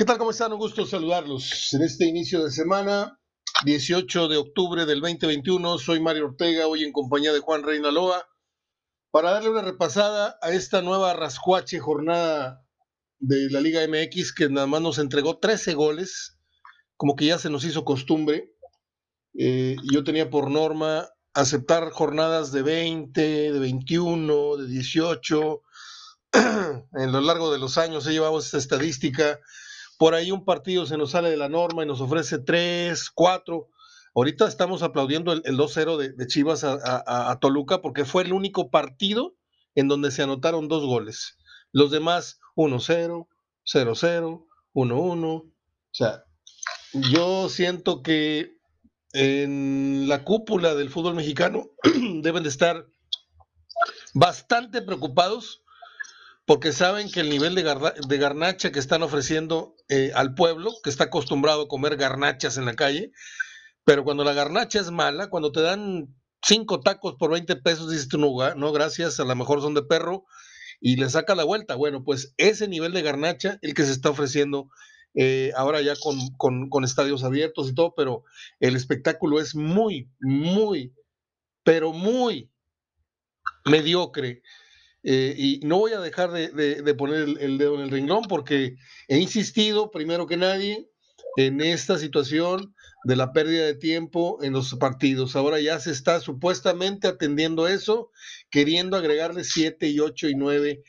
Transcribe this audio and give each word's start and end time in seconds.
¿Qué 0.00 0.06
tal? 0.06 0.16
¿Cómo 0.16 0.30
están? 0.30 0.50
Un 0.50 0.58
gusto 0.58 0.86
saludarlos 0.86 1.74
en 1.74 1.82
este 1.82 2.06
inicio 2.06 2.42
de 2.42 2.50
semana, 2.50 3.20
18 3.66 4.28
de 4.28 4.38
octubre 4.38 4.86
del 4.86 5.02
2021. 5.02 5.76
Soy 5.76 6.00
Mario 6.00 6.24
Ortega, 6.24 6.66
hoy 6.66 6.84
en 6.84 6.92
compañía 6.92 7.34
de 7.34 7.40
Juan 7.40 7.62
Reinaloa, 7.62 8.26
para 9.10 9.32
darle 9.32 9.50
una 9.50 9.60
repasada 9.60 10.38
a 10.40 10.52
esta 10.52 10.80
nueva 10.80 11.12
rascuache 11.12 11.80
jornada 11.80 12.64
de 13.18 13.50
la 13.50 13.60
Liga 13.60 13.86
MX 13.86 14.32
que 14.32 14.48
nada 14.48 14.66
más 14.66 14.80
nos 14.80 14.98
entregó 14.98 15.38
13 15.38 15.74
goles, 15.74 16.38
como 16.96 17.14
que 17.14 17.26
ya 17.26 17.38
se 17.38 17.50
nos 17.50 17.64
hizo 17.64 17.84
costumbre. 17.84 18.54
Eh, 19.38 19.76
yo 19.92 20.02
tenía 20.02 20.30
por 20.30 20.50
norma 20.50 21.10
aceptar 21.34 21.90
jornadas 21.90 22.52
de 22.52 22.62
20, 22.62 23.52
de 23.52 23.58
21, 23.58 24.56
de 24.56 24.66
18. 24.66 25.62
en 26.32 27.12
lo 27.12 27.20
largo 27.20 27.52
de 27.52 27.58
los 27.58 27.76
años 27.76 28.06
he 28.06 28.12
llevado 28.12 28.38
esta 28.38 28.56
estadística 28.56 29.38
por 30.00 30.14
ahí 30.14 30.30
un 30.30 30.46
partido 30.46 30.86
se 30.86 30.96
nos 30.96 31.10
sale 31.10 31.28
de 31.28 31.36
la 31.36 31.50
norma 31.50 31.82
y 31.82 31.86
nos 31.86 32.00
ofrece 32.00 32.38
tres, 32.38 33.10
cuatro. 33.10 33.68
Ahorita 34.14 34.48
estamos 34.48 34.82
aplaudiendo 34.82 35.30
el, 35.30 35.42
2-0 35.42 36.14
de, 36.16 36.26
Chivas 36.26 36.64
a, 36.64 37.38
Toluca 37.38 37.82
porque 37.82 38.06
fue 38.06 38.22
el 38.22 38.32
único 38.32 38.70
partido 38.70 39.36
en 39.74 39.88
donde 39.88 40.10
se 40.10 40.22
anotaron 40.22 40.68
dos 40.68 40.86
goles. 40.86 41.36
Los 41.70 41.90
demás, 41.90 42.40
1-0, 42.56 43.28
0-0, 43.66 44.46
1-1. 44.72 45.26
O 45.26 45.52
sea, 45.90 46.24
yo 46.94 47.50
siento 47.50 48.02
que 48.02 48.56
en 49.12 50.08
la 50.08 50.24
cúpula 50.24 50.74
del 50.74 50.88
fútbol 50.88 51.14
mexicano 51.14 51.72
deben 52.22 52.42
de 52.42 52.48
estar 52.48 52.86
bastante 54.14 54.80
preocupados 54.80 55.62
porque 56.50 56.72
saben 56.72 57.12
que 57.12 57.20
el 57.20 57.30
nivel 57.30 57.54
de, 57.54 58.18
garnacha 58.18 58.72
que 58.72 58.80
están 58.80 59.04
ofreciendo 59.04 59.76
eh, 59.88 60.10
al 60.16 60.34
pueblo, 60.34 60.72
que 60.82 60.90
está 60.90 61.04
acostumbrado 61.04 61.62
a 61.62 61.68
comer 61.68 61.96
garnachas 61.96 62.56
en 62.56 62.64
la 62.64 62.74
calle, 62.74 63.12
pero 63.84 64.02
cuando 64.02 64.24
la 64.24 64.32
garnacha 64.32 64.80
es 64.80 64.90
mala, 64.90 65.30
cuando 65.30 65.52
te 65.52 65.60
dan 65.60 66.12
cinco 66.42 66.80
tacos 66.80 67.14
por 67.20 67.30
20 67.30 67.54
pesos, 67.54 67.88
dices 67.88 68.08
tú, 68.08 68.18
no, 68.18 68.34
no, 68.56 68.72
gracias, 68.72 69.20
a 69.20 69.24
lo 69.24 69.36
mejor 69.36 69.60
son 69.60 69.74
de 69.74 69.84
perro, 69.84 70.24
y 70.80 70.96
le 70.96 71.08
saca 71.08 71.36
la 71.36 71.44
vuelta. 71.44 71.76
Bueno, 71.76 72.02
pues 72.02 72.34
ese 72.36 72.66
nivel 72.66 72.92
de 72.94 73.02
garnacha, 73.02 73.60
el 73.62 73.72
que 73.72 73.84
se 73.84 73.92
está 73.92 74.10
ofreciendo 74.10 74.70
eh, 75.14 75.52
ahora 75.54 75.80
ya 75.82 75.94
con, 76.36 76.68
con 76.68 76.82
estadios 76.82 77.22
abiertos 77.22 77.68
y 77.68 77.76
todo, 77.76 77.94
pero 77.94 78.24
el 78.58 78.74
espectáculo 78.74 79.38
es 79.38 79.54
muy, 79.54 80.10
muy, 80.18 80.96
pero 81.62 81.92
muy 81.92 82.50
mediocre. 83.64 84.42
Eh, 85.02 85.34
y 85.36 85.60
no 85.64 85.78
voy 85.78 85.92
a 85.92 86.00
dejar 86.00 86.30
de, 86.30 86.94
poner 86.94 87.26
el, 87.40 87.58
dedo 87.58 87.76
en 87.76 87.82
el 87.82 87.90
renglón 87.90 88.24
porque 88.28 88.76
he 89.08 89.18
insistido, 89.18 89.90
primero 89.90 90.26
que 90.26 90.36
nadie, 90.36 90.90
en 91.36 91.60
esta 91.60 91.98
situación 91.98 92.74
de 93.04 93.16
la 93.16 93.32
pérdida 93.32 93.64
de 93.64 93.74
tiempo 93.74 94.42
en 94.42 94.52
los 94.52 94.74
partidos. 94.74 95.36
Ahora 95.36 95.60
ya 95.60 95.80
se 95.80 95.90
está 95.90 96.20
supuestamente 96.20 97.08
atendiendo 97.08 97.66
eso, 97.66 98.10
queriendo 98.50 98.96
agregarle 98.96 99.44
7 99.44 99.88
y 99.88 100.00
8 100.00 100.28
y 100.28 100.34
9. 100.34 100.82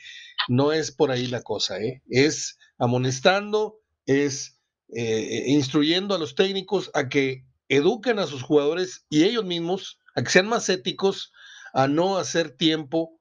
No 0.50 0.73
es 0.73 0.92
por 0.92 1.12
ahí 1.12 1.28
la 1.28 1.42
cosa, 1.42 1.80
¿eh? 1.80 2.02
es 2.09 2.58
amonestando, 2.78 3.80
es 4.06 4.59
eh, 4.94 5.46
instruyendo 5.48 6.16
a 6.16 6.20
los 6.20 6.36
técnicos 6.36 6.92
a 6.94 7.08
que 7.08 7.46
eduquen 7.70 8.20
a 8.20 8.28
sus 8.28 8.42
jugadores 8.42 9.06
y 9.09 9.23
ellos 9.23 9.46
mismos, 9.46 10.00
a 10.16 10.23
que 10.23 10.31
sean 10.31 10.48
más 10.48 10.68
éticos, 10.68 11.31
a 11.73 11.88
no 11.88 12.18
hacer 12.18 12.52
tiempo 12.58 13.21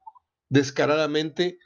descaradamente 0.51 1.59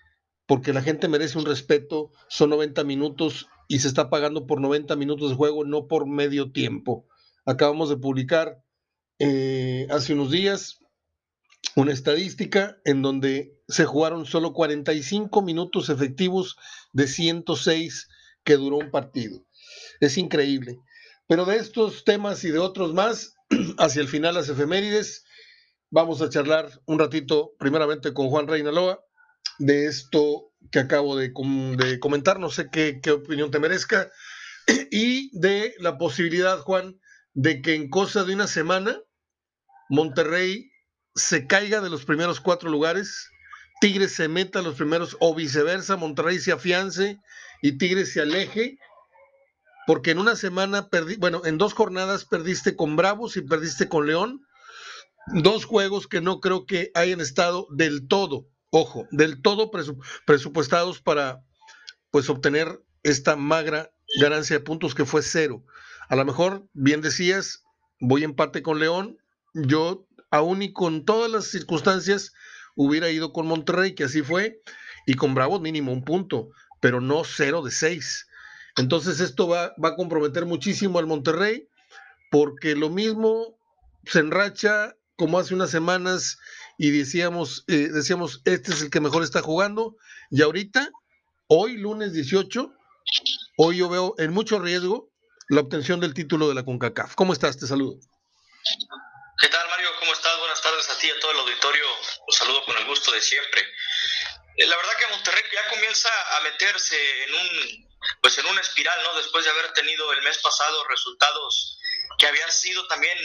porque 0.47 0.73
la 0.73 0.83
gente 0.83 1.09
merece 1.09 1.39
un 1.39 1.47
respeto, 1.47 2.13
son 2.29 2.51
90 2.51 2.85
minutos 2.85 3.49
y 3.67 3.81
se 3.81 3.89
está 3.89 4.11
pagando 4.11 4.47
por 4.47 4.61
90 4.61 4.95
minutos 4.97 5.31
de 5.31 5.37
juego, 5.37 5.65
no 5.65 5.89
por 5.89 6.07
medio 6.07 6.53
tiempo. 6.53 7.07
Acabamos 7.47 7.89
de 7.89 7.97
publicar 7.97 8.63
eh, 9.19 9.87
hace 9.91 10.13
unos 10.13 10.31
días 10.31 10.79
una 11.77 11.93
estadística 11.93 12.77
en 12.85 13.03
donde 13.03 13.59
se 13.69 13.85
jugaron 13.85 14.27
solo 14.27 14.53
45 14.53 15.43
minutos 15.43 15.89
efectivos 15.89 16.57
de 16.93 17.07
106 17.09 18.09
que 18.45 18.57
duró 18.57 18.77
un 18.77 18.91
partido. 18.91 19.45
Es 20.01 20.19
increíble. 20.19 20.79
Pero 21.27 21.47
de 21.47 21.57
estos 21.57 22.05
temas 22.05 22.45
y 22.45 22.51
de 22.51 22.59
otros 22.59 22.93
más, 22.93 23.35
hacia 23.79 24.03
el 24.03 24.09
final 24.09 24.35
las 24.35 24.49
efemérides, 24.49 25.25
Vamos 25.95 26.21
a 26.21 26.29
charlar 26.29 26.69
un 26.87 26.99
ratito, 26.99 27.53
primeramente 27.57 28.13
con 28.13 28.29
Juan 28.29 28.49
Reinaloa, 28.49 28.99
de 29.61 29.87
esto 29.87 30.51
que 30.73 30.81
acabo 30.81 31.17
de, 31.17 31.33
comentar, 32.01 32.41
no 32.41 32.51
sé 32.51 32.69
qué, 32.69 33.01
opinión 33.13 33.53
te 33.53 33.61
merezca, 33.61 34.11
y 34.91 35.31
de 35.39 35.73
la 35.79 35.97
posibilidad, 35.97 36.59
Juan, 36.59 36.99
de 37.35 37.63
que 37.63 37.77
en 37.77 37.91
cosa 37.91 38.25
de 38.25 38.35
una 38.35 38.49
semana 38.49 38.99
Monterrey 39.89 40.69
se 41.15 41.47
caiga 41.47 41.81
de 41.81 41.91
los 41.91 42.05
primeros 42.05 42.41
cuatro 42.41 42.71
lugares, 42.71 43.31
Tigres 43.81 44.17
se 44.17 44.27
meta 44.27 44.59
a 44.59 44.63
los 44.63 44.75
primeros 44.75 45.17
o 45.21 45.33
viceversa, 45.33 45.95
Monterrey 45.95 46.41
se 46.41 46.51
afiance 46.51 47.21
y 47.63 47.79
Tigres 47.79 48.13
se 48.13 48.21
aleje, 48.21 48.79
porque 49.87 50.11
en 50.11 50.19
una 50.19 50.35
semana 50.35 50.89
bueno, 51.19 51.43
en 51.45 51.57
dos 51.57 51.73
jornadas 51.73 52.25
perdiste 52.25 52.75
con 52.75 52.97
Bravos 52.97 53.37
y 53.37 53.43
perdiste 53.43 53.89
con 53.89 54.09
León, 54.09 54.45
dos 55.27 55.65
juegos 55.65 56.07
que 56.07 56.21
no 56.21 56.41
creo 56.41 56.67
que 56.67 56.91
hayan 56.95 57.21
estado 57.21 57.67
del 57.71 58.07
todo, 58.07 58.47
ojo, 58.71 59.07
del 59.11 59.43
todo 59.43 59.71
presupuestados 60.27 61.01
para 61.01 61.45
pues 62.11 62.29
obtener 62.29 62.83
esta 63.03 63.37
magra 63.37 63.93
ganancia 64.21 64.59
de 64.59 64.65
puntos 64.65 64.95
que 64.95 65.05
fue 65.05 65.23
cero. 65.23 65.65
A 66.09 66.17
lo 66.17 66.25
mejor, 66.25 66.69
bien 66.73 67.01
decías, 67.01 67.63
voy 68.01 68.25
en 68.25 68.35
parte 68.35 68.63
con 68.63 68.79
León, 68.79 69.19
yo 69.55 70.07
aún 70.31 70.63
y 70.63 70.73
con 70.73 71.05
todas 71.05 71.31
las 71.31 71.47
circunstancias 71.47 72.33
hubiera 72.75 73.11
ido 73.11 73.33
con 73.33 73.47
Monterrey, 73.47 73.95
que 73.95 74.05
así 74.05 74.23
fue, 74.23 74.61
y 75.07 75.15
con 75.15 75.35
Bravos 75.35 75.61
mínimo 75.61 75.93
un 75.93 76.05
punto, 76.05 76.51
pero 76.81 77.01
no 77.01 77.25
cero 77.25 77.63
de 77.63 77.71
seis. 77.71 78.27
Entonces 78.77 79.21
esto 79.21 79.49
va 79.49 79.75
a 79.83 79.97
comprometer 79.97 80.47
muchísimo 80.47 80.99
al 80.99 81.07
Monterrey, 81.07 81.69
porque 82.31 82.75
lo 82.75 82.91
mismo 82.91 83.57
se 84.05 84.19
enracha 84.19 84.97
como 85.17 85.39
hace 85.39 85.55
unas 85.55 85.71
semanas 85.71 86.39
y 86.79 86.91
decíamos, 86.91 87.65
eh, 87.69 87.89
decíamos, 87.93 88.41
este 88.45 88.73
es 88.73 88.83
el 88.83 88.91
que 88.91 89.01
mejor 89.01 89.23
está 89.23 89.43
jugando, 89.43 89.97
y 90.31 90.43
ahorita, 90.43 90.91
hoy 91.47 91.77
lunes 91.77 92.13
18, 92.13 92.73
hoy 93.59 93.77
yo 93.79 93.89
veo 93.89 94.15
en 94.19 94.33
mucho 94.33 94.59
riesgo 94.59 95.11
la 95.49 95.61
obtención 95.61 96.01
del 96.01 96.15
título 96.15 96.49
de 96.49 96.55
la 96.55 96.65
CONCACAF. 96.65 97.15
¿Cómo 97.15 97.33
estás? 97.33 97.59
Te 97.59 97.67
saludo. 97.67 98.01
¿Qué 99.41 99.49
tal, 99.49 99.69
Mario? 99.69 99.89
¿Cómo 100.01 100.13
estás? 100.13 100.39
Buenas 100.39 100.63
tardes 100.63 100.89
a 100.91 100.99
ti 100.99 101.07
y 101.07 101.11
a 101.11 101.21
todo 101.21 101.33
el 101.33 101.39
auditorio. 101.39 101.85
Los 102.27 102.37
saludo 102.37 102.65
con 102.65 102.77
el 102.77 102.87
gusto 102.87 103.13
de 103.13 103.21
siempre. 103.21 103.61
Eh, 104.57 104.67
la 104.67 104.77
verdad 104.77 104.93
que 104.99 105.15
Monterrey 105.15 105.43
ya 105.53 105.69
comienza 105.71 106.09
a 106.37 106.41
meterse 106.41 106.97
en 107.25 107.35
un, 107.35 107.89
pues 108.23 108.39
en 108.39 108.47
una 108.47 108.61
espiral, 108.61 108.99
¿no? 109.03 109.17
Después 109.19 109.45
de 109.45 109.51
haber 109.51 109.73
tenido 109.73 110.13
el 110.13 110.23
mes 110.23 110.39
pasado 110.39 110.89
resultados 110.89 111.79
que 112.19 112.27
habían 112.27 112.51
sido 112.51 112.87
también 112.87 113.19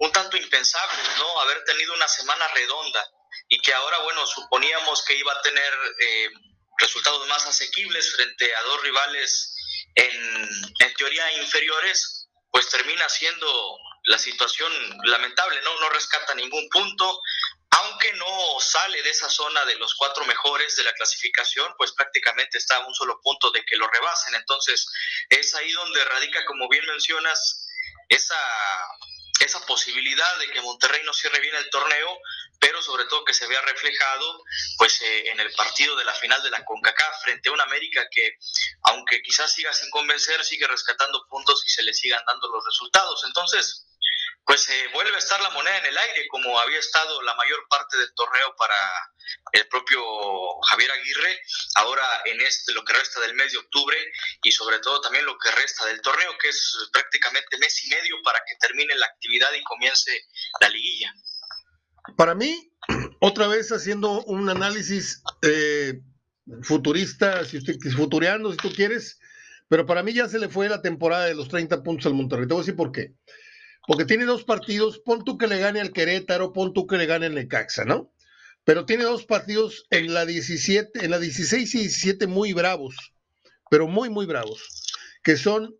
un 0.00 0.12
tanto 0.12 0.36
impensable, 0.36 0.98
¿no? 1.18 1.40
Haber 1.40 1.62
tenido 1.64 1.94
una 1.94 2.08
semana 2.08 2.48
redonda 2.48 3.06
y 3.48 3.60
que 3.60 3.72
ahora, 3.72 3.98
bueno, 4.00 4.26
suponíamos 4.26 5.04
que 5.04 5.14
iba 5.14 5.32
a 5.32 5.42
tener 5.42 5.72
eh, 6.00 6.30
resultados 6.78 7.26
más 7.28 7.46
asequibles 7.46 8.14
frente 8.14 8.54
a 8.54 8.62
dos 8.62 8.82
rivales 8.82 9.54
en, 9.94 10.48
en, 10.78 10.94
teoría 10.94 11.30
inferiores, 11.42 12.28
pues 12.50 12.68
termina 12.70 13.08
siendo 13.08 13.78
la 14.04 14.18
situación 14.18 14.72
lamentable, 15.04 15.60
¿no? 15.62 15.78
No 15.80 15.90
rescata 15.90 16.34
ningún 16.34 16.66
punto, 16.70 17.20
aunque 17.72 18.14
no 18.14 18.58
sale 18.58 19.02
de 19.02 19.10
esa 19.10 19.28
zona 19.28 19.66
de 19.66 19.74
los 19.74 19.94
cuatro 19.96 20.24
mejores 20.24 20.76
de 20.76 20.84
la 20.84 20.94
clasificación, 20.94 21.74
pues 21.76 21.92
prácticamente 21.92 22.56
está 22.56 22.76
a 22.76 22.86
un 22.86 22.94
solo 22.94 23.20
punto 23.22 23.50
de 23.50 23.62
que 23.66 23.76
lo 23.76 23.86
rebasen. 23.86 24.34
Entonces, 24.34 24.86
es 25.28 25.54
ahí 25.54 25.70
donde 25.72 26.04
radica, 26.06 26.42
como 26.46 26.68
bien 26.70 26.86
mencionas, 26.86 27.66
esa 28.08 28.38
esa 29.50 29.66
posibilidad 29.66 30.38
de 30.38 30.50
que 30.50 30.60
Monterrey 30.62 31.02
no 31.04 31.12
cierre 31.12 31.40
bien 31.40 31.54
el 31.56 31.68
torneo, 31.70 32.18
pero 32.60 32.80
sobre 32.82 33.04
todo 33.06 33.24
que 33.24 33.34
se 33.34 33.48
vea 33.48 33.60
reflejado 33.62 34.44
pues 34.78 35.00
eh, 35.02 35.30
en 35.30 35.40
el 35.40 35.52
partido 35.52 35.96
de 35.96 36.04
la 36.04 36.14
final 36.14 36.40
de 36.42 36.50
la 36.50 36.64
CONCACAF 36.64 37.22
frente 37.22 37.48
a 37.48 37.52
un 37.52 37.60
América 37.60 38.06
que 38.10 38.38
aunque 38.82 39.22
quizás 39.22 39.52
siga 39.52 39.72
sin 39.72 39.90
convencer, 39.90 40.44
sigue 40.44 40.66
rescatando 40.68 41.26
puntos 41.28 41.64
y 41.66 41.68
se 41.68 41.82
le 41.82 41.92
sigan 41.92 42.22
dando 42.26 42.48
los 42.48 42.64
resultados. 42.64 43.24
Entonces, 43.24 43.86
pues 44.44 44.68
eh, 44.68 44.88
vuelve 44.92 45.14
a 45.14 45.18
estar 45.18 45.40
la 45.40 45.50
moneda 45.50 45.78
en 45.78 45.86
el 45.86 45.96
aire 45.96 46.26
como 46.28 46.58
había 46.58 46.78
estado 46.78 47.22
la 47.22 47.34
mayor 47.34 47.60
parte 47.68 47.98
del 47.98 48.12
torneo 48.14 48.54
para 48.56 48.74
el 49.52 49.68
propio 49.68 50.02
Javier 50.68 50.90
Aguirre, 50.90 51.40
ahora 51.76 52.04
en 52.24 52.40
este 52.40 52.72
lo 52.72 52.84
que 52.84 52.92
resta 52.92 53.20
del 53.20 53.34
mes 53.34 53.52
de 53.52 53.58
octubre 53.58 53.96
y 54.42 54.52
sobre 54.52 54.78
todo 54.80 55.00
también 55.00 55.24
lo 55.24 55.36
que 55.38 55.50
resta 55.52 55.86
del 55.86 56.00
torneo, 56.00 56.36
que 56.40 56.48
es 56.48 56.88
prácticamente 56.92 57.58
mes 57.58 57.84
y 57.84 57.88
medio 57.90 58.16
para 58.22 58.40
que 58.40 58.56
termine 58.60 58.94
la 58.96 59.06
actividad 59.06 59.52
y 59.52 59.62
comience 59.62 60.26
la 60.60 60.68
liguilla. 60.68 61.14
Para 62.16 62.34
mí, 62.34 62.72
otra 63.20 63.46
vez 63.46 63.70
haciendo 63.70 64.22
un 64.24 64.48
análisis 64.48 65.22
eh, 65.42 66.00
futurista, 66.62 67.44
si 67.44 67.58
usted, 67.58 67.76
futureando, 67.94 68.50
si 68.50 68.56
tú 68.56 68.72
quieres, 68.72 69.18
Pero 69.68 69.86
para 69.86 70.02
mí 70.02 70.12
ya 70.12 70.28
se 70.28 70.40
le 70.40 70.48
fue 70.48 70.68
la 70.68 70.82
temporada 70.82 71.26
de 71.26 71.34
los 71.36 71.48
30 71.48 71.84
puntos 71.84 72.06
al 72.06 72.14
Monterrey. 72.14 72.48
Te 72.48 72.54
voy 72.54 72.62
a 72.62 72.64
decir 72.64 72.74
por 72.74 72.90
qué. 72.90 73.14
Porque 73.86 74.04
tiene 74.04 74.24
dos 74.24 74.44
partidos, 74.44 74.98
pon 74.98 75.24
tú 75.24 75.38
que 75.38 75.46
le 75.46 75.58
gane 75.58 75.80
al 75.80 75.92
Querétaro, 75.92 76.52
pon 76.52 76.72
tú 76.72 76.86
que 76.86 76.98
le 76.98 77.06
gane 77.06 77.26
al 77.26 77.34
Necaxa, 77.34 77.84
¿no? 77.84 78.12
Pero 78.64 78.84
tiene 78.84 79.04
dos 79.04 79.24
partidos 79.24 79.86
en 79.90 80.12
la 80.12 80.26
17, 80.26 81.04
en 81.04 81.10
la 81.10 81.18
16 81.18 81.74
y 81.74 81.78
17 81.78 82.26
muy 82.26 82.52
bravos, 82.52 83.14
pero 83.70 83.88
muy, 83.88 84.10
muy 84.10 84.26
bravos, 84.26 84.62
que 85.22 85.36
son 85.36 85.74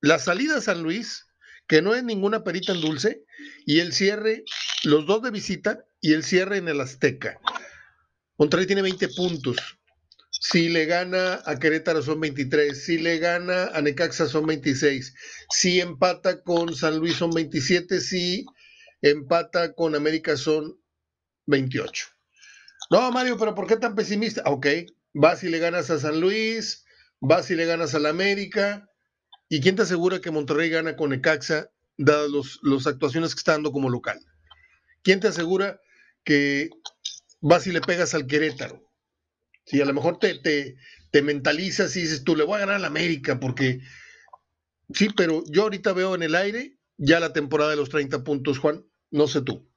la 0.00 0.18
salida 0.18 0.56
a 0.56 0.60
San 0.60 0.82
Luis, 0.82 1.26
que 1.68 1.80
no 1.80 1.94
es 1.94 2.02
ninguna 2.02 2.42
perita 2.42 2.72
en 2.72 2.80
dulce, 2.80 3.24
y 3.64 3.80
el 3.80 3.92
cierre, 3.92 4.44
los 4.82 5.06
dos 5.06 5.22
de 5.22 5.30
visita 5.30 5.84
y 6.00 6.12
el 6.14 6.24
cierre 6.24 6.58
en 6.58 6.68
el 6.68 6.80
Azteca. 6.80 7.40
Monterrey 8.36 8.66
tiene 8.66 8.82
20 8.82 9.08
puntos. 9.10 9.56
Si 10.44 10.68
le 10.68 10.86
gana 10.86 11.40
a 11.46 11.56
Querétaro 11.56 12.02
son 12.02 12.18
23. 12.18 12.74
Si 12.74 12.98
le 12.98 13.18
gana 13.18 13.66
a 13.66 13.80
Necaxa 13.80 14.26
son 14.26 14.44
26. 14.44 15.14
Si 15.48 15.80
empata 15.80 16.42
con 16.42 16.74
San 16.74 16.98
Luis 16.98 17.14
son 17.14 17.30
27. 17.30 18.00
Si 18.00 18.44
empata 19.02 19.72
con 19.72 19.94
América 19.94 20.36
son 20.36 20.80
28. 21.46 22.06
No, 22.90 23.12
Mario, 23.12 23.38
pero 23.38 23.54
¿por 23.54 23.68
qué 23.68 23.76
tan 23.76 23.94
pesimista? 23.94 24.42
Ok, 24.46 24.66
vas 25.14 25.44
y 25.44 25.48
le 25.48 25.60
ganas 25.60 25.90
a 25.90 26.00
San 26.00 26.20
Luis, 26.20 26.84
vas 27.20 27.48
y 27.52 27.54
le 27.54 27.64
ganas 27.64 27.94
a 27.94 28.00
la 28.00 28.08
América. 28.08 28.88
¿Y 29.48 29.60
quién 29.60 29.76
te 29.76 29.82
asegura 29.82 30.20
que 30.20 30.32
Monterrey 30.32 30.70
gana 30.70 30.96
con 30.96 31.10
Necaxa, 31.10 31.70
dadas 31.98 32.58
las 32.62 32.88
actuaciones 32.88 33.36
que 33.36 33.38
está 33.38 33.52
dando 33.52 33.70
como 33.70 33.88
local? 33.88 34.18
¿Quién 35.04 35.20
te 35.20 35.28
asegura 35.28 35.80
que 36.24 36.68
vas 37.40 37.68
y 37.68 37.70
le 37.70 37.80
pegas 37.80 38.12
al 38.14 38.26
Querétaro? 38.26 38.91
Si 39.64 39.80
a 39.80 39.84
lo 39.84 39.94
mejor 39.94 40.18
te, 40.18 40.34
te, 40.38 40.76
te 41.10 41.22
mentalizas 41.22 41.94
y 41.96 42.02
dices, 42.02 42.24
tú 42.24 42.34
le 42.34 42.44
voy 42.44 42.56
a 42.56 42.60
ganar 42.60 42.76
a 42.76 42.80
la 42.80 42.86
América, 42.88 43.38
porque 43.38 43.80
sí, 44.92 45.08
pero 45.10 45.42
yo 45.46 45.62
ahorita 45.62 45.92
veo 45.92 46.14
en 46.14 46.22
el 46.22 46.34
aire 46.34 46.78
ya 46.96 47.20
la 47.20 47.32
temporada 47.32 47.70
de 47.70 47.76
los 47.76 47.90
30 47.90 48.24
puntos, 48.24 48.58
Juan, 48.58 48.84
no 49.10 49.28
sé 49.28 49.42
tú. 49.42 49.68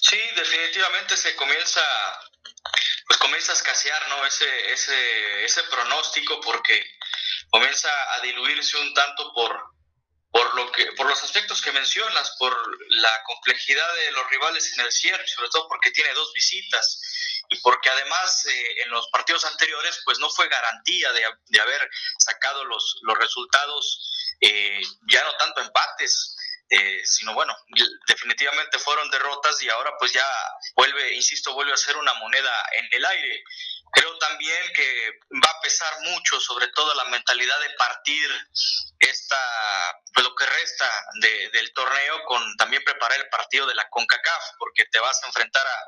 Sí, 0.00 0.18
definitivamente 0.36 1.16
se 1.16 1.34
comienza, 1.36 1.80
pues 3.06 3.18
comienza 3.18 3.52
a 3.52 3.54
escasear, 3.54 4.08
¿no? 4.08 4.26
Ese, 4.26 4.44
ese, 4.72 5.44
ese 5.44 5.62
pronóstico 5.70 6.40
porque 6.40 6.84
comienza 7.50 7.88
a 8.14 8.20
diluirse 8.20 8.76
un 8.78 8.92
tanto 8.92 9.32
por, 9.32 9.73
por 10.34 10.52
lo 10.56 10.72
que 10.72 10.90
por 10.94 11.06
los 11.06 11.22
aspectos 11.22 11.62
que 11.62 11.70
mencionas, 11.70 12.34
por 12.40 12.52
la 12.90 13.22
complejidad 13.22 13.94
de 13.94 14.10
los 14.10 14.28
rivales 14.30 14.72
en 14.72 14.80
el 14.80 14.90
cierre, 14.90 15.24
sobre 15.28 15.48
todo 15.48 15.68
porque 15.68 15.92
tiene 15.92 16.12
dos 16.12 16.32
visitas 16.32 17.00
y 17.50 17.60
porque 17.60 17.88
además 17.88 18.44
eh, 18.46 18.82
en 18.82 18.90
los 18.90 19.06
partidos 19.10 19.44
anteriores 19.44 20.02
pues 20.04 20.18
no 20.18 20.28
fue 20.30 20.48
garantía 20.48 21.12
de, 21.12 21.22
de 21.46 21.60
haber 21.60 21.88
sacado 22.18 22.64
los, 22.64 22.98
los 23.02 23.16
resultados, 23.16 24.36
eh, 24.40 24.82
ya 25.06 25.22
no 25.22 25.36
tanto 25.36 25.60
empates, 25.60 26.36
eh, 26.68 27.02
sino 27.04 27.32
bueno, 27.34 27.54
definitivamente 28.08 28.80
fueron 28.80 29.08
derrotas 29.10 29.62
y 29.62 29.68
ahora 29.68 29.92
pues 30.00 30.12
ya 30.12 30.26
vuelve, 30.74 31.14
insisto, 31.14 31.54
vuelve 31.54 31.72
a 31.72 31.76
ser 31.76 31.96
una 31.96 32.14
moneda 32.14 32.52
en 32.72 32.88
el 32.90 33.04
aire. 33.04 33.44
Creo 33.92 34.18
también 34.18 34.72
que 34.74 35.20
va 35.44 35.50
a 35.50 35.60
pesar 35.60 35.94
mucho, 36.00 36.40
sobre 36.40 36.66
todo 36.68 36.92
la 36.94 37.04
mentalidad 37.04 37.60
de 37.60 37.70
partir 37.70 38.28
esta, 39.04 39.38
pues 40.12 40.24
lo 40.24 40.34
que 40.34 40.46
resta 40.46 40.90
del 41.52 41.72
torneo 41.72 42.24
con 42.24 42.56
también 42.56 42.82
preparar 42.84 43.18
el 43.18 43.28
partido 43.28 43.66
de 43.66 43.74
la 43.74 43.88
CONCACAF, 43.88 44.44
porque 44.58 44.86
te 44.86 44.98
vas 44.98 45.22
a 45.22 45.26
enfrentar 45.26 45.66
a, 45.66 45.84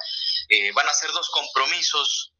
eh, 0.49 0.73
van 0.73 0.89
a 0.89 0.95
ser 0.95 1.11
dos 1.13 1.29
compromisos 1.31 2.33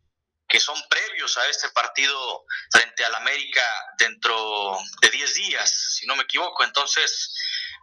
que 0.49 0.61
son 0.61 0.77
previos 0.89 1.37
a 1.39 1.49
este 1.49 1.69
partido 1.71 2.45
frente 2.71 3.05
al 3.05 3.15
América 3.17 3.63
dentro 3.99 4.79
de 5.01 5.11
10 5.11 5.35
días, 5.35 5.97
si 5.97 6.07
no 6.07 6.15
me 6.15 6.23
equivoco. 6.23 6.63
Entonces, 6.63 7.35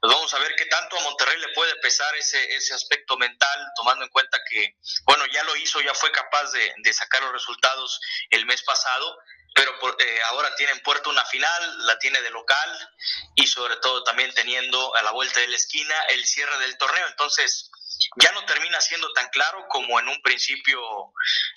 pues 0.02 0.14
vamos 0.14 0.34
a 0.34 0.40
ver 0.40 0.56
qué 0.56 0.66
tanto 0.66 0.98
a 0.98 1.02
Monterrey 1.02 1.40
le 1.40 1.50
puede 1.50 1.76
pesar 1.78 2.16
ese, 2.16 2.56
ese 2.56 2.74
aspecto 2.74 3.18
mental, 3.18 3.68
tomando 3.76 4.06
en 4.06 4.12
cuenta 4.12 4.38
que, 4.50 4.78
bueno, 5.06 5.26
ya 5.28 5.44
lo 5.44 5.56
hizo, 5.56 5.82
ya 5.82 5.94
fue 5.94 6.12
capaz 6.12 6.52
de, 6.52 6.74
de 6.78 6.94
sacar 6.94 7.22
los 7.24 7.32
resultados 7.32 8.00
el 8.30 8.46
mes 8.46 8.64
pasado, 8.64 9.18
pero 9.56 9.72
eh, 10.00 10.20
ahora 10.28 10.56
tiene 10.56 10.72
en 10.72 10.82
puerto 10.82 11.10
una 11.10 11.26
final, 11.26 11.86
la 11.86 11.98
tiene 12.00 12.22
de 12.22 12.32
local 12.32 12.90
y 13.36 13.46
sobre 13.46 13.78
todo 13.78 14.04
también 14.04 14.34
teniendo 14.34 14.96
a 14.96 15.04
la 15.04 15.12
vuelta 15.12 15.40
de 15.40 15.48
la 15.48 15.56
esquina 15.56 15.96
el 16.10 16.26
cierre 16.26 16.58
del 16.60 16.78
torneo. 16.78 17.08
Entonces, 17.08 17.70
ya 18.18 18.32
no 18.32 18.46
termina 18.46 18.80
siendo 18.82 19.12
tan 19.14 19.28
claro 19.30 19.66
como 19.70 20.00
en 20.00 20.08
un 20.08 20.22
principio 20.22 20.82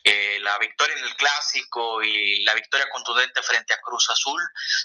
eh, 0.04 0.38
la 0.40 0.58
victoria 0.58 0.96
en 0.96 1.04
el 1.04 1.16
clásico 1.16 2.02
y 2.02 2.42
la 2.44 2.54
victoria 2.54 2.88
contundente 2.90 3.42
frente 3.42 3.74
a 3.74 3.80
Cruz 3.80 4.08
Azul 4.10 4.40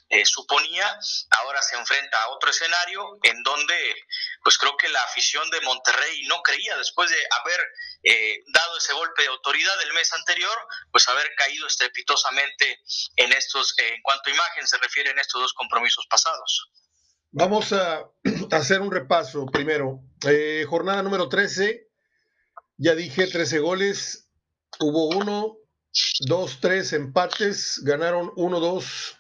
eh, 0.09 0.25
suponía. 0.25 0.99
Ahora 1.31 1.61
se 1.61 1.75
enfrenta 1.75 2.21
a 2.21 2.29
otro 2.29 2.49
escenario 2.51 3.17
en 3.23 3.41
donde, 3.43 4.05
pues 4.43 4.57
creo 4.57 4.75
que 4.77 4.89
la 4.89 5.01
afición 5.03 5.49
de 5.49 5.61
Monterrey 5.61 6.23
no 6.27 6.41
creía 6.41 6.77
después 6.77 7.09
de 7.09 7.27
haber 7.39 7.59
eh, 8.03 8.43
dado 8.47 8.77
ese 8.77 8.93
golpe 8.93 9.21
de 9.23 9.29
autoridad 9.29 9.81
el 9.81 9.93
mes 9.93 10.11
anterior, 10.13 10.57
pues 10.91 11.07
haber 11.07 11.33
caído 11.35 11.67
estrepitosamente 11.67 12.81
en 13.15 13.33
estos, 13.33 13.73
en 13.77 14.01
cuanto 14.01 14.29
a 14.29 14.33
imagen 14.33 14.67
se 14.67 14.77
refiere 14.77 15.11
en 15.11 15.19
estos 15.19 15.41
dos 15.41 15.53
compromisos 15.53 16.05
pasados. 16.07 16.69
Vamos 17.33 17.71
a 17.71 18.09
hacer 18.51 18.81
un 18.81 18.91
repaso 18.91 19.45
primero. 19.45 20.03
Eh, 20.27 20.65
jornada 20.67 21.01
número 21.01 21.29
13, 21.29 21.87
ya 22.77 22.93
dije 22.93 23.25
13 23.25 23.59
goles, 23.59 24.29
hubo 24.79 25.07
uno, 25.07 25.57
dos, 26.27 26.59
tres 26.59 26.91
empates, 26.91 27.81
ganaron 27.83 28.31
uno, 28.35 28.59
dos, 28.59 29.15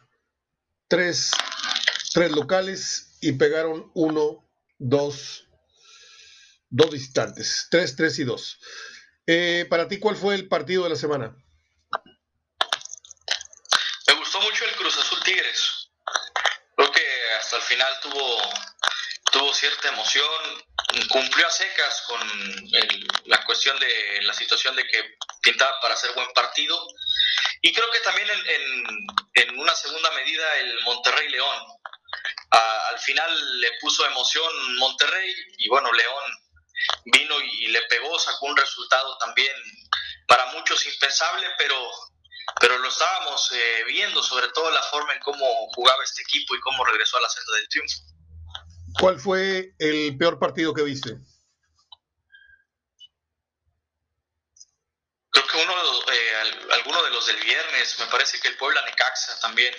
tres, 0.89 1.31
tres 2.13 2.31
locales 2.31 3.17
y 3.21 3.31
pegaron 3.31 3.89
uno, 3.95 4.45
dos, 4.77 5.47
dos 6.69 6.91
visitantes, 6.91 7.67
tres, 7.71 7.95
tres 7.95 8.19
y 8.19 8.25
dos. 8.25 8.59
Eh, 9.25 9.65
para 9.69 9.87
ti, 9.87 9.99
¿cuál 9.99 10.17
fue 10.17 10.35
el 10.35 10.49
partido 10.49 10.83
de 10.83 10.89
la 10.89 10.95
semana? 10.97 11.33
Me 14.07 14.15
gustó 14.15 14.41
mucho 14.41 14.65
el 14.65 14.75
Cruz 14.75 14.97
Azul 14.97 15.23
Tigres 15.23 15.70
al 17.53 17.61
final 17.61 17.99
tuvo, 18.01 18.41
tuvo 19.31 19.53
cierta 19.53 19.89
emoción, 19.89 20.65
cumplió 21.09 21.47
a 21.47 21.51
secas 21.51 22.01
con 22.07 22.19
la 23.25 23.43
cuestión 23.45 23.77
de 23.79 24.21
la 24.23 24.33
situación 24.33 24.75
de 24.75 24.85
que 24.87 25.15
pintaba 25.41 25.79
para 25.81 25.93
hacer 25.93 26.11
buen 26.13 26.31
partido. 26.33 26.87
Y 27.61 27.73
creo 27.73 27.89
que 27.91 27.99
también 27.99 28.27
en, 29.35 29.59
una 29.59 29.75
segunda 29.75 30.11
medida 30.11 30.55
el 30.57 30.81
Monterrey 30.81 31.29
León. 31.29 31.57
al 32.51 32.99
final 32.99 33.61
le 33.61 33.71
puso 33.79 34.05
emoción 34.05 34.75
Monterrey 34.77 35.33
y 35.57 35.69
bueno, 35.69 35.91
León 35.91 36.23
vino 37.05 37.39
y, 37.41 37.67
le 37.67 37.81
pegó, 37.83 38.17
sacó 38.19 38.47
un 38.47 38.57
resultado 38.57 39.17
también 39.19 39.55
para 40.27 40.47
muchos 40.47 40.85
impensable, 40.85 41.47
pero 41.57 41.91
pero 42.59 42.77
lo 42.77 42.89
estábamos 42.89 43.51
eh, 43.53 43.83
viendo, 43.87 44.21
sobre 44.23 44.49
todo 44.49 44.69
la 44.71 44.83
forma 44.83 45.13
en 45.13 45.19
cómo 45.19 45.45
jugaba 45.73 46.03
este 46.03 46.21
equipo 46.23 46.55
y 46.55 46.59
cómo 46.59 46.83
regresó 46.85 47.17
a 47.17 47.21
la 47.21 47.29
senda 47.29 47.53
del 47.55 47.69
triunfo. 47.69 47.99
¿Cuál 48.99 49.19
fue 49.19 49.73
el 49.79 50.17
peor 50.17 50.37
partido 50.37 50.73
que 50.73 50.83
viste? 50.83 51.17
Creo 55.29 55.47
que 55.47 55.57
uno, 55.57 55.73
eh, 56.11 56.33
alguno 56.71 57.03
de 57.03 57.11
los 57.11 57.25
del 57.25 57.41
viernes, 57.41 57.99
me 57.99 58.07
parece 58.07 58.39
que 58.39 58.49
el 58.49 58.57
Puebla 58.57 58.83
Necaxa 58.83 59.39
también 59.39 59.73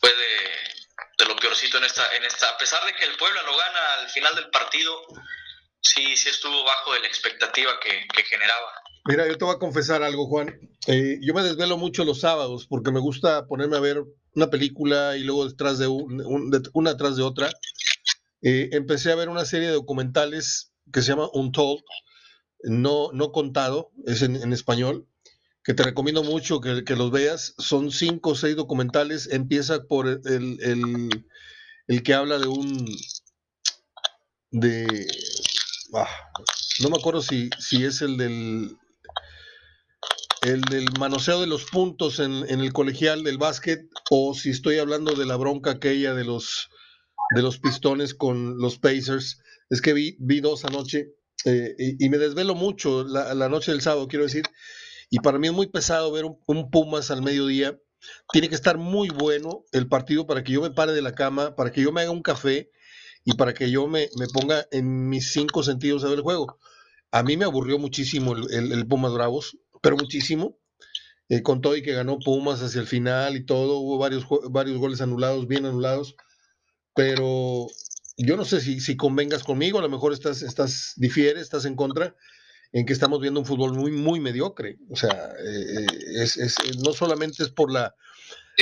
fue 0.00 0.10
de, 0.10 1.26
lo 1.26 1.36
peorcito 1.36 1.78
en 1.78 1.84
esta, 1.84 2.14
en 2.14 2.24
esta, 2.24 2.48
a 2.48 2.58
pesar 2.58 2.84
de 2.86 2.94
que 2.94 3.04
el 3.04 3.16
Puebla 3.16 3.42
lo 3.42 3.56
gana 3.56 3.94
al 3.94 4.10
final 4.10 4.34
del 4.34 4.48
partido, 4.50 5.06
sí, 5.80 6.16
sí 6.16 6.30
estuvo 6.30 6.64
bajo 6.64 6.94
de 6.94 7.00
la 7.00 7.06
expectativa 7.06 7.78
que, 7.80 8.06
que 8.08 8.24
generaba. 8.24 8.83
Mira, 9.06 9.28
yo 9.28 9.36
te 9.36 9.44
voy 9.44 9.54
a 9.54 9.58
confesar 9.58 10.02
algo, 10.02 10.26
Juan. 10.26 10.58
Eh, 10.86 11.18
yo 11.20 11.34
me 11.34 11.42
desvelo 11.42 11.76
mucho 11.76 12.04
los 12.04 12.20
sábados 12.20 12.66
porque 12.66 12.90
me 12.90 13.00
gusta 13.00 13.46
ponerme 13.46 13.76
a 13.76 13.80
ver 13.80 14.02
una 14.34 14.48
película 14.48 15.18
y 15.18 15.24
luego 15.24 15.46
detrás 15.46 15.78
de, 15.78 15.86
una 15.88 16.96
tras 16.96 17.16
de 17.16 17.22
otra. 17.22 17.50
Eh, 18.40 18.70
empecé 18.72 19.12
a 19.12 19.16
ver 19.16 19.28
una 19.28 19.44
serie 19.44 19.68
de 19.68 19.74
documentales 19.74 20.72
que 20.90 21.02
se 21.02 21.08
llama 21.08 21.28
Untold, 21.34 21.82
no, 22.62 23.10
no 23.12 23.30
contado, 23.30 23.90
es 24.06 24.22
en, 24.22 24.52
español, 24.54 25.06
que 25.62 25.74
te 25.74 25.82
recomiendo 25.82 26.22
mucho 26.22 26.62
que, 26.62 26.96
los 26.96 27.10
veas. 27.10 27.54
Son 27.58 27.90
cinco 27.90 28.30
o 28.30 28.34
seis 28.34 28.56
documentales. 28.56 29.28
Empieza 29.30 29.84
por 29.84 30.08
el, 30.08 31.20
el, 31.88 32.02
que 32.02 32.14
habla 32.14 32.38
de 32.38 32.46
un... 32.46 32.86
de... 34.50 35.06
Ah, 35.92 36.08
no 36.80 36.88
me 36.88 36.96
acuerdo 36.96 37.20
si, 37.20 37.50
si 37.58 37.84
es 37.84 38.00
el 38.00 38.16
del 38.16 38.78
el 40.44 40.60
del 40.62 40.86
manoseo 40.98 41.40
de 41.40 41.46
los 41.46 41.64
puntos 41.64 42.20
en, 42.20 42.44
el 42.48 42.72
colegial 42.72 43.24
del 43.24 43.38
básquet 43.38 43.88
o 44.10 44.34
si 44.34 44.50
estoy 44.50 44.78
hablando 44.78 45.14
de 45.14 45.24
la 45.24 45.36
bronca 45.36 45.72
aquella 45.72 46.14
de 46.14 46.24
los 46.24 46.68
de 47.34 47.42
los 47.42 47.58
pistones 47.58 48.14
con 48.14 48.58
los 48.58 48.78
Pacers. 48.78 49.40
Es 49.70 49.80
que 49.80 49.94
vi, 49.94 50.16
vi 50.20 50.40
dos 50.40 50.64
anoche 50.64 51.14
eh, 51.46 51.74
y, 51.98 52.08
me 52.08 52.18
desvelo 52.18 52.54
mucho 52.54 53.04
la, 53.04 53.48
noche 53.48 53.72
del 53.72 53.80
sábado, 53.80 54.08
quiero 54.08 54.24
decir. 54.24 54.44
y 55.10 55.18
para 55.18 55.38
mí 55.38 55.48
es 55.48 55.52
muy 55.52 55.66
pesado 55.66 56.12
ver 56.12 56.24
un, 56.24 56.70
Pumas 56.70 57.10
al 57.10 57.22
mediodía. 57.22 57.78
Tiene 58.32 58.50
que 58.50 58.54
estar 58.54 58.76
muy 58.76 59.08
bueno 59.08 59.64
el 59.72 59.88
partido 59.88 60.26
para 60.26 60.44
que 60.44 60.52
yo 60.52 60.60
me 60.60 60.70
pare 60.70 60.92
de 60.92 61.02
la 61.02 61.14
cama, 61.14 61.56
para 61.56 61.72
que 61.72 61.80
yo 61.80 61.90
me 61.90 62.02
haga 62.02 62.10
un 62.10 62.22
café 62.22 62.70
y 63.24 63.34
para 63.34 63.54
que 63.54 63.70
yo 63.70 63.86
me, 63.88 64.08
ponga 64.34 64.66
en 64.70 65.08
mis 65.08 65.32
cinco 65.32 65.62
sentidos 65.62 66.04
a 66.04 66.08
ver 66.08 66.18
el 66.18 66.24
juego. 66.24 66.58
A 67.10 67.22
mí 67.22 67.36
me 67.36 67.44
aburrió 67.44 67.78
muchísimo 67.78 68.34
el, 68.36 68.86
Pumas 68.86 69.12
Bravos, 69.12 69.56
pero 69.84 69.96
muchísimo. 69.96 70.58
Eh, 71.28 71.42
con 71.42 71.60
todo 71.60 71.76
y 71.76 71.82
que 71.82 71.92
ganó 71.92 72.18
Pumas 72.18 72.60
hacia 72.60 72.80
el 72.80 72.86
final 72.86 73.36
y 73.36 73.46
todo, 73.46 73.78
hubo 73.78 73.96
varios, 73.96 74.26
varios 74.50 74.76
goles 74.78 75.00
anulados, 75.00 75.46
bien 75.46 75.64
anulados, 75.64 76.16
pero 76.94 77.66
yo 78.18 78.36
no 78.36 78.44
sé 78.44 78.60
si, 78.60 78.80
si 78.80 78.96
convengas 78.96 79.42
conmigo, 79.42 79.78
a 79.78 79.82
lo 79.82 79.88
mejor 79.88 80.12
estás, 80.12 80.42
estás, 80.42 80.92
difieres, 80.96 81.42
estás 81.42 81.64
en 81.64 81.76
contra, 81.76 82.14
en 82.72 82.84
que 82.84 82.92
estamos 82.92 83.20
viendo 83.20 83.40
un 83.40 83.46
fútbol 83.46 83.72
muy, 83.72 83.90
muy 83.90 84.20
mediocre. 84.20 84.78
O 84.90 84.96
sea, 84.96 85.32
eh, 85.42 85.86
es, 86.16 86.56
no 86.84 86.92
solamente 86.92 87.42
es 87.42 87.48
por 87.48 87.72
la, 87.72 87.94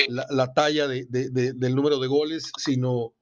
la, 0.09 0.53
talla 0.53 0.87
de, 0.87 1.07
del 1.09 1.75
número 1.75 1.99
de 1.99 2.07
goles, 2.07 2.53
sino 2.59 3.15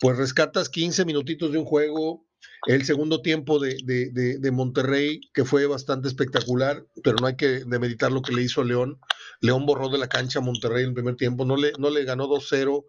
pues 0.00 0.16
rescatas 0.16 0.68
15 0.68 1.04
minutitos 1.04 1.50
de 1.50 1.58
un 1.58 1.64
juego, 1.64 2.24
el 2.66 2.84
segundo 2.84 3.22
tiempo 3.22 3.58
de, 3.58 3.76
de, 3.84 4.50
Monterrey, 4.50 5.20
que 5.32 5.44
fue 5.44 5.66
bastante 5.66 6.08
espectacular, 6.08 6.84
pero 7.04 7.16
no 7.20 7.26
hay 7.26 7.36
que 7.36 7.64
demeritar 7.64 8.10
lo 8.10 8.22
que 8.22 8.32
le 8.32 8.42
hizo 8.42 8.64
León. 8.64 8.98
León 9.40 9.66
borró 9.66 9.88
de 9.88 9.98
la 9.98 10.08
cancha 10.08 10.38
a 10.38 10.42
Monterrey 10.42 10.82
en 10.82 10.88
el 10.88 10.94
primer 10.94 11.16
tiempo, 11.16 11.44
no 11.44 11.56
le, 11.56 11.72
no 11.78 11.90
le 11.90 12.04
ganó 12.04 12.26
2-0 12.26 12.84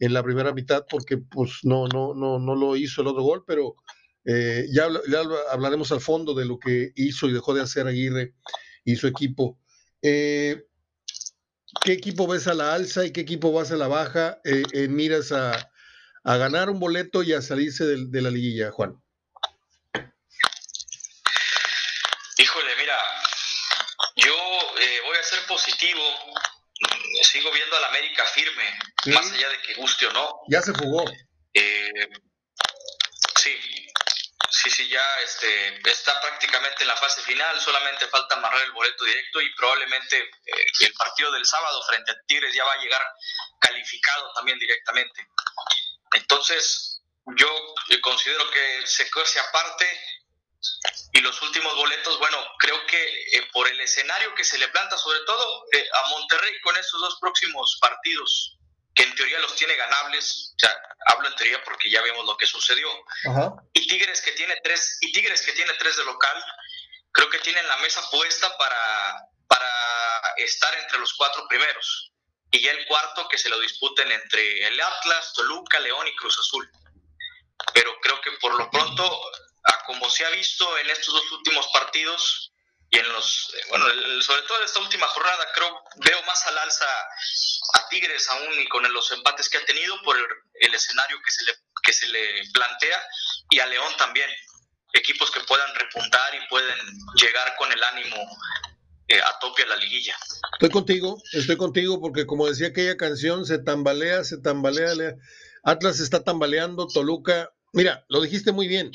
en 0.00 0.12
la 0.12 0.22
primera 0.22 0.52
mitad 0.52 0.86
porque 0.88 1.18
pues 1.18 1.58
no, 1.64 1.86
no, 1.88 2.14
no, 2.14 2.38
no 2.38 2.54
lo 2.54 2.76
hizo 2.76 3.02
el 3.02 3.08
otro 3.08 3.22
gol, 3.22 3.44
pero 3.46 3.74
eh, 4.30 4.66
ya, 4.70 4.88
hablaremos 5.50 5.90
al 5.90 6.02
fondo 6.02 6.34
de 6.34 6.44
lo 6.44 6.58
que 6.58 6.92
hizo 6.96 7.28
y 7.28 7.32
dejó 7.32 7.54
de 7.54 7.62
hacer 7.62 7.86
Aguirre 7.86 8.34
y 8.84 8.96
su 8.96 9.06
equipo. 9.06 9.58
Eh, 10.02 10.64
¿Qué 11.82 11.92
equipo 11.92 12.26
ves 12.26 12.46
a 12.46 12.54
la 12.54 12.74
alza 12.74 13.06
y 13.06 13.12
qué 13.12 13.22
equipo 13.22 13.52
vas 13.52 13.72
a 13.72 13.76
la 13.76 13.88
baja? 13.88 14.38
Eh, 14.44 14.88
miras 14.88 15.32
a, 15.32 15.70
a, 16.24 16.36
ganar 16.36 16.68
un 16.68 16.78
boleto 16.78 17.22
y 17.22 17.32
a 17.32 17.40
salirse 17.40 17.84
de, 17.84 18.22
la 18.22 18.30
liguilla, 18.30 18.70
Juan. 18.70 19.00
Híjole, 22.36 22.70
mira, 22.78 22.96
yo 24.16 24.32
voy 25.06 25.16
a 25.18 25.22
ser 25.22 25.38
positivo 25.78 26.02
sigo 27.22 27.50
viendo 27.52 27.76
al 27.76 27.84
América 27.84 28.24
firme, 28.26 28.78
más 29.06 29.30
allá 29.32 29.48
de 29.48 29.62
que 29.62 29.74
guste 29.74 30.06
o 30.06 30.12
no. 30.12 30.40
Ya 30.48 30.62
se 30.62 30.72
jugó. 30.72 31.04
Eh, 31.52 32.08
sí, 33.36 33.58
sí, 34.50 34.70
sí, 34.70 34.88
ya 34.88 35.02
este, 35.24 35.90
está 35.90 36.20
prácticamente 36.20 36.82
en 36.82 36.88
la 36.88 36.96
fase 36.96 37.20
final, 37.22 37.60
solamente 37.60 38.06
falta 38.08 38.36
amarrar 38.36 38.62
el 38.62 38.72
boleto 38.72 39.04
directo 39.04 39.40
y 39.40 39.54
probablemente 39.54 40.18
eh, 40.18 40.66
el 40.80 40.92
partido 40.94 41.32
del 41.32 41.44
sábado 41.44 41.82
frente 41.88 42.12
a 42.12 42.16
Tigres 42.26 42.54
ya 42.54 42.64
va 42.64 42.72
a 42.74 42.82
llegar 42.82 43.02
calificado 43.60 44.32
también 44.34 44.58
directamente. 44.58 45.26
Entonces, 46.12 47.02
yo 47.36 47.48
eh, 47.90 48.00
considero 48.00 48.48
que 48.50 48.86
se 48.86 49.10
cuece 49.10 49.40
aparte 49.40 49.86
y 51.12 51.20
los 51.20 51.40
últimos 51.42 51.74
boletos, 51.74 52.18
bueno, 52.18 52.38
creo 52.58 52.86
que 52.86 53.02
eh, 53.02 53.48
por 53.52 53.68
el 53.68 53.80
escenario 53.80 54.34
que 54.34 54.44
se 54.44 54.58
le 54.58 54.68
planta, 54.68 54.96
sobre 54.98 55.20
todo 55.20 55.64
eh, 55.72 55.88
a 55.92 56.08
Monterrey 56.10 56.60
con 56.60 56.76
estos 56.76 57.00
dos 57.00 57.18
próximos 57.20 57.78
partidos, 57.80 58.58
que 58.94 59.04
en 59.04 59.14
teoría 59.14 59.38
los 59.40 59.54
tiene 59.54 59.76
ganables, 59.76 60.54
o 60.56 60.58
sea, 60.58 60.76
hablo 61.06 61.28
en 61.28 61.36
teoría 61.36 61.62
porque 61.64 61.90
ya 61.90 62.02
vemos 62.02 62.26
lo 62.26 62.36
que 62.36 62.46
sucedió, 62.46 62.88
y 63.72 63.86
Tigres 63.86 64.20
que 64.22 64.32
tiene 64.32 64.56
tres, 64.62 64.98
y 65.00 65.12
Tigres 65.12 65.42
que 65.42 65.52
tiene 65.52 65.72
tres 65.74 65.96
de 65.96 66.04
local, 66.04 66.44
creo 67.12 67.30
que 67.30 67.38
tienen 67.38 67.66
la 67.68 67.76
mesa 67.78 68.02
puesta 68.10 68.56
para, 68.58 69.28
para 69.46 69.68
estar 70.36 70.74
entre 70.78 70.98
los 70.98 71.14
cuatro 71.14 71.46
primeros. 71.48 72.12
Y 72.50 72.62
ya 72.62 72.70
el 72.70 72.86
cuarto 72.86 73.28
que 73.28 73.36
se 73.36 73.50
lo 73.50 73.60
disputen 73.60 74.10
entre 74.10 74.66
el 74.66 74.80
Atlas, 74.80 75.32
Toluca, 75.34 75.78
León 75.80 76.06
y 76.06 76.16
Cruz 76.16 76.38
Azul. 76.38 76.70
Pero 77.74 78.00
creo 78.00 78.20
que 78.22 78.32
por 78.40 78.54
lo 78.56 78.70
pronto 78.70 79.20
como 79.86 80.08
se 80.10 80.24
ha 80.24 80.30
visto 80.30 80.78
en 80.78 80.90
estos 80.90 81.14
dos 81.14 81.32
últimos 81.32 81.66
partidos 81.72 82.52
y 82.90 82.98
en 82.98 83.08
los, 83.12 83.54
eh, 83.54 83.66
bueno, 83.68 83.84
sobre 84.22 84.42
todo 84.42 84.58
en 84.58 84.64
esta 84.64 84.80
última 84.80 85.06
jornada, 85.08 85.46
creo, 85.54 85.68
veo 85.96 86.22
más 86.22 86.46
al 86.46 86.56
alza 86.58 86.86
a 87.74 87.88
Tigres 87.88 88.28
aún 88.30 88.60
y 88.60 88.66
con 88.68 88.90
los 88.92 89.12
empates 89.12 89.48
que 89.48 89.58
ha 89.58 89.64
tenido 89.64 90.00
por 90.02 90.16
el, 90.16 90.74
escenario 90.74 91.18
que 91.24 91.30
se, 91.30 91.44
le, 91.44 91.52
que 91.82 91.92
se 91.92 92.08
le 92.08 92.50
plantea 92.52 93.02
y 93.50 93.58
a 93.60 93.66
León 93.66 93.92
también. 93.98 94.30
Equipos 94.94 95.30
que 95.30 95.40
puedan 95.40 95.74
repuntar 95.74 96.34
y 96.34 96.48
pueden 96.48 96.78
llegar 97.20 97.54
con 97.56 97.70
el 97.70 97.84
ánimo 97.84 98.16
eh, 99.08 99.20
a 99.20 99.38
tope 99.38 99.62
a 99.64 99.66
la 99.66 99.76
liguilla. 99.76 100.16
Estoy 100.54 100.70
contigo, 100.70 101.22
estoy 101.32 101.58
contigo 101.58 102.00
porque 102.00 102.26
como 102.26 102.46
decía 102.46 102.68
aquella 102.68 102.96
canción, 102.96 103.44
se 103.44 103.58
tambalea, 103.58 104.24
se 104.24 104.38
tambalea, 104.38 104.92
Atlas 105.62 106.00
está 106.00 106.24
tambaleando, 106.24 106.86
Toluca, 106.86 107.50
mira, 107.74 108.06
lo 108.08 108.22
dijiste 108.22 108.52
muy 108.52 108.66
bien, 108.66 108.92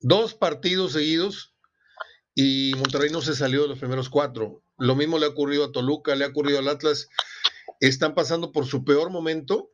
dos 0.00 0.34
partidos 0.34 0.92
seguidos 0.92 1.54
y 2.34 2.72
Monterrey 2.76 3.10
no 3.10 3.20
se 3.20 3.34
salió 3.34 3.62
de 3.62 3.68
los 3.68 3.78
primeros 3.78 4.08
cuatro. 4.08 4.62
Lo 4.78 4.96
mismo 4.96 5.18
le 5.18 5.26
ha 5.26 5.30
ocurrido 5.30 5.64
a 5.64 5.72
Toluca, 5.72 6.14
le 6.14 6.24
ha 6.24 6.28
ocurrido 6.28 6.58
al 6.58 6.68
Atlas. 6.68 7.08
Están 7.80 8.14
pasando 8.14 8.52
por 8.52 8.66
su 8.66 8.84
peor 8.84 9.10
momento 9.10 9.72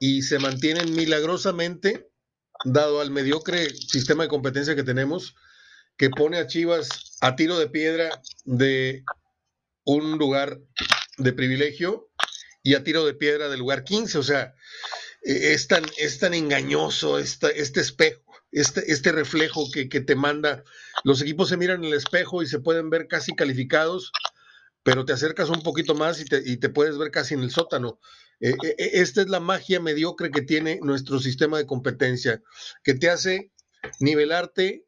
y 0.00 0.22
se 0.22 0.38
mantienen 0.38 0.94
milagrosamente, 0.94 2.08
dado 2.64 3.00
al 3.00 3.10
mediocre 3.10 3.70
sistema 3.70 4.22
de 4.22 4.28
competencia 4.28 4.74
que 4.74 4.84
tenemos, 4.84 5.34
que 5.96 6.08
pone 6.08 6.38
a 6.38 6.46
Chivas 6.46 6.88
a 7.20 7.36
tiro 7.36 7.58
de 7.58 7.68
piedra 7.68 8.22
de 8.44 9.04
un 9.84 10.18
lugar 10.18 10.60
de 11.18 11.32
privilegio 11.32 12.10
y 12.62 12.74
a 12.74 12.84
tiro 12.84 13.04
de 13.04 13.14
piedra 13.14 13.48
del 13.48 13.60
lugar 13.60 13.84
15. 13.84 14.18
O 14.18 14.22
sea, 14.22 14.54
es 15.20 15.68
tan, 15.68 15.84
es 15.98 16.18
tan 16.18 16.32
engañoso 16.32 17.18
este 17.18 17.80
espejo 17.80 18.31
este, 18.52 18.92
este 18.92 19.12
reflejo 19.12 19.68
que, 19.72 19.86
te 19.86 20.14
manda. 20.14 20.62
Los 21.04 21.22
equipos 21.22 21.48
se 21.48 21.56
miran 21.56 21.82
en 21.82 21.90
el 21.90 21.94
espejo 21.94 22.42
y 22.42 22.46
se 22.46 22.60
pueden 22.60 22.90
ver 22.90 23.08
casi 23.08 23.34
calificados, 23.34 24.12
pero 24.82 25.04
te 25.04 25.12
acercas 25.12 25.48
un 25.48 25.62
poquito 25.62 25.94
más 25.94 26.20
y 26.20 26.26
te, 26.26 26.42
y 26.44 26.58
te 26.58 26.68
puedes 26.68 26.98
ver 26.98 27.10
casi 27.10 27.34
en 27.34 27.42
el 27.42 27.50
sótano. 27.50 27.98
Eh, 28.40 28.54
eh, 28.62 28.74
eh, 28.78 28.90
esta 28.94 29.22
es 29.22 29.28
la 29.28 29.40
magia 29.40 29.80
mediocre 29.80 30.30
que 30.30 30.42
tiene 30.42 30.78
nuestro 30.82 31.18
sistema 31.18 31.58
de 31.58 31.66
competencia, 31.66 32.42
que 32.84 32.94
te 32.94 33.08
hace 33.08 33.52
nivelarte 34.00 34.86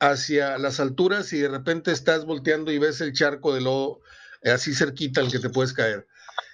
hacia 0.00 0.58
las 0.58 0.80
alturas 0.80 1.32
y 1.32 1.38
de 1.38 1.48
repente 1.48 1.92
estás 1.92 2.24
volteando 2.24 2.72
y 2.72 2.78
ves 2.78 3.00
el 3.00 3.12
charco 3.12 3.54
de 3.54 3.60
lodo 3.60 4.00
así 4.44 4.74
cerquita 4.74 5.20
al 5.20 5.30
que 5.30 5.38
te 5.38 5.50
puedes 5.50 5.72
caer. 5.72 6.06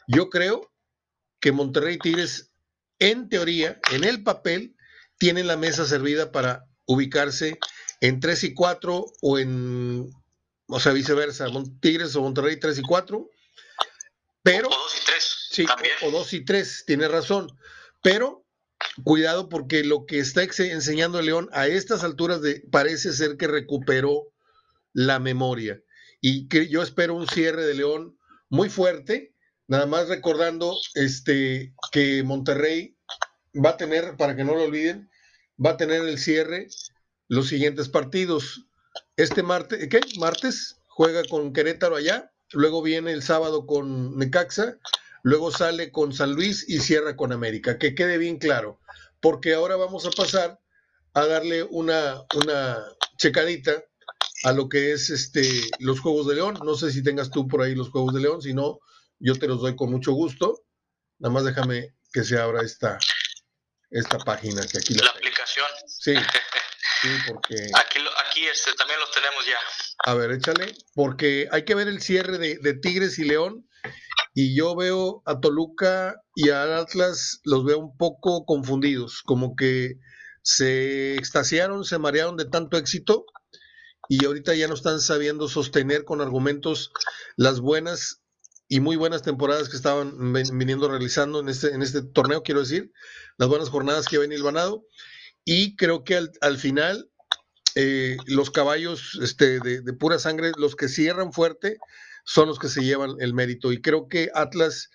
Yo 0.08 0.28
creo 0.30 0.72
que 1.40 1.52
Monterrey 1.52 1.98
Tigres, 1.98 2.52
en 2.98 3.28
teoría, 3.28 3.78
en 3.92 4.04
el 4.04 4.22
papel, 4.22 4.73
tienen 5.24 5.46
la 5.46 5.56
mesa 5.56 5.86
servida 5.86 6.32
para 6.32 6.66
ubicarse 6.84 7.58
en 8.02 8.20
3 8.20 8.44
y 8.44 8.52
4 8.52 9.06
o 9.22 9.38
en, 9.38 10.10
o 10.66 10.78
sea, 10.78 10.92
viceversa, 10.92 11.46
Tigres 11.80 12.14
o 12.14 12.20
Monterrey 12.20 12.60
3 12.60 12.80
y 12.80 12.82
4, 12.82 13.30
pero... 14.42 14.68
O 14.68 14.70
2 14.70 14.82
y 15.00 15.06
3. 15.06 15.48
Sí, 15.50 15.66
o 16.02 16.10
2 16.10 16.32
y 16.34 16.44
3, 16.44 16.84
tiene 16.86 17.08
razón, 17.08 17.48
pero 18.02 18.44
cuidado 19.02 19.48
porque 19.48 19.82
lo 19.82 20.04
que 20.04 20.18
está 20.18 20.42
enseñando 20.42 21.22
León 21.22 21.48
a 21.52 21.68
estas 21.68 22.04
alturas 22.04 22.42
de, 22.42 22.62
parece 22.70 23.14
ser 23.14 23.38
que 23.38 23.46
recuperó 23.46 24.30
la 24.92 25.20
memoria 25.20 25.80
y 26.20 26.48
que 26.48 26.68
yo 26.68 26.82
espero 26.82 27.14
un 27.14 27.26
cierre 27.26 27.64
de 27.64 27.72
León 27.72 28.18
muy 28.50 28.68
fuerte, 28.68 29.32
nada 29.68 29.86
más 29.86 30.08
recordando 30.08 30.76
este 30.92 31.72
que 31.92 32.22
Monterrey 32.24 32.98
va 33.54 33.70
a 33.70 33.76
tener, 33.78 34.18
para 34.18 34.36
que 34.36 34.44
no 34.44 34.54
lo 34.54 34.64
olviden, 34.64 35.08
va 35.64 35.70
a 35.70 35.76
tener 35.76 36.02
el 36.02 36.18
cierre 36.18 36.68
los 37.28 37.48
siguientes 37.48 37.88
partidos. 37.88 38.66
Este 39.16 39.42
martes, 39.42 39.88
¿qué? 39.88 40.00
Martes 40.18 40.76
juega 40.88 41.22
con 41.24 41.52
Querétaro 41.52 41.96
allá, 41.96 42.32
luego 42.52 42.82
viene 42.82 43.12
el 43.12 43.22
sábado 43.22 43.66
con 43.66 44.16
Necaxa, 44.18 44.78
luego 45.22 45.50
sale 45.50 45.90
con 45.90 46.12
San 46.12 46.32
Luis 46.32 46.64
y 46.68 46.80
cierra 46.80 47.16
con 47.16 47.32
América. 47.32 47.78
Que 47.78 47.94
quede 47.94 48.18
bien 48.18 48.38
claro, 48.38 48.80
porque 49.20 49.54
ahora 49.54 49.76
vamos 49.76 50.06
a 50.06 50.10
pasar 50.10 50.60
a 51.14 51.26
darle 51.26 51.62
una, 51.64 52.22
una 52.34 52.78
checadita 53.18 53.84
a 54.44 54.52
lo 54.52 54.68
que 54.68 54.92
es 54.92 55.10
este 55.10 55.48
los 55.78 56.00
Juegos 56.00 56.26
de 56.26 56.36
León. 56.36 56.58
No 56.64 56.74
sé 56.74 56.92
si 56.92 57.02
tengas 57.02 57.30
tú 57.30 57.48
por 57.48 57.62
ahí 57.62 57.74
los 57.74 57.90
Juegos 57.90 58.14
de 58.14 58.20
León, 58.20 58.42
si 58.42 58.52
no, 58.52 58.80
yo 59.18 59.34
te 59.36 59.48
los 59.48 59.60
doy 59.60 59.76
con 59.76 59.90
mucho 59.90 60.12
gusto. 60.12 60.64
Nada 61.18 61.32
más 61.32 61.44
déjame 61.44 61.94
que 62.12 62.24
se 62.24 62.38
abra 62.38 62.62
esta, 62.62 62.98
esta 63.90 64.18
página 64.18 64.62
que 64.66 64.78
aquí 64.78 64.94
la, 64.94 65.10
aplicación. 65.44 65.66
Sí, 65.86 66.14
sí, 67.02 67.08
porque... 67.28 67.54
Aquí, 67.74 67.98
aquí 68.26 68.46
este, 68.46 68.72
también 68.74 68.98
los 69.00 69.10
tenemos 69.10 69.46
ya. 69.46 69.58
A 70.06 70.14
ver, 70.14 70.32
échale, 70.32 70.74
porque 70.94 71.48
hay 71.50 71.64
que 71.64 71.74
ver 71.74 71.88
el 71.88 72.00
cierre 72.00 72.38
de, 72.38 72.74
Tigres 72.74 73.18
y 73.18 73.24
León, 73.24 73.68
y 74.34 74.56
yo 74.56 74.74
veo 74.74 75.22
a 75.26 75.40
Toluca 75.40 76.16
y 76.34 76.50
a 76.50 76.78
Atlas, 76.78 77.40
los 77.44 77.64
veo 77.64 77.78
un 77.78 77.96
poco 77.96 78.44
confundidos, 78.44 79.22
como 79.22 79.54
que 79.54 79.94
se 80.42 81.14
extasiaron, 81.14 81.84
se 81.84 81.98
marearon 81.98 82.36
de 82.36 82.46
tanto 82.46 82.76
éxito, 82.76 83.26
y 84.08 84.24
ahorita 84.26 84.54
ya 84.54 84.68
no 84.68 84.74
están 84.74 85.00
sabiendo 85.00 85.48
sostener 85.48 86.04
con 86.04 86.20
argumentos 86.20 86.92
las 87.36 87.60
buenas 87.60 88.20
y 88.68 88.80
muy 88.80 88.96
buenas 88.96 89.22
temporadas 89.22 89.68
que 89.68 89.76
estaban 89.76 90.32
viniendo 90.32 90.88
realizando 90.88 91.40
en 91.40 91.48
este, 91.48 91.68
en 91.68 91.82
este 91.82 92.02
torneo, 92.02 92.42
quiero 92.42 92.60
decir, 92.60 92.92
las 93.36 93.48
buenas 93.48 93.68
jornadas 93.68 94.06
que 94.06 94.18
ven 94.18 94.32
Ilvanado. 94.32 94.84
Y 95.44 95.76
creo 95.76 96.04
que 96.04 96.20
al, 96.40 96.58
final 96.58 97.10
eh, 97.74 98.16
los 98.26 98.50
caballos 98.50 99.18
este, 99.22 99.60
de, 99.60 99.82
de, 99.82 99.92
pura 99.92 100.18
sangre, 100.18 100.52
los 100.56 100.76
que 100.76 100.88
cierran 100.88 101.32
fuerte, 101.32 101.78
son 102.24 102.48
los 102.48 102.58
que 102.58 102.68
se 102.68 102.82
llevan 102.82 103.16
el 103.20 103.34
mérito. 103.34 103.72
Y 103.72 103.80
creo 103.82 104.08
que 104.08 104.30
Atlas 104.34 104.90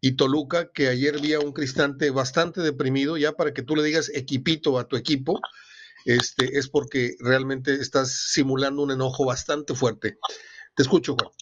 y 0.00 0.16
Toluca, 0.16 0.70
que 0.72 0.88
ayer 0.88 1.20
vi 1.20 1.34
a 1.34 1.40
un 1.40 1.52
Cristante 1.52 2.10
bastante 2.10 2.62
deprimido, 2.62 3.16
ya 3.16 3.32
para 3.32 3.52
que 3.52 3.62
tú 3.62 3.76
le 3.76 3.82
digas 3.82 4.10
equipito 4.14 4.78
a 4.78 4.88
tu 4.88 4.96
equipo, 4.96 5.40
este, 6.06 6.58
es 6.58 6.68
porque 6.68 7.16
realmente 7.20 7.74
estás 7.74 8.30
simulando 8.32 8.82
un 8.82 8.90
enojo 8.90 9.26
bastante 9.26 9.74
fuerte. 9.74 10.18
Te 10.74 10.82
escucho, 10.82 11.16
Juan. 11.18 11.32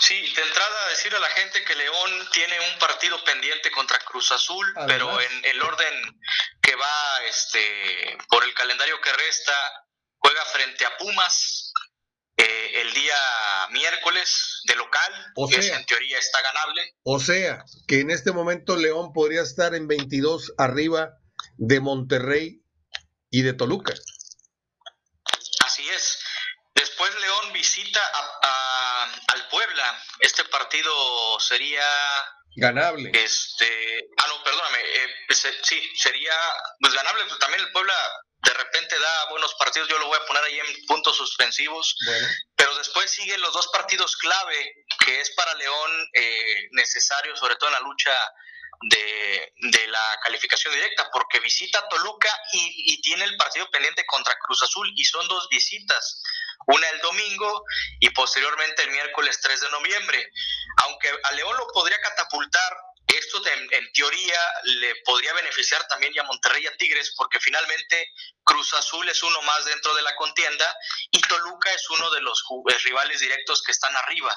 Sí, 0.00 0.14
de 0.14 0.42
entrada 0.42 0.88
decir 0.90 1.14
a 1.14 1.20
la 1.20 1.28
gente 1.28 1.58
que 1.64 1.74
León 1.76 2.19
tiene 2.32 2.58
un 2.72 2.78
partido 2.78 3.22
pendiente 3.24 3.70
contra 3.70 3.98
Cruz 3.98 4.30
Azul, 4.32 4.66
pero 4.86 5.20
en 5.20 5.44
el 5.44 5.62
orden 5.62 6.20
que 6.62 6.74
va 6.74 7.24
este, 7.28 8.18
por 8.28 8.44
el 8.44 8.54
calendario 8.54 9.00
que 9.00 9.12
resta, 9.12 9.52
juega 10.18 10.44
frente 10.46 10.84
a 10.84 10.96
Pumas, 10.96 11.72
eh, 12.36 12.80
el 12.80 12.92
día 12.94 13.14
miércoles 13.70 14.62
de 14.64 14.76
local, 14.76 15.12
o 15.36 15.48
que 15.48 15.56
en 15.56 15.86
teoría 15.86 16.18
está 16.18 16.40
ganable. 16.42 16.94
O 17.02 17.18
sea, 17.18 17.64
que 17.86 18.00
en 18.00 18.10
este 18.10 18.32
momento 18.32 18.76
León 18.76 19.12
podría 19.12 19.42
estar 19.42 19.74
en 19.74 19.86
22 19.86 20.54
arriba 20.56 21.10
de 21.58 21.80
Monterrey 21.80 22.62
y 23.30 23.42
de 23.42 23.52
Toluca. 23.52 23.94
Así 25.64 25.88
es. 25.88 26.18
Después 26.80 27.14
León 27.20 27.52
visita 27.52 28.00
a, 28.14 29.12
al 29.34 29.48
Puebla. 29.48 30.02
Este 30.18 30.44
partido 30.44 31.38
sería 31.38 31.84
ganable. 32.56 33.10
Este, 33.12 34.08
ah 34.16 34.26
no, 34.28 34.42
perdóname, 34.42 34.78
eh, 34.80 35.26
sí, 35.62 35.92
sería 35.94 36.32
pues 36.80 36.94
ganable, 36.94 37.24
pero 37.24 37.36
también 37.36 37.60
el 37.60 37.72
Puebla 37.72 37.94
de 38.42 38.54
repente 38.54 38.98
da 38.98 39.28
buenos 39.28 39.54
partidos, 39.58 39.88
yo 39.90 39.98
lo 39.98 40.06
voy 40.06 40.16
a 40.16 40.24
poner 40.24 40.42
ahí 40.44 40.58
en 40.58 40.86
puntos 40.86 41.18
suspensivos, 41.18 41.94
pero 42.56 42.74
después 42.78 43.10
siguen 43.10 43.42
los 43.42 43.52
dos 43.52 43.68
partidos 43.68 44.16
clave 44.16 44.86
que 45.04 45.20
es 45.20 45.30
para 45.32 45.54
León 45.56 46.08
eh, 46.14 46.68
necesario, 46.70 47.36
sobre 47.36 47.56
todo 47.56 47.68
en 47.68 47.74
la 47.74 47.80
lucha 47.80 48.16
de, 48.88 49.86
la 49.88 50.18
calificación 50.22 50.72
directa, 50.72 51.10
porque 51.12 51.40
visita 51.40 51.86
Toluca 51.88 52.30
y, 52.52 52.94
y, 52.94 53.00
tiene 53.02 53.24
el 53.24 53.36
partido 53.36 53.68
pendiente 53.70 54.06
contra 54.06 54.38
Cruz 54.38 54.62
Azul 54.62 54.90
y 54.96 55.04
son 55.04 55.26
dos 55.28 55.48
visitas, 55.50 56.22
una 56.66 56.88
el 56.88 57.00
domingo 57.00 57.64
y 58.00 58.10
posteriormente 58.10 58.82
el 58.82 58.90
miércoles 58.90 59.40
3 59.42 59.60
de 59.60 59.70
noviembre. 59.70 60.30
Aunque 60.78 61.10
a 61.24 61.32
León 61.32 61.56
lo 61.56 61.66
podría 61.68 62.00
catapultar 62.00 62.76
esto 63.16 63.42
en 63.46 63.92
teoría 63.92 64.40
le 64.64 64.94
podría 65.04 65.32
beneficiar 65.32 65.86
también 65.88 66.18
a 66.20 66.24
Monterrey 66.24 66.62
y 66.64 66.66
a 66.66 66.76
Tigres 66.76 67.12
porque 67.16 67.40
finalmente 67.40 68.12
Cruz 68.44 68.72
Azul 68.74 69.08
es 69.08 69.22
uno 69.22 69.42
más 69.42 69.64
dentro 69.64 69.94
de 69.94 70.02
la 70.02 70.14
contienda 70.16 70.76
y 71.10 71.20
Toluca 71.22 71.72
es 71.72 71.88
uno 71.90 72.10
de 72.10 72.20
los 72.20 72.42
eh, 72.68 72.78
rivales 72.84 73.20
directos 73.20 73.62
que 73.62 73.72
están 73.72 73.94
arriba. 73.96 74.34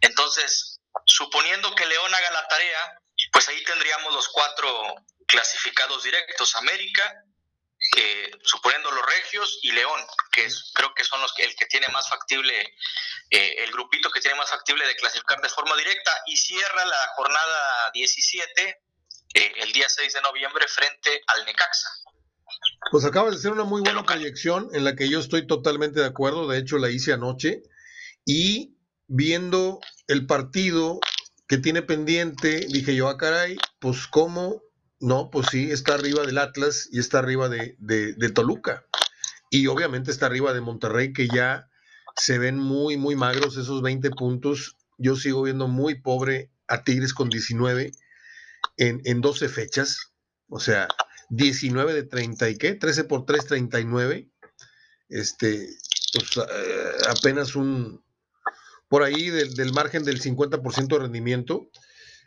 Entonces, 0.00 0.80
suponiendo 1.06 1.74
que 1.74 1.86
León 1.86 2.14
haga 2.14 2.30
la 2.30 2.48
tarea, 2.48 2.98
pues 3.32 3.48
ahí 3.48 3.62
tendríamos 3.64 4.12
los 4.12 4.28
cuatro 4.28 4.94
clasificados 5.26 6.02
directos, 6.02 6.54
América, 6.56 7.14
eh, 7.96 8.30
suponiendo 8.42 8.90
los 8.90 9.04
Regios 9.06 9.58
y 9.62 9.72
León, 9.72 10.00
que 10.32 10.46
es, 10.46 10.72
creo 10.74 10.92
que 10.94 11.04
son 11.04 11.20
los 11.20 11.32
que 11.34 11.44
el 11.44 11.54
que 11.54 11.66
tiene 11.66 11.88
más 11.88 12.08
factible, 12.08 12.58
eh, 13.30 13.54
el 13.58 13.70
grupito 13.70 14.10
que 14.10 14.20
tiene 14.20 14.36
más 14.36 14.50
factible 14.50 14.86
de 14.86 14.96
clasificar 14.96 15.40
de 15.40 15.48
forma 15.48 15.76
directa, 15.76 16.10
y 16.26 16.36
cierra 16.36 16.84
la 16.84 17.08
jornada 17.16 17.90
17 17.92 18.82
eh, 19.34 19.52
el 19.62 19.72
día 19.72 19.88
6 19.88 20.12
de 20.12 20.20
noviembre 20.22 20.66
frente 20.68 21.22
al 21.26 21.44
Necaxa. 21.44 21.88
Pues 22.90 23.04
acaba 23.04 23.30
de 23.30 23.38
ser 23.38 23.52
una 23.52 23.64
muy 23.64 23.80
buena 23.82 24.04
proyección 24.04 24.68
en 24.72 24.84
la 24.84 24.94
que 24.94 25.08
yo 25.08 25.18
estoy 25.20 25.46
totalmente 25.46 26.00
de 26.00 26.06
acuerdo, 26.06 26.48
de 26.48 26.58
hecho 26.58 26.78
la 26.78 26.90
hice 26.90 27.12
anoche, 27.12 27.62
y 28.24 28.76
viendo 29.06 29.80
el 30.06 30.26
partido 30.26 31.00
que 31.48 31.58
tiene 31.58 31.82
pendiente, 31.82 32.66
dije 32.68 32.94
yo, 32.94 33.08
ah, 33.08 33.16
caray, 33.16 33.56
pues 33.78 34.06
cómo 34.06 34.62
no, 35.04 35.28
pues 35.30 35.48
sí, 35.50 35.70
está 35.70 35.94
arriba 35.94 36.24
del 36.24 36.38
Atlas 36.38 36.88
y 36.90 36.98
está 36.98 37.18
arriba 37.18 37.50
de, 37.50 38.32
Toluca. 38.34 38.86
Y 39.50 39.66
obviamente 39.66 40.10
está 40.10 40.24
arriba 40.24 40.54
de 40.54 40.62
Monterrey, 40.62 41.12
que 41.12 41.28
ya 41.28 41.68
se 42.16 42.38
ven 42.38 42.58
muy, 42.58 42.96
muy 42.96 43.14
magros 43.14 43.58
esos 43.58 43.82
20 43.82 44.08
puntos. 44.12 44.78
Yo 44.96 45.14
sigo 45.16 45.42
viendo 45.42 45.68
muy 45.68 46.00
pobre 46.00 46.50
a 46.68 46.84
Tigres 46.84 47.12
con 47.12 47.28
19 47.28 47.92
en, 48.78 49.02
en 49.04 49.20
12 49.20 49.50
fechas. 49.50 50.14
O 50.48 50.58
sea, 50.58 50.88
19 51.28 51.92
de 51.92 52.04
30 52.04 52.48
y 52.48 52.56
qué? 52.56 52.74
13 52.74 53.04
por 53.04 53.26
3, 53.26 53.44
39. 53.44 54.30
Este, 55.10 55.68
pues, 56.14 56.30
eh, 56.38 56.92
apenas 57.10 57.56
un, 57.56 58.02
por 58.88 59.02
ahí 59.02 59.28
del, 59.28 59.54
del 59.54 59.74
margen 59.74 60.02
del 60.02 60.22
50% 60.22 60.88
de 60.88 60.98
rendimiento. 60.98 61.68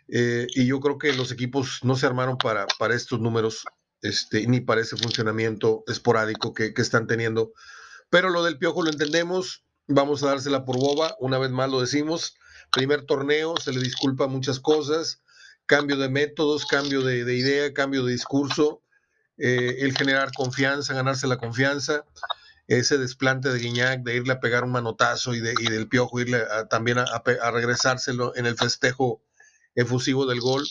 Eh, 0.10 0.48
y 0.50 0.66
yo 0.66 0.80
creo 0.80 0.98
que 0.98 1.14
los 1.14 1.32
equipos 1.32 1.80
no 1.84 1.96
se 1.96 2.06
armaron 2.06 2.38
para, 2.38 2.66
para 2.80 2.96
estos 2.96 3.20
números, 3.20 3.66
este, 4.02 4.48
ni 4.48 4.62
para 4.62 4.82
ese 4.82 4.96
funcionamiento 4.96 5.84
esporádico 5.88 6.54
que, 6.54 6.74
están 6.78 7.08
teniendo. 7.08 7.52
Pero 8.10 8.30
lo 8.30 8.44
del 8.44 8.58
piojo 8.58 8.84
lo 8.84 8.90
entendemos, 8.90 9.66
vamos 9.88 10.24
a 10.24 10.28
dársela 10.28 10.64
por 10.66 10.78
boba, 10.78 11.16
una 11.20 11.38
vez 11.38 11.52
más 11.52 11.70
lo 11.70 11.82
decimos. 11.82 12.36
Primer 12.72 13.06
torneo, 13.06 13.58
se 13.58 13.74
le 13.74 13.82
disculpa 13.82 14.28
muchas 14.28 14.60
cosas, 14.60 15.22
cambio 15.66 15.98
de 15.98 16.10
métodos, 16.10 16.66
cambio 16.66 17.02
de, 17.02 17.36
idea, 17.36 17.74
cambio 17.74 18.04
de 18.04 18.14
discurso, 18.14 18.82
eh, 19.38 19.78
el 19.80 19.98
generar 19.98 20.32
confianza, 20.34 20.94
ganarse 20.94 21.28
la 21.28 21.38
confianza, 21.38 22.06
ese 22.68 22.98
desplante 22.98 23.50
de 23.50 23.60
Guiñac, 23.60 24.04
de 24.04 24.16
irle 24.16 24.34
a 24.34 24.40
pegar 24.40 24.64
un 24.64 24.72
manotazo 24.72 25.34
y, 25.34 25.40
de, 25.40 25.54
y 25.60 25.70
del 25.70 25.88
piojo 25.88 26.20
irle 26.20 26.44
también 26.70 26.98
a, 26.98 27.04
a, 27.04 27.52
regresárselo 27.52 28.36
en 28.36 28.46
el 28.46 28.58
festejo 28.58 29.22
efusivo 29.78 30.26
del 30.26 30.42
gol. 30.42 30.68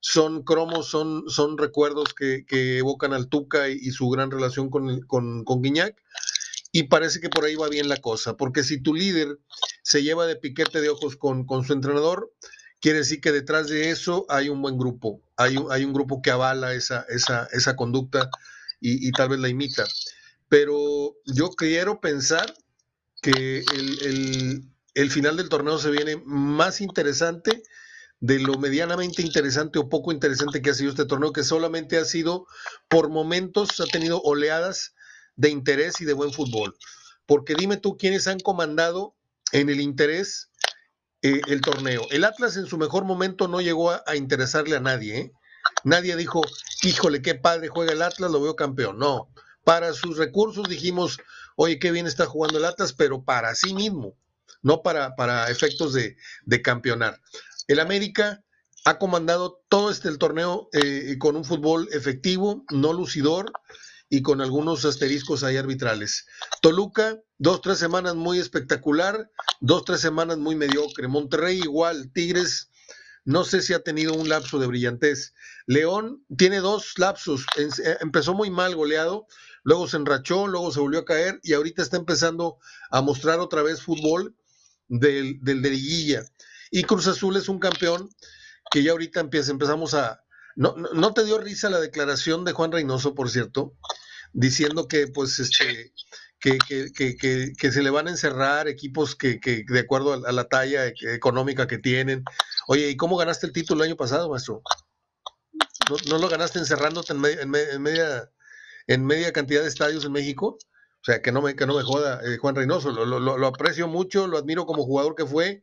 Son 0.00 0.42
cromos, 0.42 0.88
son, 0.88 1.24
son 1.28 1.56
recuerdos 1.58 2.14
que, 2.14 2.44
evocan 2.78 3.12
al 3.12 3.28
Tuca 3.28 3.68
y, 3.68 3.90
su 3.90 4.08
gran 4.08 4.30
relación 4.30 4.70
con, 4.70 5.00
con, 5.02 5.44
con 5.44 5.62
Guiñac. 5.62 5.94
Y 6.72 6.84
parece 6.84 7.20
que 7.20 7.28
por 7.28 7.44
ahí 7.44 7.54
va 7.54 7.68
bien 7.68 7.88
la 7.88 7.96
cosa, 7.98 8.36
porque 8.36 8.62
si 8.62 8.82
tu 8.82 8.92
líder 8.92 9.38
se 9.82 10.02
lleva 10.02 10.26
de 10.26 10.36
piquete 10.36 10.80
de 10.80 10.90
ojos 10.90 11.16
con, 11.16 11.46
con 11.46 11.64
su 11.64 11.72
entrenador, 11.72 12.32
quiere 12.80 12.98
decir 12.98 13.20
que 13.20 13.32
detrás 13.32 13.68
de 13.68 13.90
eso 13.90 14.26
hay 14.28 14.48
un 14.48 14.60
buen 14.60 14.76
grupo, 14.76 15.22
hay 15.36 15.56
un, 15.56 15.70
hay 15.70 15.84
un 15.84 15.92
grupo 15.92 16.20
que 16.20 16.30
avala 16.30 16.74
esa, 16.74 17.06
esa, 17.08 17.48
esa 17.52 17.76
conducta 17.76 18.28
y, 18.80 19.10
tal 19.12 19.30
vez 19.30 19.38
la 19.38 19.48
imita. 19.48 19.84
Pero 20.48 21.14
yo 21.24 21.50
quiero 21.50 22.00
pensar 22.00 22.54
que 23.22 23.64
el, 23.74 23.98
el, 24.02 24.62
el, 24.94 25.10
final 25.10 25.36
del 25.36 25.48
torneo 25.48 25.78
se 25.78 25.90
viene 25.90 26.22
más 26.24 26.80
interesante 26.80 27.62
de 28.20 28.38
lo 28.38 28.58
medianamente 28.58 29.22
interesante 29.22 29.78
o 29.78 29.88
poco 29.88 30.12
interesante 30.12 30.62
que 30.62 30.70
ha 30.70 30.74
sido 30.74 30.90
este 30.90 31.04
torneo, 31.04 31.32
que 31.32 31.44
solamente 31.44 31.98
ha 31.98 32.04
sido 32.04 32.46
por 32.88 33.10
momentos, 33.10 33.80
ha 33.80 33.86
tenido 33.86 34.20
oleadas 34.22 34.94
de 35.36 35.50
interés 35.50 36.00
y 36.00 36.04
de 36.04 36.14
buen 36.14 36.32
fútbol. 36.32 36.74
Porque 37.26 37.54
dime 37.54 37.76
tú 37.76 37.96
quiénes 37.96 38.26
han 38.26 38.40
comandado 38.40 39.14
en 39.52 39.68
el 39.68 39.80
interés 39.80 40.50
eh, 41.22 41.40
el 41.48 41.60
torneo. 41.60 42.06
El 42.10 42.24
Atlas 42.24 42.56
en 42.56 42.66
su 42.66 42.78
mejor 42.78 43.04
momento 43.04 43.48
no 43.48 43.60
llegó 43.60 43.90
a, 43.90 44.16
interesarle 44.16 44.76
a 44.76 44.80
nadie. 44.80 45.18
¿eh? 45.18 45.32
Nadie 45.84 46.16
dijo, 46.16 46.42
híjole, 46.82 47.22
qué 47.22 47.34
padre 47.34 47.68
juega 47.68 47.92
el 47.92 48.02
Atlas, 48.02 48.30
lo 48.30 48.40
veo 48.40 48.56
campeón. 48.56 48.98
No, 48.98 49.30
para 49.64 49.92
sus 49.92 50.16
recursos 50.16 50.68
dijimos, 50.68 51.18
oye, 51.56 51.78
qué 51.78 51.90
bien 51.90 52.06
está 52.06 52.26
jugando 52.26 52.58
el 52.58 52.64
Atlas, 52.64 52.92
pero 52.92 53.24
para 53.24 53.54
sí 53.54 53.74
mismo, 53.74 54.16
no 54.62 54.82
para, 54.82 55.16
para 55.16 55.50
efectos 55.50 55.92
de, 55.92 56.16
de 56.44 56.62
campeonar. 56.62 57.20
El 57.66 57.80
América 57.80 58.44
ha 58.84 58.98
comandado 58.98 59.64
todo 59.68 59.90
este 59.90 60.08
el 60.08 60.18
torneo 60.18 60.68
eh, 60.72 61.16
con 61.18 61.36
un 61.36 61.44
fútbol 61.44 61.88
efectivo, 61.92 62.64
no 62.70 62.92
lucidor 62.92 63.50
y 64.08 64.22
con 64.22 64.40
algunos 64.40 64.84
asteriscos 64.84 65.42
ahí 65.42 65.56
arbitrales. 65.56 66.26
Toluca, 66.62 67.20
dos, 67.38 67.60
tres 67.60 67.78
semanas 67.78 68.14
muy 68.14 68.38
espectacular, 68.38 69.28
dos, 69.60 69.84
tres 69.84 70.00
semanas 70.00 70.38
muy 70.38 70.54
mediocre. 70.54 71.08
Monterrey 71.08 71.58
igual, 71.58 72.12
Tigres, 72.12 72.70
no 73.24 73.42
sé 73.42 73.60
si 73.60 73.74
ha 73.74 73.82
tenido 73.82 74.14
un 74.14 74.28
lapso 74.28 74.60
de 74.60 74.68
brillantez. 74.68 75.34
León 75.66 76.24
tiene 76.38 76.60
dos 76.60 76.96
lapsos, 76.96 77.44
eh, 77.56 77.96
empezó 78.00 78.34
muy 78.34 78.50
mal 78.50 78.76
goleado, 78.76 79.26
luego 79.64 79.88
se 79.88 79.96
enrachó, 79.96 80.46
luego 80.46 80.70
se 80.70 80.78
volvió 80.78 81.00
a 81.00 81.04
caer 81.04 81.40
y 81.42 81.54
ahorita 81.54 81.82
está 81.82 81.96
empezando 81.96 82.58
a 82.90 83.02
mostrar 83.02 83.40
otra 83.40 83.62
vez 83.62 83.82
fútbol 83.82 84.36
del, 84.86 85.40
del 85.42 85.60
de 85.60 85.70
liguilla. 85.70 86.22
Y 86.70 86.84
Cruz 86.84 87.06
Azul 87.06 87.36
es 87.36 87.48
un 87.48 87.58
campeón 87.58 88.08
que 88.70 88.82
ya 88.82 88.92
ahorita 88.92 89.20
empieza, 89.20 89.50
empezamos 89.50 89.94
a... 89.94 90.22
No, 90.56 90.74
no, 90.76 91.12
te 91.12 91.24
dio 91.24 91.38
risa 91.38 91.68
la 91.68 91.80
declaración 91.80 92.44
de 92.44 92.52
Juan 92.52 92.72
Reynoso, 92.72 93.14
por 93.14 93.28
cierto, 93.30 93.74
diciendo 94.32 94.88
que 94.88 95.06
pues 95.06 95.38
este 95.38 95.92
que, 96.40 96.58
que, 96.58 97.16
que, 97.16 97.52
que, 97.58 97.72
se 97.72 97.82
le 97.82 97.90
van 97.90 98.08
a 98.08 98.10
encerrar 98.10 98.68
equipos 98.68 99.16
que, 99.16 99.38
de 99.66 99.80
acuerdo 99.80 100.14
a, 100.26 100.32
la 100.32 100.48
talla 100.48 100.86
económica 100.86 101.66
que 101.66 101.78
tienen. 101.78 102.24
Oye, 102.68 102.88
¿y 102.88 102.96
cómo 102.96 103.16
ganaste 103.16 103.46
el 103.46 103.52
título 103.52 103.82
el 103.82 103.90
año 103.90 103.96
pasado, 103.96 104.30
maestro? 104.30 104.62
¿No, 106.08 106.18
lo 106.18 106.28
ganaste 106.28 106.58
encerrándote 106.58 107.12
en, 107.12 107.24
en, 107.24 107.82
media, 107.82 108.30
en 108.86 109.04
media 109.04 109.32
cantidad 109.32 109.62
de 109.62 109.68
estadios 109.68 110.04
en 110.04 110.12
México? 110.12 110.58
O 110.58 111.04
sea, 111.04 111.22
que 111.22 111.32
no 111.32 111.40
me, 111.40 111.54
que 111.54 111.66
no 111.66 111.76
me 111.76 111.82
joda 111.82 112.20
eh, 112.24 112.36
Juan 112.38 112.56
Reynoso. 112.56 112.90
Lo, 112.90 113.04
lo, 113.04 113.20
lo, 113.20 113.46
aprecio 113.46 113.86
mucho, 113.86 114.26
lo 114.26 114.38
admiro 114.38 114.66
como 114.66 114.84
jugador 114.84 115.14
que 115.14 115.24
fue. 115.24 115.62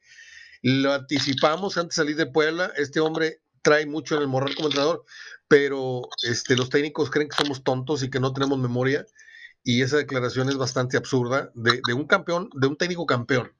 Lo 0.63 0.93
anticipamos 0.93 1.77
antes 1.77 1.97
de 1.97 2.01
salir 2.01 2.15
de 2.15 2.25
Puebla. 2.25 2.71
Este 2.77 3.01
hombre 3.01 3.41
trae 3.61 3.85
mucho 3.85 4.15
en 4.15 4.21
el 4.21 4.27
morral 4.29 4.55
como 4.55 4.69
entrenador, 4.69 5.05
pero 5.49 6.09
este, 6.23 6.55
los 6.55 6.69
técnicos 6.69 7.11
creen 7.11 7.27
que 7.27 7.35
somos 7.35 7.63
tontos 7.63 8.01
y 8.01 8.09
que 8.09 8.21
no 8.21 8.33
tenemos 8.33 8.57
memoria. 8.57 9.05
Y 9.63 9.81
esa 9.81 9.97
declaración 9.97 10.47
es 10.47 10.55
bastante 10.55 10.95
absurda 10.95 11.51
de, 11.53 11.81
de 11.85 11.93
un 11.93 12.07
campeón, 12.07 12.49
de 12.55 12.67
un 12.67 12.77
técnico 12.77 13.05
campeón, 13.05 13.53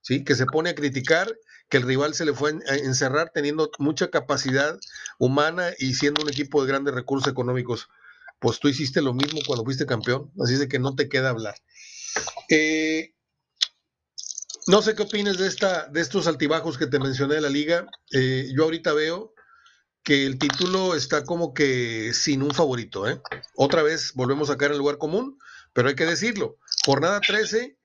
¿sí? 0.00 0.24
Que 0.24 0.36
se 0.36 0.46
pone 0.46 0.70
a 0.70 0.74
criticar 0.74 1.32
que 1.68 1.76
el 1.78 1.82
rival 1.82 2.14
se 2.14 2.24
le 2.24 2.32
fue 2.32 2.52
a 2.68 2.74
encerrar 2.74 3.30
teniendo 3.34 3.70
mucha 3.78 4.10
capacidad 4.10 4.78
humana 5.18 5.70
y 5.78 5.94
siendo 5.94 6.22
un 6.22 6.28
equipo 6.28 6.62
de 6.62 6.68
grandes 6.68 6.94
recursos 6.94 7.30
económicos. 7.30 7.88
Pues 8.38 8.60
tú 8.60 8.68
hiciste 8.68 9.02
lo 9.02 9.12
mismo 9.12 9.40
cuando 9.46 9.64
fuiste 9.64 9.86
campeón, 9.86 10.30
así 10.40 10.54
es 10.54 10.60
de 10.60 10.68
que 10.68 10.78
no 10.78 10.94
te 10.94 11.08
queda 11.08 11.30
hablar. 11.30 11.54
Eh, 12.48 13.14
no 14.66 14.82
sé 14.82 14.94
qué 14.94 15.02
opinas 15.02 15.38
de, 15.38 15.46
esta, 15.46 15.88
de 15.88 16.00
estos 16.00 16.26
altibajos 16.26 16.78
que 16.78 16.86
te 16.86 16.98
mencioné 16.98 17.36
de 17.36 17.40
la 17.40 17.50
liga. 17.50 17.86
Eh, 18.12 18.50
yo 18.54 18.64
ahorita 18.64 18.92
veo 18.92 19.34
que 20.02 20.26
el 20.26 20.38
título 20.38 20.94
está 20.94 21.24
como 21.24 21.54
que 21.54 22.12
sin 22.14 22.42
un 22.42 22.52
favorito. 22.52 23.08
¿eh? 23.08 23.20
Otra 23.56 23.82
vez 23.82 24.12
volvemos 24.14 24.50
a 24.50 24.56
caer 24.56 24.70
en 24.70 24.74
el 24.74 24.78
lugar 24.78 24.98
común, 24.98 25.38
pero 25.72 25.88
hay 25.88 25.94
que 25.94 26.06
decirlo. 26.06 26.58
Jornada 26.84 27.20
13, 27.20 27.78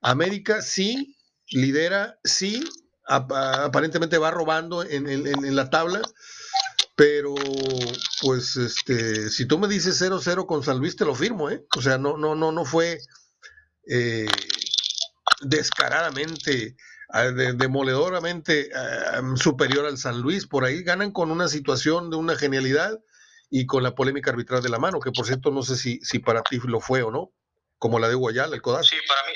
América 0.00 0.62
sí 0.62 1.16
lidera, 1.48 2.18
sí 2.24 2.64
aparentemente 3.08 4.18
va 4.18 4.32
robando 4.32 4.82
en, 4.82 5.54
la 5.54 5.70
tabla, 5.70 6.02
pero 6.96 7.36
pues 8.20 8.56
este, 8.56 9.30
si 9.30 9.46
tú 9.46 9.58
me 9.58 9.68
dices 9.68 10.00
0-0 10.02 10.46
con 10.46 10.64
San 10.64 10.78
Luis, 10.78 10.96
te 10.96 11.04
lo 11.04 11.14
firmo, 11.14 11.48
¿eh? 11.50 11.64
O 11.76 11.82
sea, 11.82 11.98
no, 11.98 12.16
no, 12.16 12.34
no, 12.34 12.50
no 12.50 12.64
fue 12.64 12.98
eh, 13.88 14.26
descaradamente, 15.48 16.76
demoledoramente 17.54 18.70
superior 19.36 19.86
al 19.86 19.98
San 19.98 20.20
Luis. 20.20 20.46
Por 20.46 20.64
ahí 20.64 20.82
ganan 20.82 21.12
con 21.12 21.30
una 21.30 21.48
situación 21.48 22.10
de 22.10 22.16
una 22.16 22.36
genialidad 22.36 22.98
y 23.50 23.66
con 23.66 23.82
la 23.82 23.94
polémica 23.94 24.30
arbitral 24.30 24.62
de 24.62 24.68
la 24.68 24.78
mano, 24.78 25.00
que 25.00 25.12
por 25.12 25.26
cierto 25.26 25.50
no 25.50 25.62
sé 25.62 25.76
si, 25.76 26.00
si 26.02 26.18
para 26.18 26.42
ti 26.42 26.58
lo 26.64 26.80
fue 26.80 27.02
o 27.02 27.10
no, 27.10 27.32
como 27.78 27.98
la 27.98 28.08
de 28.08 28.14
Guayala, 28.14 28.56
el 28.56 28.62
codazo. 28.62 28.90
Sí, 28.90 28.96
para 29.06 29.22
mí, 29.28 29.34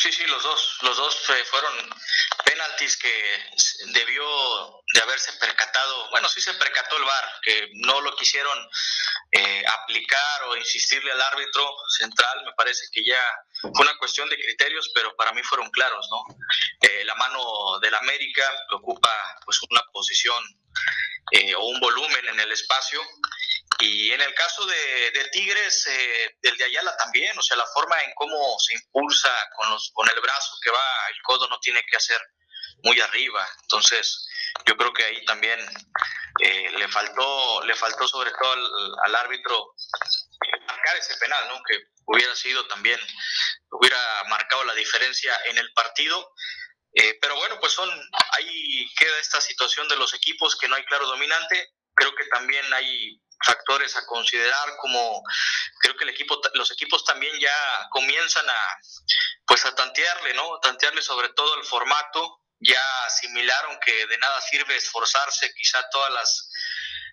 Sí, 0.00 0.10
sí, 0.12 0.22
los 0.26 0.42
dos. 0.42 0.78
Los 0.82 0.96
dos 0.96 1.14
fueron 1.50 1.72
penaltis 2.50 2.96
que 2.96 3.14
debió 3.92 4.24
de 4.92 5.00
haberse 5.00 5.32
percatado. 5.34 6.10
Bueno, 6.10 6.28
sí 6.28 6.40
se 6.40 6.54
percató 6.54 6.96
el 6.96 7.04
VAR, 7.04 7.24
que 7.42 7.70
no 7.74 8.00
lo 8.00 8.14
quisieron 8.16 8.58
eh, 9.32 9.62
aplicar 9.66 10.42
o 10.48 10.56
insistirle 10.56 11.12
al 11.12 11.22
árbitro 11.22 11.76
central. 11.96 12.44
Me 12.44 12.52
parece 12.54 12.86
que 12.92 13.04
ya 13.04 13.22
fue 13.60 13.86
una 13.86 13.96
cuestión 13.98 14.28
de 14.28 14.36
criterios, 14.36 14.90
pero 14.94 15.14
para 15.16 15.32
mí 15.32 15.42
fueron 15.42 15.70
claros, 15.70 16.08
¿no? 16.10 16.24
Eh, 16.80 17.04
la 17.04 17.14
mano 17.14 17.78
del 17.80 17.94
América 17.94 18.42
ocupa 18.72 19.10
pues 19.44 19.60
una 19.70 19.82
posición 19.92 20.42
eh, 21.32 21.54
o 21.54 21.66
un 21.66 21.80
volumen 21.80 22.26
en 22.28 22.40
el 22.40 22.50
espacio 22.52 23.00
y 23.80 24.10
en 24.12 24.20
el 24.20 24.34
caso 24.34 24.66
de, 24.66 25.28
Tigres, 25.32 25.86
eh, 25.86 26.36
del 26.42 26.56
de 26.58 26.64
Ayala 26.64 26.94
también, 26.96 27.36
o 27.38 27.42
sea, 27.42 27.56
la 27.56 27.66
forma 27.66 27.96
en 28.02 28.12
cómo 28.14 28.58
se 28.58 28.74
impulsa 28.74 29.30
con, 29.56 29.70
los, 29.70 29.90
con 29.94 30.08
el 30.08 30.20
brazo 30.20 30.58
que 30.62 30.70
va, 30.70 31.08
el 31.14 31.22
codo 31.22 31.48
no 31.48 31.58
tiene 31.60 31.82
que 31.88 31.96
hacer 31.96 32.20
muy 32.82 33.00
arriba. 33.00 33.46
Entonces, 33.62 34.28
yo 34.66 34.76
creo 34.76 34.92
que 34.92 35.04
ahí 35.04 35.24
también 35.24 35.58
eh, 36.40 36.70
le 36.76 36.88
faltó 36.88 37.62
le 37.64 37.74
faltó 37.74 38.06
sobre 38.08 38.30
todo 38.30 38.52
al, 39.04 39.14
árbitro 39.14 39.74
marcar 40.66 40.96
ese 40.96 41.16
penal, 41.16 41.48
¿no? 41.48 41.62
Que 41.64 41.78
hubiera 42.06 42.34
sido 42.34 42.66
también, 42.66 42.98
hubiera 43.70 43.98
marcado 44.28 44.64
la 44.64 44.74
diferencia 44.74 45.34
en 45.46 45.58
el 45.58 45.72
partido. 45.72 46.32
Eh, 46.94 47.18
pero 47.20 47.36
bueno, 47.36 47.58
pues 47.60 47.72
son 47.72 47.88
ahí 48.32 48.92
queda 48.96 49.18
esta 49.20 49.40
situación 49.40 49.88
de 49.88 49.96
los 49.96 50.12
equipos 50.14 50.56
que 50.56 50.68
no 50.68 50.76
hay 50.76 50.84
claro 50.84 51.06
dominante. 51.06 51.74
Creo 51.94 52.14
que 52.14 52.24
también 52.26 52.64
hay 52.72 53.20
factores 53.44 53.96
a 53.96 54.06
considerar 54.06 54.76
como 54.78 55.22
creo 55.80 55.96
que 55.96 56.04
el 56.04 56.10
equipo 56.10 56.40
los 56.54 56.70
equipos 56.72 57.04
también 57.04 57.32
ya 57.40 57.88
comienzan 57.90 58.48
a 58.48 58.78
pues 59.46 59.64
a 59.64 59.74
tantearle 59.74 60.34
no 60.34 60.58
tantearle 60.60 61.00
sobre 61.00 61.30
todo 61.30 61.54
el 61.56 61.64
formato 61.64 62.40
ya 62.60 63.04
asimilaron 63.06 63.78
que 63.84 64.06
de 64.06 64.18
nada 64.18 64.40
sirve 64.42 64.76
esforzarse 64.76 65.52
quizá 65.54 65.82
todas 65.90 66.12
las 66.12 66.50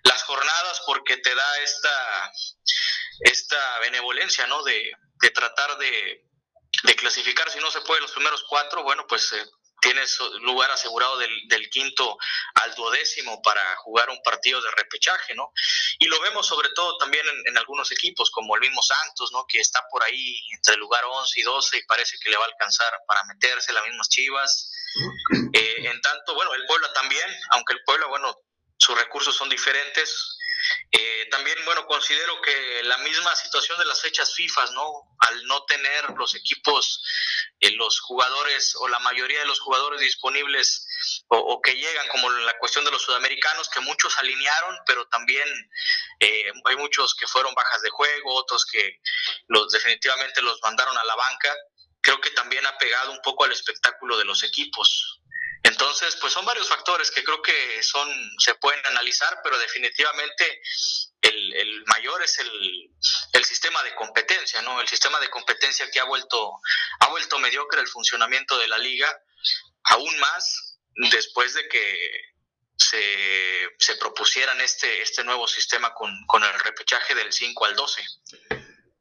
las 0.04 0.22
jornadas 0.22 0.82
porque 0.86 1.16
te 1.16 1.34
da 1.34 1.58
esta 1.60 2.32
esta 3.20 3.78
benevolencia 3.80 4.46
no 4.46 4.62
de, 4.62 4.92
de 5.20 5.30
tratar 5.30 5.76
de, 5.78 6.24
de 6.84 6.96
clasificar 6.96 7.50
si 7.50 7.58
no 7.58 7.70
se 7.70 7.80
puede 7.80 8.00
los 8.02 8.12
primeros 8.12 8.44
cuatro 8.48 8.82
bueno 8.84 9.06
pues 9.08 9.32
eh, 9.32 9.44
tienes 9.80 10.18
lugar 10.40 10.70
asegurado 10.70 11.18
del, 11.18 11.70
quinto 11.70 12.16
al 12.54 12.74
duodécimo 12.74 13.40
para 13.42 13.62
jugar 13.76 14.10
un 14.10 14.20
partido 14.22 14.60
de 14.60 14.70
repechaje, 14.72 15.34
¿no? 15.34 15.52
Y 15.98 16.06
lo 16.06 16.20
vemos 16.20 16.46
sobre 16.46 16.70
todo 16.70 16.96
también 16.96 17.24
en, 17.46 17.58
algunos 17.58 17.92
equipos, 17.92 18.30
como 18.30 18.54
el 18.54 18.60
mismo 18.60 18.82
Santos, 18.82 19.30
¿no? 19.32 19.44
Que 19.46 19.60
está 19.60 19.84
por 19.90 20.02
ahí 20.02 20.40
entre 20.52 20.74
el 20.74 20.80
lugar 20.80 21.04
11 21.04 21.40
y 21.40 21.42
12 21.42 21.78
y 21.78 21.82
parece 21.84 22.16
que 22.18 22.30
le 22.30 22.36
va 22.36 22.44
a 22.44 22.48
alcanzar 22.48 22.92
para 23.06 23.24
meterse, 23.24 23.72
las 23.72 23.84
mismas 23.84 24.08
Chivas. 24.08 24.72
Eh, 25.52 25.76
en 25.78 26.00
tanto, 26.00 26.34
bueno, 26.34 26.54
el 26.54 26.66
Puebla 26.66 26.92
también, 26.92 27.28
aunque 27.50 27.74
el 27.74 27.82
Puebla, 27.84 28.06
bueno, 28.06 28.36
sus 28.76 28.98
recursos 28.98 29.34
son 29.34 29.48
diferentes, 29.48 30.38
eh, 30.90 31.28
también, 31.30 31.56
bueno, 31.64 31.86
considero 31.86 32.40
que 32.40 32.82
la 32.84 32.98
misma 32.98 33.34
situación 33.36 33.78
de 33.78 33.84
las 33.84 34.00
fechas 34.00 34.34
FIFA, 34.34 34.64
¿no? 34.72 34.90
Al 35.20 35.44
no 35.46 35.64
tener 35.64 36.10
los 36.16 36.34
equipos, 36.34 37.02
eh, 37.60 37.70
los 37.72 38.00
jugadores 38.00 38.74
o 38.76 38.88
la 38.88 38.98
mayoría 39.00 39.40
de 39.40 39.46
los 39.46 39.60
jugadores 39.60 40.00
disponibles 40.00 40.86
o, 41.28 41.60
que 41.62 41.76
llegan, 41.76 42.08
como 42.08 42.30
la 42.30 42.56
cuestión 42.58 42.84
de 42.84 42.90
los 42.90 43.02
sudamericanos, 43.02 43.68
que 43.68 43.80
muchos 43.80 44.16
alinearon, 44.18 44.76
pero 44.86 45.06
también 45.08 45.48
eh, 46.20 46.52
hay 46.64 46.76
muchos 46.76 47.14
que 47.14 47.26
fueron 47.26 47.54
bajas 47.54 47.82
de 47.82 47.90
juego, 47.90 48.34
otros 48.34 48.64
que 48.66 49.00
los 49.48 49.70
definitivamente 49.70 50.42
los 50.42 50.58
mandaron 50.62 50.96
a 50.96 51.04
la 51.04 51.14
banca. 51.14 51.54
Creo 52.00 52.20
que 52.20 52.30
también 52.30 52.66
ha 52.66 52.78
pegado 52.78 53.12
un 53.12 53.20
poco 53.22 53.44
al 53.44 53.52
espectáculo 53.52 54.16
de 54.18 54.24
los 54.24 54.42
equipos. 54.42 55.20
Entonces, 55.62 56.16
pues 56.20 56.32
son 56.32 56.44
varios 56.44 56.68
factores 56.68 57.10
que 57.10 57.24
creo 57.24 57.42
que 57.42 57.82
son, 57.82 58.08
se 58.38 58.54
pueden 58.54 58.84
analizar, 58.86 59.40
pero 59.42 59.58
definitivamente 59.58 60.62
el, 61.20 61.84
mayor 61.86 62.22
es 62.22 62.38
el, 62.38 62.90
el, 63.32 63.44
sistema 63.44 63.82
de 63.82 63.94
competencia, 63.94 64.62
¿no? 64.62 64.80
El 64.80 64.88
sistema 64.88 65.18
de 65.20 65.28
competencia 65.28 65.90
que 65.90 66.00
ha 66.00 66.04
vuelto, 66.04 66.52
ha 67.00 67.08
vuelto 67.08 67.38
mediocre 67.38 67.80
el 67.80 67.88
funcionamiento 67.88 68.56
de 68.58 68.68
la 68.68 68.78
liga, 68.78 69.12
aún 69.84 70.18
más 70.18 70.78
después 71.10 71.54
de 71.54 71.68
que 71.68 72.28
se, 72.76 73.68
se 73.78 73.96
propusieran 73.96 74.60
este, 74.60 75.02
este 75.02 75.24
nuevo 75.24 75.48
sistema 75.48 75.92
con, 75.94 76.12
con 76.26 76.44
el 76.44 76.58
repechaje 76.60 77.14
del 77.14 77.32
5 77.32 77.64
al 77.64 77.74
12. 77.76 78.02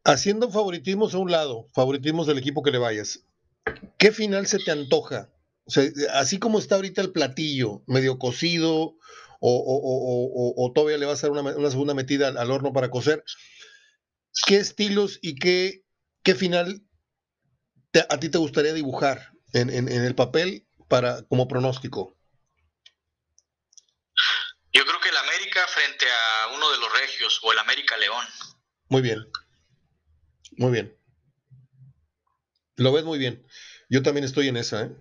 Haciendo 0.07 0.49
favoritismos 0.49 1.13
a 1.13 1.17
un 1.17 1.31
lado, 1.31 1.67
favoritismos 1.73 2.27
del 2.27 2.37
equipo 2.37 2.63
que 2.63 2.71
le 2.71 2.77
vayas, 2.77 3.25
¿qué 3.97 4.13
final 4.13 4.47
se 4.47 4.57
te 4.57 4.71
antoja? 4.71 5.29
O 5.65 5.69
sea, 5.69 5.83
así 6.13 6.39
como 6.39 6.59
está 6.59 6.75
ahorita 6.75 7.01
el 7.01 7.11
platillo, 7.11 7.81
medio 7.87 8.17
cocido, 8.17 8.95
o, 9.41 10.71
todavía 10.73 10.97
le 10.97 11.05
vas 11.05 11.21
a 11.21 11.27
dar 11.27 11.43
una, 11.43 11.69
segunda 11.69 11.93
metida 11.93 12.29
al, 12.29 12.51
horno 12.51 12.71
para 12.71 12.89
cocer, 12.89 13.21
¿qué 14.45 14.55
estilos 14.55 15.19
y 15.21 15.35
qué, 15.35 15.83
qué 16.23 16.35
final 16.35 16.81
a 18.09 18.17
ti 18.17 18.29
te 18.29 18.37
gustaría 18.37 18.71
dibujar 18.71 19.33
en, 19.51 19.89
el 19.89 20.15
papel 20.15 20.65
para 20.87 21.21
como 21.23 21.49
pronóstico? 21.49 22.15
Yo 24.71 24.85
creo 24.85 25.01
que 25.01 25.09
el 25.09 25.17
América 25.17 25.67
frente 25.67 26.05
a 26.05 26.55
uno 26.55 26.71
de 26.71 26.77
los 26.77 26.93
regios 26.97 27.41
o 27.43 27.51
el 27.51 27.59
América 27.59 27.97
León. 27.97 28.25
Muy 28.87 29.01
bien. 29.01 29.19
Muy 30.55 30.71
bien. 30.71 30.95
Lo 32.75 32.93
ves 32.93 33.03
muy 33.03 33.17
bien. 33.17 33.45
Yo 33.89 34.03
también 34.03 34.23
estoy 34.23 34.47
en 34.47 34.57
esa, 34.57 34.83
¿eh? 34.83 34.91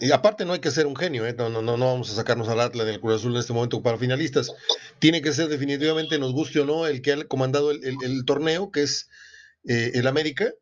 Y 0.00 0.10
aparte 0.10 0.44
no 0.44 0.52
hay 0.52 0.58
que 0.58 0.70
ser 0.72 0.86
un 0.86 0.96
genio, 0.96 1.26
¿eh? 1.26 1.34
no, 1.38 1.48
no, 1.48 1.62
no, 1.62 1.78
vamos 1.78 2.10
a 2.10 2.14
sacarnos 2.14 2.48
al 2.48 2.60
Atlas 2.60 2.86
del 2.86 3.00
Cruz 3.00 3.16
Azul 3.16 3.32
en 3.34 3.40
este 3.40 3.52
momento 3.52 3.82
para 3.82 3.98
finalistas. 3.98 4.52
Tiene 4.98 5.22
que 5.22 5.32
ser 5.32 5.48
definitivamente, 5.48 6.18
nos 6.18 6.32
guste 6.32 6.60
o 6.60 6.64
no, 6.64 6.86
el 6.86 7.02
que 7.02 7.12
ha 7.12 7.24
comandado 7.24 7.70
el, 7.70 8.24
torneo, 8.24 8.72
que 8.72 8.82
es 8.82 9.08
eh, 9.64 9.92
el 9.94 10.08
América. 10.08 10.52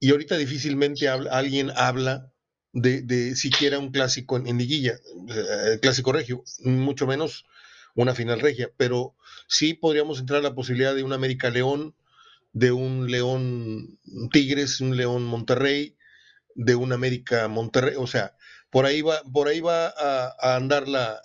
Y 0.00 0.10
ahorita 0.10 0.36
difícilmente 0.36 1.08
alguien 1.08 1.70
habla 1.76 2.32
de, 2.72 3.36
siquiera 3.36 3.78
un 3.78 3.92
clásico 3.92 4.36
en, 4.36 4.58
liguilla, 4.58 4.94
eh, 5.28 5.72
el 5.74 5.80
clásico 5.80 6.10
regio, 6.10 6.42
mucho 6.64 7.06
menos 7.06 7.44
una 7.94 8.16
final 8.16 8.40
regia. 8.40 8.70
Pero 8.76 9.14
sí 9.46 9.74
podríamos 9.74 10.18
entrar 10.18 10.40
a 10.40 10.42
la 10.42 10.54
posibilidad 10.56 10.94
de 10.94 11.04
un 11.04 11.12
América 11.12 11.50
León, 11.50 11.94
de 12.56 12.72
un 12.72 13.10
León 13.10 13.98
Tigres, 14.32 14.80
un 14.80 14.96
León 14.96 15.24
Monterrey, 15.24 15.94
de 16.54 16.74
un 16.74 16.90
América 16.94 17.48
Monterrey, 17.48 17.96
o 17.98 18.06
sea, 18.06 18.34
por 18.70 18.86
ahí 18.86 19.02
va, 19.02 19.20
por 19.30 19.48
ahí 19.48 19.60
va 19.60 19.88
a, 19.88 20.56
andar 20.56 20.88
la, 20.88 21.20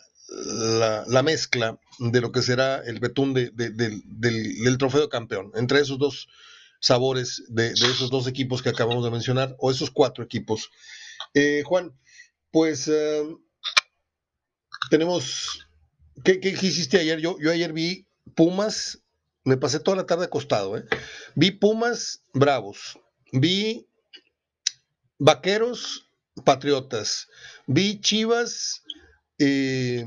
la, 1.08 1.24
mezcla 1.24 1.80
de 2.00 2.20
lo 2.20 2.34
que 2.34 2.41
será 2.41 2.84
el 2.86 3.00
betún 3.00 3.34
de, 3.34 3.50
del, 3.50 4.78
trofeo 4.78 5.08
campeón, 5.08 5.54
entre 5.56 5.80
esos 5.80 5.98
dos 5.98 6.28
sabores 6.82 7.46
de, 7.48 7.70
esos 7.72 8.10
dos 8.10 8.28
equipos 8.28 8.62
que 8.62 8.67
acabamos 8.67 9.06
de 9.06 9.12
mencionar, 9.12 9.56
o 9.58 9.72
esos 9.72 9.89
cuatro 9.89 10.26
equipos. 10.26 10.70
Eh, 11.34 11.63
Juan, 11.65 11.98
pues 12.52 12.89
eh, 12.89 13.24
tenemos, 14.89 15.65
¿qué, 16.26 16.41
¿qué, 16.41 16.50
hiciste 16.50 17.00
ayer? 17.00 17.22
Yo, 17.22 17.38
yo 17.39 17.52
ayer 17.52 17.72
vi 17.72 18.06
Pumas, 18.36 19.02
me 19.43 19.58
pasé 19.58 19.80
toda 19.80 19.97
la 19.97 20.06
tarde 20.06 20.25
acostado, 20.25 20.77
¿eh? 20.77 20.86
vi 21.36 21.51
Pumas 21.51 22.23
Bravos, 22.34 22.99
vi 23.32 23.88
Vaqueros 25.17 26.10
Patriotas, 26.45 27.27
vi 27.67 27.99
Chivas, 28.01 28.84
eh, 29.39 30.06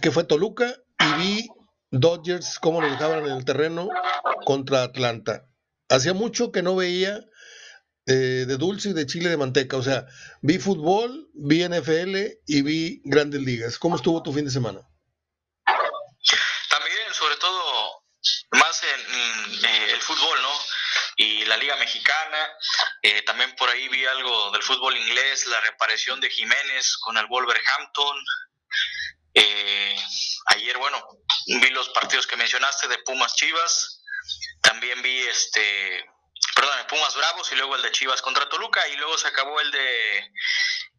que 0.00 0.10
fue 0.10 0.24
Toluca, 0.24 0.76
y 0.98 1.20
vi 1.20 1.48
Dodgers, 1.90 2.58
cómo 2.58 2.80
lo 2.80 2.90
dejaban 2.90 3.24
en 3.24 3.32
el 3.32 3.44
terreno 3.44 3.88
contra 4.44 4.82
Atlanta. 4.82 5.46
Hacía 5.88 6.14
mucho 6.14 6.52
que 6.52 6.62
no 6.62 6.76
veía 6.76 7.24
eh, 8.08 8.44
de 8.46 8.56
dulce 8.56 8.90
y 8.90 8.92
de 8.92 9.06
chile 9.06 9.30
de 9.30 9.36
manteca. 9.36 9.76
O 9.76 9.82
sea, 9.82 10.06
vi 10.40 10.58
fútbol, 10.58 11.28
vi 11.34 11.66
NFL 11.66 12.16
y 12.46 12.62
vi 12.62 13.02
grandes 13.04 13.40
ligas. 13.40 13.78
¿Cómo 13.78 13.96
estuvo 13.96 14.22
tu 14.22 14.32
fin 14.32 14.44
de 14.44 14.50
semana? 14.52 14.80
También, 15.64 17.12
sobre 17.12 17.36
todo, 17.36 18.02
más 18.52 18.80
en, 18.82 19.64
eh, 19.64 19.92
el 19.94 20.00
fútbol, 20.00 20.38
¿no? 20.40 20.52
Y 21.16 21.35
la 21.46 21.56
Liga 21.56 21.76
Mexicana. 21.76 22.50
Eh, 23.02 23.22
también 23.22 23.54
por 23.56 23.68
ahí 23.68 23.88
vi 23.88 24.04
algo 24.06 24.50
del 24.50 24.62
fútbol 24.62 24.96
inglés, 24.96 25.46
la 25.46 25.60
reaparición 25.60 26.20
de 26.20 26.30
Jiménez 26.30 26.96
con 26.98 27.16
el 27.16 27.26
Wolverhampton. 27.26 28.16
ayer, 30.46 30.78
bueno, 30.78 31.02
vi 31.46 31.70
los 31.70 31.88
partidos 31.90 32.26
que 32.26 32.36
mencionaste 32.36 32.88
de 32.88 32.98
Pumas 32.98 33.34
Chivas. 33.34 34.02
También 34.62 35.02
vi 35.02 35.20
este 35.20 36.06
perdón, 36.54 36.86
Pumas 36.88 37.14
Bravos 37.14 37.52
y 37.52 37.56
luego 37.56 37.76
el 37.76 37.82
de 37.82 37.92
Chivas 37.92 38.22
contra 38.22 38.48
Toluca 38.48 38.86
y 38.88 38.96
luego 38.96 39.16
se 39.18 39.28
acabó 39.28 39.60
el 39.60 39.70
de 39.70 40.32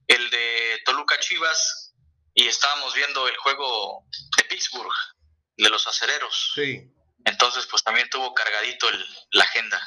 el 0.07 0.29
de 0.29 0.81
Toluca 0.86 1.19
Chivas 1.19 1.93
y 2.33 2.47
estábamos 2.47 2.93
viendo 2.93 3.27
el 3.27 3.36
juego 3.38 4.05
de 4.38 4.43
Pittsburgh 4.43 4.93
de 5.57 5.69
los 5.69 5.88
acereros. 5.88 6.51
Sí. 6.53 6.83
Entonces, 7.25 7.65
pues 7.65 7.83
también 7.83 8.10
tuvo 8.10 8.33
cargadito 8.33 8.88
el, 8.89 9.05
la 9.31 9.43
agenda. 9.43 9.81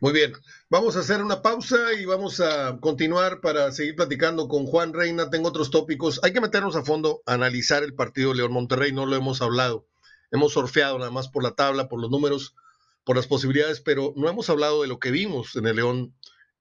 Muy 0.00 0.12
bien, 0.12 0.32
vamos 0.70 0.96
a 0.96 1.00
hacer 1.00 1.22
una 1.22 1.42
pausa 1.42 1.92
y 1.92 2.04
vamos 2.04 2.38
a 2.40 2.78
continuar 2.80 3.40
para 3.40 3.72
seguir 3.72 3.96
platicando 3.96 4.46
con 4.46 4.64
Juan 4.64 4.92
Reina. 4.92 5.28
Tengo 5.28 5.48
otros 5.48 5.70
tópicos. 5.70 6.20
Hay 6.22 6.32
que 6.32 6.40
meternos 6.40 6.76
a 6.76 6.84
fondo, 6.84 7.22
analizar 7.26 7.82
el 7.82 7.94
partido 7.94 8.32
León 8.32 8.52
Monterrey, 8.52 8.92
no 8.92 9.06
lo 9.06 9.16
hemos 9.16 9.42
hablado. 9.42 9.88
Hemos 10.30 10.52
surfeado 10.52 10.98
nada 10.98 11.10
más 11.10 11.28
por 11.28 11.42
la 11.42 11.56
tabla, 11.56 11.88
por 11.88 12.00
los 12.00 12.10
números 12.10 12.54
por 13.02 13.16
las 13.16 13.26
posibilidades, 13.26 13.80
pero 13.80 14.12
no 14.16 14.28
hemos 14.28 14.50
hablado 14.50 14.82
de 14.82 14.88
lo 14.88 15.00
que 15.00 15.10
vimos 15.10 15.56
en 15.56 15.66
el 15.66 15.76
León 15.76 16.14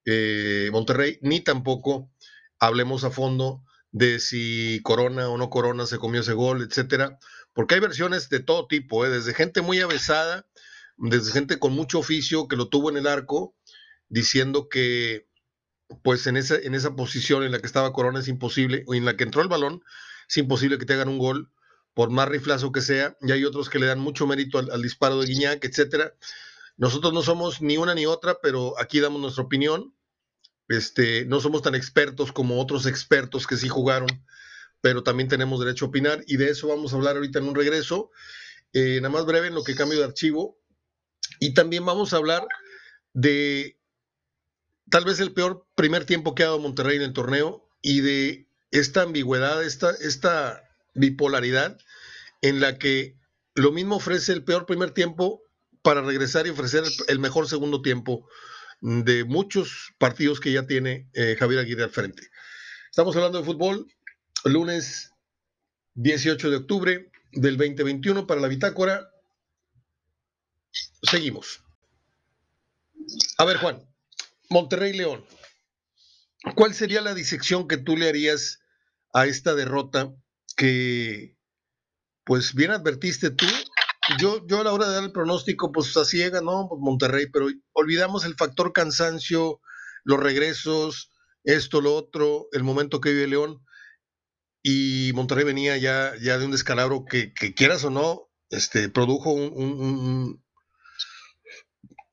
eh, 0.06 0.70
Monterrey, 0.72 1.20
ni 1.22 1.42
tampoco 1.42 2.10
hablemos 2.58 3.04
a 3.04 3.12
fondo 3.12 3.62
de 3.92 4.20
si 4.20 4.80
Corona 4.82 5.28
o 5.30 5.38
no 5.38 5.50
Corona 5.50 5.86
se 5.86 5.98
comió 5.98 6.22
ese 6.22 6.34
gol, 6.34 6.62
etcétera, 6.62 7.20
porque 7.54 7.76
hay 7.76 7.82
versiones 7.82 8.30
de 8.30 8.40
todo 8.40 8.66
tipo, 8.66 9.06
¿eh? 9.06 9.10
desde 9.10 9.34
gente 9.34 9.62
muy 9.62 9.80
avesada, 9.82 10.48
desde 10.98 11.32
gente 11.32 11.60
con 11.60 11.74
mucho 11.74 12.00
oficio 12.00 12.48
que 12.48 12.56
lo 12.56 12.70
tuvo 12.70 12.90
en 12.90 12.98
el 12.98 13.08
arco, 13.08 13.56
diciendo 14.10 14.70
que 14.70 15.28
pues 16.04 16.28
en 16.28 16.38
esa, 16.38 16.56
en 16.56 16.76
esa 16.76 16.96
posición 16.96 17.44
en 17.44 17.52
la 17.52 17.60
que 17.60 17.68
estaba 17.68 17.94
Corona 17.94 18.20
es 18.20 18.28
imposible, 18.28 18.84
o 18.88 18.96
en 18.96 19.06
la 19.06 19.16
que 19.16 19.24
entró 19.24 19.42
el 19.42 19.48
balón, 19.48 19.84
es 20.28 20.38
imposible 20.38 20.78
que 20.78 20.86
te 20.86 20.94
hagan 20.94 21.10
un 21.10 21.18
gol, 21.18 21.52
por 21.94 22.10
más 22.12 22.28
riflazo 22.28 22.72
que 22.72 22.82
sea, 22.82 23.18
y 23.22 23.32
hay 23.32 23.44
otros 23.46 23.70
que 23.70 23.80
le 23.80 23.88
dan 23.88 24.00
mucho 24.00 24.28
mérito 24.28 24.60
al, 24.60 24.82
disparo 24.82 25.20
de 25.20 25.28
Guiñac, 25.28 25.64
etcétera. 25.64 26.14
Nosotros 26.76 27.14
no 27.14 27.24
somos 27.24 27.62
ni 27.62 27.78
una 27.78 27.96
ni 27.96 28.06
otra, 28.06 28.38
pero 28.42 28.80
aquí 28.80 29.00
damos 29.00 29.20
nuestra 29.20 29.44
opinión. 29.44 29.96
Este, 30.68 31.26
no 31.26 31.40
somos 31.40 31.62
tan 31.62 31.74
expertos 31.74 32.32
como 32.32 32.62
otros 32.62 32.86
expertos 32.86 33.48
que 33.48 33.58
sí 33.58 33.68
jugaron, 33.68 34.10
pero 34.82 35.02
también 35.02 35.30
tenemos 35.30 35.60
derecho 35.60 35.86
a 35.86 35.88
opinar 35.88 36.24
y 36.28 36.38
de 36.38 36.50
eso 36.52 36.68
vamos 36.68 36.94
a 36.94 36.98
hablar 36.98 37.16
ahorita 37.16 37.40
en 37.40 37.48
un 37.48 37.56
regreso. 37.56 38.12
Eh, 38.74 39.00
nada 39.02 39.10
más 39.10 39.26
breve 39.26 39.48
en 39.48 39.56
lo 39.56 39.64
que 39.64 39.76
cambio 39.76 39.98
de 39.98 40.06
archivo. 40.06 40.57
Y 41.40 41.54
también 41.54 41.86
vamos 41.86 42.14
a 42.14 42.18
hablar 42.18 42.48
de 43.14 43.78
tal 44.90 45.06
vez 45.06 45.20
el 45.20 45.34
peor 45.34 45.66
primer 45.76 46.06
tiempo 46.06 46.36
que 46.36 46.44
ha 46.44 46.48
dado 46.48 46.60
Monterrey 46.60 46.98
en 46.98 47.04
el 47.04 47.14
torneo 47.14 47.70
y 47.82 48.02
de 48.02 48.48
esta 48.72 49.04
ambigüedad, 49.04 49.64
esta, 49.64 49.92
esta 49.92 50.64
bipolaridad 50.94 51.78
en 52.42 52.60
la 52.60 52.78
que 52.78 53.18
lo 53.56 53.72
mismo 53.72 53.96
ofrece 53.96 54.34
el 54.34 54.44
peor 54.44 54.66
primer 54.66 54.92
tiempo 54.92 55.42
para 55.82 56.02
regresar 56.02 56.48
y 56.48 56.52
ofrecer 56.52 56.84
el 57.08 57.20
mejor 57.20 57.48
segundo 57.48 57.82
tiempo 57.82 58.28
de 58.82 59.24
muchos 59.24 59.94
partidos 59.98 60.40
que 60.40 60.52
ya 60.52 60.68
tiene 60.68 61.10
eh, 61.14 61.36
Javier 61.40 61.62
Aguirre 61.62 61.84
al 61.84 61.90
frente. 61.90 62.24
Estamos 62.90 63.16
hablando 63.16 63.40
de 63.40 63.46
fútbol, 63.46 63.88
lunes 64.44 65.14
18 65.96 66.50
de 66.50 66.58
octubre 66.58 67.12
del 67.32 67.58
2021 67.58 68.28
para 68.28 68.42
la 68.42 68.48
bitácora. 68.48 69.10
Seguimos. 71.10 71.64
A 73.38 73.46
ver, 73.46 73.58
Juan, 73.58 73.82
Monterrey 74.50 74.94
León. 74.94 75.26
¿Cuál 76.56 76.74
sería 76.74 77.02
la 77.02 77.14
disección 77.14 77.68
que 77.68 77.78
tú 77.78 77.98
le 77.98 78.10
harías 78.10 78.60
a 79.14 79.26
esta 79.26 79.56
derrota 79.56 80.14
que 80.56 81.38
pues 82.28 82.54
bien 82.54 82.72
advertiste 82.72 83.32
tú. 83.32 83.46
Yo, 84.20 84.46
yo 84.48 84.60
a 84.60 84.64
la 84.64 84.74
hora 84.74 84.88
de 84.88 84.96
dar 84.96 85.04
el 85.04 85.12
pronóstico, 85.12 85.72
pues 85.72 85.96
así 85.98 86.18
llega, 86.18 86.42
¿no? 86.42 86.68
Pues 86.70 86.80
Monterrey, 86.82 87.28
pero 87.32 87.48
olvidamos 87.74 88.26
el 88.26 88.36
factor 88.36 88.74
cansancio, 88.74 89.62
los 90.04 90.20
regresos, 90.20 91.10
esto, 91.44 91.82
lo 91.82 91.96
otro, 91.96 92.48
el 92.52 92.64
momento 92.64 93.02
que 93.02 93.12
vive 93.12 93.28
León. 93.28 93.64
Y 94.62 95.12
Monterrey 95.14 95.46
venía 95.46 95.78
ya, 95.78 96.14
ya 96.22 96.38
de 96.38 96.46
un 96.46 96.52
descalabro 96.52 97.06
que, 97.06 97.34
quieras 97.34 97.86
o 97.86 97.90
no, 97.90 98.30
este, 98.50 98.90
produjo 98.90 99.32
un, 99.32 100.44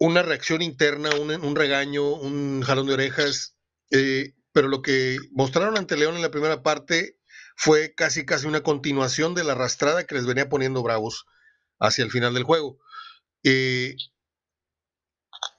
una 0.05 0.23
reacción 0.23 0.63
interna, 0.63 1.11
un, 1.15 1.57
regaño, 1.57 2.05
un 2.15 2.63
jalón 2.63 2.87
de 2.87 2.95
orejas. 2.95 3.57
Eh, 3.91 4.35
pero 4.53 4.69
lo 4.69 4.83
que 4.83 5.19
mostraron 5.33 5.77
ante 5.77 5.97
León 5.97 6.15
en 6.15 6.23
la 6.23 6.31
primera 6.31 6.63
parte 6.63 7.19
fue 7.57 7.95
casi 7.95 8.25
casi 8.27 8.47
una 8.47 8.63
continuación 8.63 9.35
de 9.35 9.45
la 9.45 9.53
arrastrada 9.53 10.05
que 10.05 10.15
les 10.15 10.27
venía 10.27 10.49
poniendo 10.49 10.83
Bravos 10.83 11.27
hacia 11.79 12.05
el 12.05 12.11
final 12.11 12.35
del 12.35 12.45
juego. 12.45 12.79
Eh, 13.43 13.97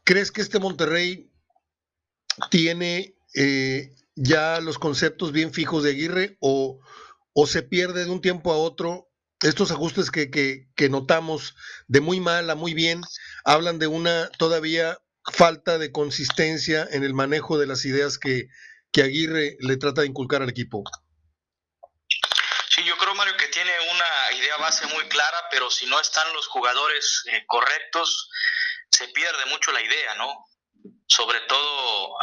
¿Crees 0.04 0.32
que 0.32 0.42
este 0.42 0.60
Monterrey 0.60 1.32
tiene 2.52 3.18
eh, 3.34 3.96
ya 4.16 4.60
los 4.62 4.78
conceptos 4.78 5.32
bien 5.32 5.54
fijos 5.54 5.84
de 5.84 5.92
Aguirre 5.92 6.38
o, 6.40 6.80
o, 7.34 7.48
se 7.48 7.64
pierde 7.64 8.06
de 8.06 8.12
un 8.12 8.22
tiempo 8.22 8.54
a 8.54 8.58
otro? 8.58 9.10
Estos 9.42 9.72
ajustes 9.72 10.12
que, 10.12 10.30
que, 10.32 10.90
notamos 10.90 11.56
de 11.88 12.02
muy 12.02 12.20
mal 12.20 12.50
a 12.50 12.56
muy 12.56 12.74
bien 12.74 13.02
hablan 13.44 13.80
de 13.80 13.88
una 13.88 14.30
todavía 14.38 14.98
falta 15.34 15.78
de 15.78 15.92
consistencia 15.92 16.88
en 16.90 17.04
el 17.04 17.14
manejo 17.14 17.58
de 17.58 17.68
las 17.68 17.86
ideas 17.86 18.18
que, 18.18 18.48
que 18.92 19.04
Aguirre 19.04 19.58
le 19.60 19.78
trata 19.78 20.02
de 20.02 20.08
inculcar 20.08 20.42
al 20.42 20.50
equipo. 20.50 20.84
Sí, 22.70 22.84
yo 22.84 22.98
creo, 22.98 23.16
Mario, 23.16 23.36
que 23.38 23.48
tiene 23.48 23.72
una 23.92 24.38
idea 24.38 24.58
base 24.58 24.86
muy 24.88 25.08
clara, 25.10 25.38
pero 25.52 25.70
si 25.70 25.86
no 25.86 26.00
están 26.00 26.32
los 26.34 26.48
jugadores 26.48 27.24
eh, 27.32 27.44
correctos, 27.48 28.30
se 28.92 29.08
pierde 29.10 29.46
mucho 29.48 29.72
la 29.72 29.82
idea, 29.82 30.16
¿no? 30.16 30.46
Sobre 31.08 31.40
todo 31.42 32.16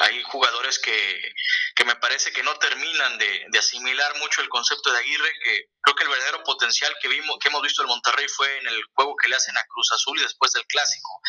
hay, 0.00 0.22
jugadores 0.24 0.78
que, 0.78 1.32
que, 1.74 1.84
me 1.84 1.96
parece 1.96 2.32
que 2.32 2.42
no 2.42 2.54
terminan 2.56 3.18
de, 3.18 3.46
de, 3.48 3.58
asimilar 3.58 4.16
mucho 4.18 4.40
el 4.40 4.48
concepto 4.48 4.90
de 4.92 4.98
Aguirre, 4.98 5.32
que 5.44 5.64
creo 5.82 5.96
que 5.96 6.04
el 6.04 6.10
verdadero 6.10 6.42
potencial 6.44 6.94
que, 7.00 7.08
vimos, 7.08 7.38
que 7.40 7.48
hemos 7.48 7.62
visto 7.62 7.82
en 7.82 7.88
Monterrey 7.88 8.26
fue 8.28 8.58
en 8.58 8.66
el 8.66 8.82
juego 8.94 9.14
que 9.16 9.28
le 9.28 9.36
hacen 9.36 9.56
a 9.56 9.66
Cruz 9.66 9.92
Azul 9.92 10.18
y 10.18 10.22
después 10.22 10.52
del 10.52 10.66
Clásico. 10.66 11.20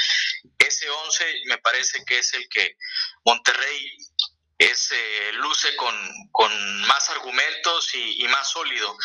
Ese 0.58 0.90
11 0.90 1.42
me 1.46 1.58
parece 1.58 2.04
que 2.06 2.20
es 2.20 2.34
el 2.34 2.48
que 2.50 2.76
Monterrey 3.26 3.98
es, 4.62 4.94
luce 5.34 5.76
con, 5.76 5.96
con, 6.32 6.82
más 6.88 7.10
argumentos 7.10 7.94
y, 7.96 8.28
más 8.28 8.52
sólido. 8.52 8.96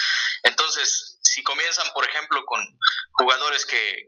Entonces, 0.43 1.19
si 1.23 1.43
comienzan, 1.43 1.91
por 1.95 2.07
ejemplo, 2.07 2.45
con 2.45 2.61
jugadores 3.13 3.65
que, 3.65 4.07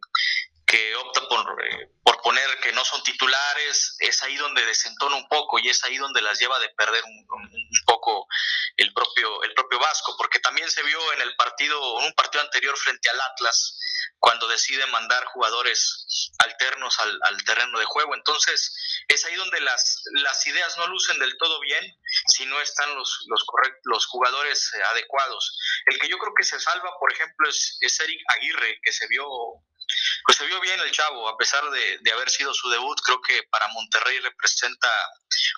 que 0.68 0.94
optan 0.96 1.26
por, 1.28 1.64
eh, 1.64 1.90
por 2.02 2.20
poner 2.20 2.60
que 2.60 2.72
no 2.72 2.84
son 2.84 3.02
titulares, 3.02 3.96
es 4.00 4.22
ahí 4.22 4.36
donde 4.36 4.64
desentona 4.66 5.16
un 5.16 5.26
poco 5.26 5.58
y 5.58 5.68
es 5.68 5.82
ahí 5.84 5.96
donde 5.96 6.20
las 6.20 6.38
lleva 6.38 6.58
de 6.60 6.68
perder 6.70 7.02
un, 7.04 7.26
un, 7.30 7.84
poco 7.86 8.26
el 8.76 8.92
propio, 8.92 9.42
el 9.44 9.54
propio 9.54 9.78
Vasco, 9.78 10.14
porque 10.18 10.40
también 10.40 10.70
se 10.70 10.82
vio 10.82 11.12
en 11.14 11.22
el 11.22 11.34
partido, 11.36 12.00
en 12.00 12.06
un 12.06 12.12
partido 12.12 12.42
anterior 12.44 12.76
frente 12.76 13.08
al 13.08 13.18
Atlas, 13.18 13.78
cuando 14.18 14.46
decide 14.46 14.84
mandar 14.86 15.24
jugadores 15.26 16.34
alternos 16.38 16.98
al, 17.00 17.44
terreno 17.44 17.78
de 17.78 17.86
juego. 17.86 18.14
Entonces, 18.14 18.74
es 19.08 19.24
ahí 19.24 19.36
donde 19.36 19.60
las, 19.62 20.02
las 20.22 20.46
ideas 20.46 20.76
no 20.76 20.86
lucen 20.88 21.18
del 21.18 21.36
todo 21.38 21.60
bien 21.60 21.96
si 22.26 22.44
no 22.44 22.60
están 22.60 22.94
los, 22.94 23.24
los, 23.28 23.42
los 23.84 24.06
jugadores 24.06 24.70
adecuados. 24.90 25.58
El 25.86 25.98
que 25.98 26.08
yo 26.08 26.18
creo 26.18 26.34
que 26.36 26.44
se 26.44 26.60
salva, 26.60 26.90
por 27.00 27.10
ejemplo, 27.10 27.48
es, 27.48 27.78
es 27.80 28.00
Eric 28.00 28.20
Aguirre, 28.36 28.80
que 28.82 28.92
se 28.92 29.06
vio 29.08 29.24
pues 30.24 30.36
se 30.36 30.46
vio 30.46 30.60
bien 30.60 30.78
el 30.80 30.90
chavo, 30.92 31.28
a 31.28 31.36
pesar 31.36 31.62
de, 31.70 32.12
haber 32.12 32.30
sido 32.30 32.52
su 32.54 32.68
debut, 32.70 32.98
creo 33.04 33.20
que 33.20 33.42
para 33.44 33.68
Monterrey 33.68 34.18
representa 34.20 34.88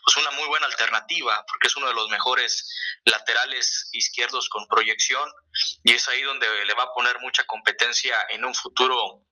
pues 0.04 0.16
una 0.16 0.30
muy 0.32 0.46
buena 0.48 0.66
alternativa, 0.66 1.44
porque 1.46 1.68
es 1.68 1.76
uno 1.76 1.88
de 1.88 1.94
los 1.94 2.08
mejores 2.08 2.68
laterales 3.04 3.88
izquierdos 3.92 4.48
con 4.48 4.66
proyección, 4.68 5.28
y 5.84 5.94
es 5.94 6.08
ahí 6.08 6.22
donde 6.22 6.64
le 6.64 6.74
va 6.74 6.84
a 6.84 6.92
poner 6.92 7.18
mucha 7.20 7.44
competencia 7.44 8.16
en 8.30 8.44
un 8.44 8.54
futuro 8.54 9.24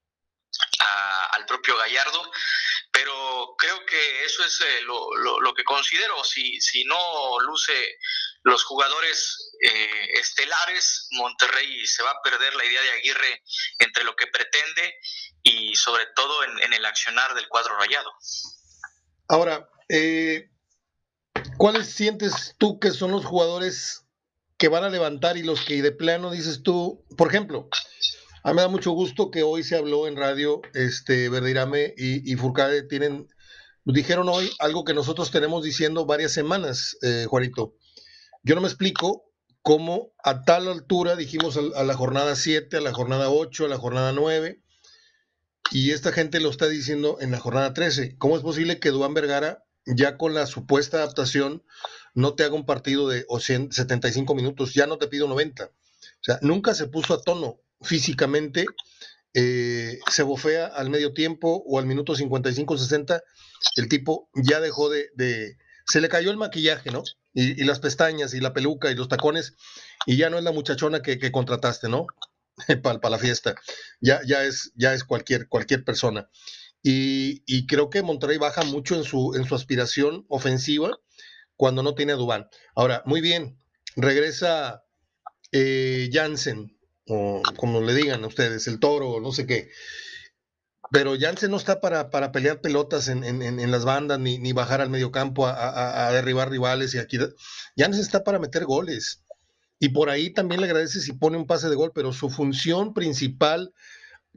al 1.31 1.47
propio 1.47 1.77
Gallardo, 1.77 2.31
pero 2.91 3.55
creo 3.59 3.85
que 3.87 4.25
eso 4.25 4.45
es 4.45 4.61
eh, 4.61 4.81
lo, 4.83 5.55
que 5.55 5.65
considero, 5.65 6.25
si, 6.25 6.61
si 6.61 6.85
no 6.85 7.39
luce 7.41 7.99
los 8.43 8.65
jugadores 8.65 9.53
eh, 9.61 10.09
estelares, 10.21 11.09
Monterrey 11.13 11.87
se 11.87 12.03
va 12.03 12.11
a 12.11 12.23
perder 12.23 12.55
la 12.55 12.65
idea 12.65 12.83
de 12.83 12.91
Aguirre 12.93 13.43
entre 13.79 14.05
lo 14.05 14.15
que 14.17 14.27
pretende 14.27 14.95
y 15.43 15.75
sobre 15.75 16.07
todo 16.15 16.45
en, 16.45 16.73
el 16.73 16.85
accionar 16.85 17.35
del 17.35 17.49
cuadro 17.49 17.77
rayado. 17.79 18.11
Ahora, 19.29 19.69
eh, 19.89 20.51
¿cuáles 21.57 21.93
sientes 21.93 22.55
tú 22.59 22.79
que 22.79 22.91
son 22.91 23.11
los 23.11 23.25
jugadores 23.25 24.05
que 24.57 24.69
van 24.69 24.85
a 24.85 24.91
levantar 24.91 25.37
y 25.37 25.43
los 25.43 25.65
que 25.65 25.83
de 25.83 25.93
plano 25.93 26.31
dices 26.31 26.63
tú, 26.63 27.05
por 27.17 27.29
ejemplo, 27.29 27.69
a 28.43 28.51
mí 28.51 28.57
me 28.57 28.63
da 28.63 28.69
mucho 28.69 28.91
gusto 28.93 29.31
que 29.31 29.43
hoy 29.43 29.63
se 29.63 29.77
habló 29.77 30.07
en 30.07 30.17
radio, 30.17 30.63
este, 30.75 31.29
Verdirame 31.29 31.95
y, 31.97 32.31
y 32.31 32.37
Furcade 32.37 32.83
tienen, 32.83 33.29
dijeron 33.85 34.29
hoy 34.29 34.51
algo 34.59 34.85
que 34.85 34.95
nosotros 34.95 35.31
tenemos 35.31 35.65
diciendo 35.65 36.07
varias 36.07 36.33
semanas, 36.33 36.97
eh, 37.03 37.27
Juanito. 37.29 37.75
Yo 38.49 38.55
no 38.55 38.63
me 38.63 38.69
explico 38.69 39.31
cómo 39.61 40.15
a 40.25 40.43
tal 40.43 40.69
altura 40.69 41.17
dijimos 41.17 41.59
a, 41.59 41.85
la 41.85 41.95
jornada 41.95 42.35
7, 42.35 42.79
a 42.79 42.81
la 42.81 42.95
jornada 42.95 43.29
8, 43.29 43.67
a 43.67 43.69
la 43.69 43.77
jornada 43.77 44.13
9, 44.13 44.63
y 45.71 45.91
esta 45.91 46.13
gente 46.13 46.41
lo 46.41 46.49
está 46.49 46.67
diciendo 46.67 47.19
en 47.21 47.31
la 47.31 47.41
jornada 47.41 47.75
13. 47.75 48.17
¿Cómo 48.17 48.39
es 48.39 48.43
posible 48.43 48.81
que 48.81 48.89
Duan 48.89 49.13
Vergara, 49.13 49.67
ya 49.85 50.17
con 50.17 50.33
la 50.33 50.47
supuesta 50.47 50.97
adaptación, 50.97 51.63
no 52.15 52.37
te 52.37 52.45
haga 52.45 52.55
un 52.55 52.65
partido 52.65 53.07
de 53.07 53.27
75 53.29 54.35
minutos? 54.35 54.73
Ya 54.73 54.87
no 54.87 54.97
te 54.97 55.09
pido 55.09 55.29
90. 55.29 55.67
O 55.67 55.71
sea, 56.23 56.39
nunca 56.41 56.75
se 56.75 56.87
puso 56.87 57.13
a 57.13 57.21
tono 57.21 57.61
físicamente, 57.83 58.65
eh, 59.35 59.99
se 60.11 60.23
bofea 60.23 60.69
al 60.69 60.89
medio 60.89 61.13
tiempo 61.13 61.63
o 61.67 61.79
al 61.79 61.85
minuto 61.85 62.15
55-60, 62.15 63.21
el 63.77 63.89
tipo 63.91 64.31
ya 64.33 64.59
dejó 64.61 64.89
de, 64.89 65.11
de, 65.17 65.59
Se 65.85 66.01
le 66.01 66.09
cayó 66.09 66.31
el 66.31 66.39
maquillaje, 66.39 66.91
¿no? 66.91 67.03
Y, 67.39 67.65
las 67.65 67.79
pestañas 67.79 68.35
y 68.35 68.41
la 68.41 68.53
peluca 68.53 68.91
y 68.91 68.97
los 68.97 69.09
tacones, 69.09 69.55
y 70.07 70.17
ya 70.17 70.29
no 70.29 70.39
es 70.39 70.45
la 70.45 70.51
muchachona 70.51 71.03
que, 71.03 71.31
contrataste, 71.31 71.89
¿no? 71.89 72.07
Para 72.83 73.11
la 73.11 73.19
fiesta. 73.19 73.55
Ya, 74.01 74.21
ya, 74.27 74.43
es, 74.43 74.73
ya 74.75 74.93
es 74.93 75.05
cualquier, 75.05 75.49
cualquier 75.49 75.85
persona. 75.85 76.29
Y, 76.83 77.67
creo 77.67 77.91
que 77.91 78.03
Monterrey 78.03 78.39
baja 78.39 78.63
mucho 78.65 78.97
en 78.97 79.05
su, 79.05 79.35
en 79.37 79.45
su 79.45 79.55
aspiración 79.55 80.25
ofensiva 80.29 80.99
cuando 81.57 81.83
no 81.83 81.95
tiene 81.95 82.13
a 82.13 82.17
Dubán. 82.17 82.49
Ahora, 82.75 83.03
muy 83.05 83.21
bien, 83.21 83.59
regresa 83.95 84.85
eh, 85.53 86.11
Jansen, 86.13 86.77
o 87.07 87.43
como 87.57 87.81
le 87.81 87.95
digan 87.95 88.25
a 88.25 88.29
ustedes, 88.29 88.67
el 88.67 88.81
toro, 88.81 89.21
no 89.21 89.33
sé 89.33 89.47
qué 89.47 89.71
pero 90.91 91.17
Janssen 91.19 91.51
no 91.51 91.57
está 91.57 91.81
para, 91.81 92.11
para 92.11 92.33
pelear 92.33 92.61
pelotas 92.61 93.09
en, 93.09 93.25
en, 93.25 93.43
en, 93.43 93.71
las 93.71 93.85
bandas 93.85 94.19
ni, 94.19 94.39
ni 94.39 94.53
bajar 94.53 94.81
al 94.81 94.91
mediocampo 94.91 95.47
a, 95.47 96.07
a, 96.07 96.13
derribar 96.13 96.51
rivales 96.51 96.95
y 96.95 96.99
aquí. 96.99 97.19
Janssen 97.77 98.01
está 98.01 98.25
para 98.25 98.39
meter 98.39 98.65
goles. 98.65 99.23
Y 99.79 99.91
por 99.91 100.11
ahí 100.11 100.33
también 100.33 100.61
le 100.61 100.67
agradece 100.67 101.01
si 101.01 101.13
pone 101.13 101.37
un 101.37 101.47
pase 101.47 101.69
de 101.69 101.77
gol, 101.77 101.93
pero 101.95 102.13
su 102.13 102.31
función 102.31 102.95
principal 102.95 103.73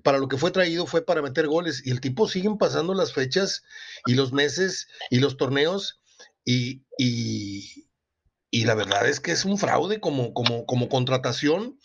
para 0.03 0.17
lo 0.17 0.27
que 0.27 0.37
fue 0.37 0.51
traído 0.51 0.85
fue 0.85 1.03
para 1.03 1.21
meter 1.21 1.47
goles. 1.47 1.81
Y 1.85 1.91
el 1.91 2.01
tipo 2.01 2.27
siguen 2.27 2.57
pasando 2.57 2.93
las 2.93 3.13
fechas 3.13 3.63
y 4.05 4.15
los 4.15 4.33
meses 4.33 4.87
y 5.09 5.19
los 5.19 5.37
torneos 5.37 5.99
y, 6.43 6.83
y, 6.97 7.87
y 8.49 8.65
la 8.65 8.75
verdad 8.75 9.07
es 9.07 9.19
que 9.19 9.31
es 9.31 9.45
un 9.45 9.57
fraude 9.57 9.99
como, 9.99 10.33
como, 10.33 10.65
como 10.65 10.89
contratación. 10.89 11.79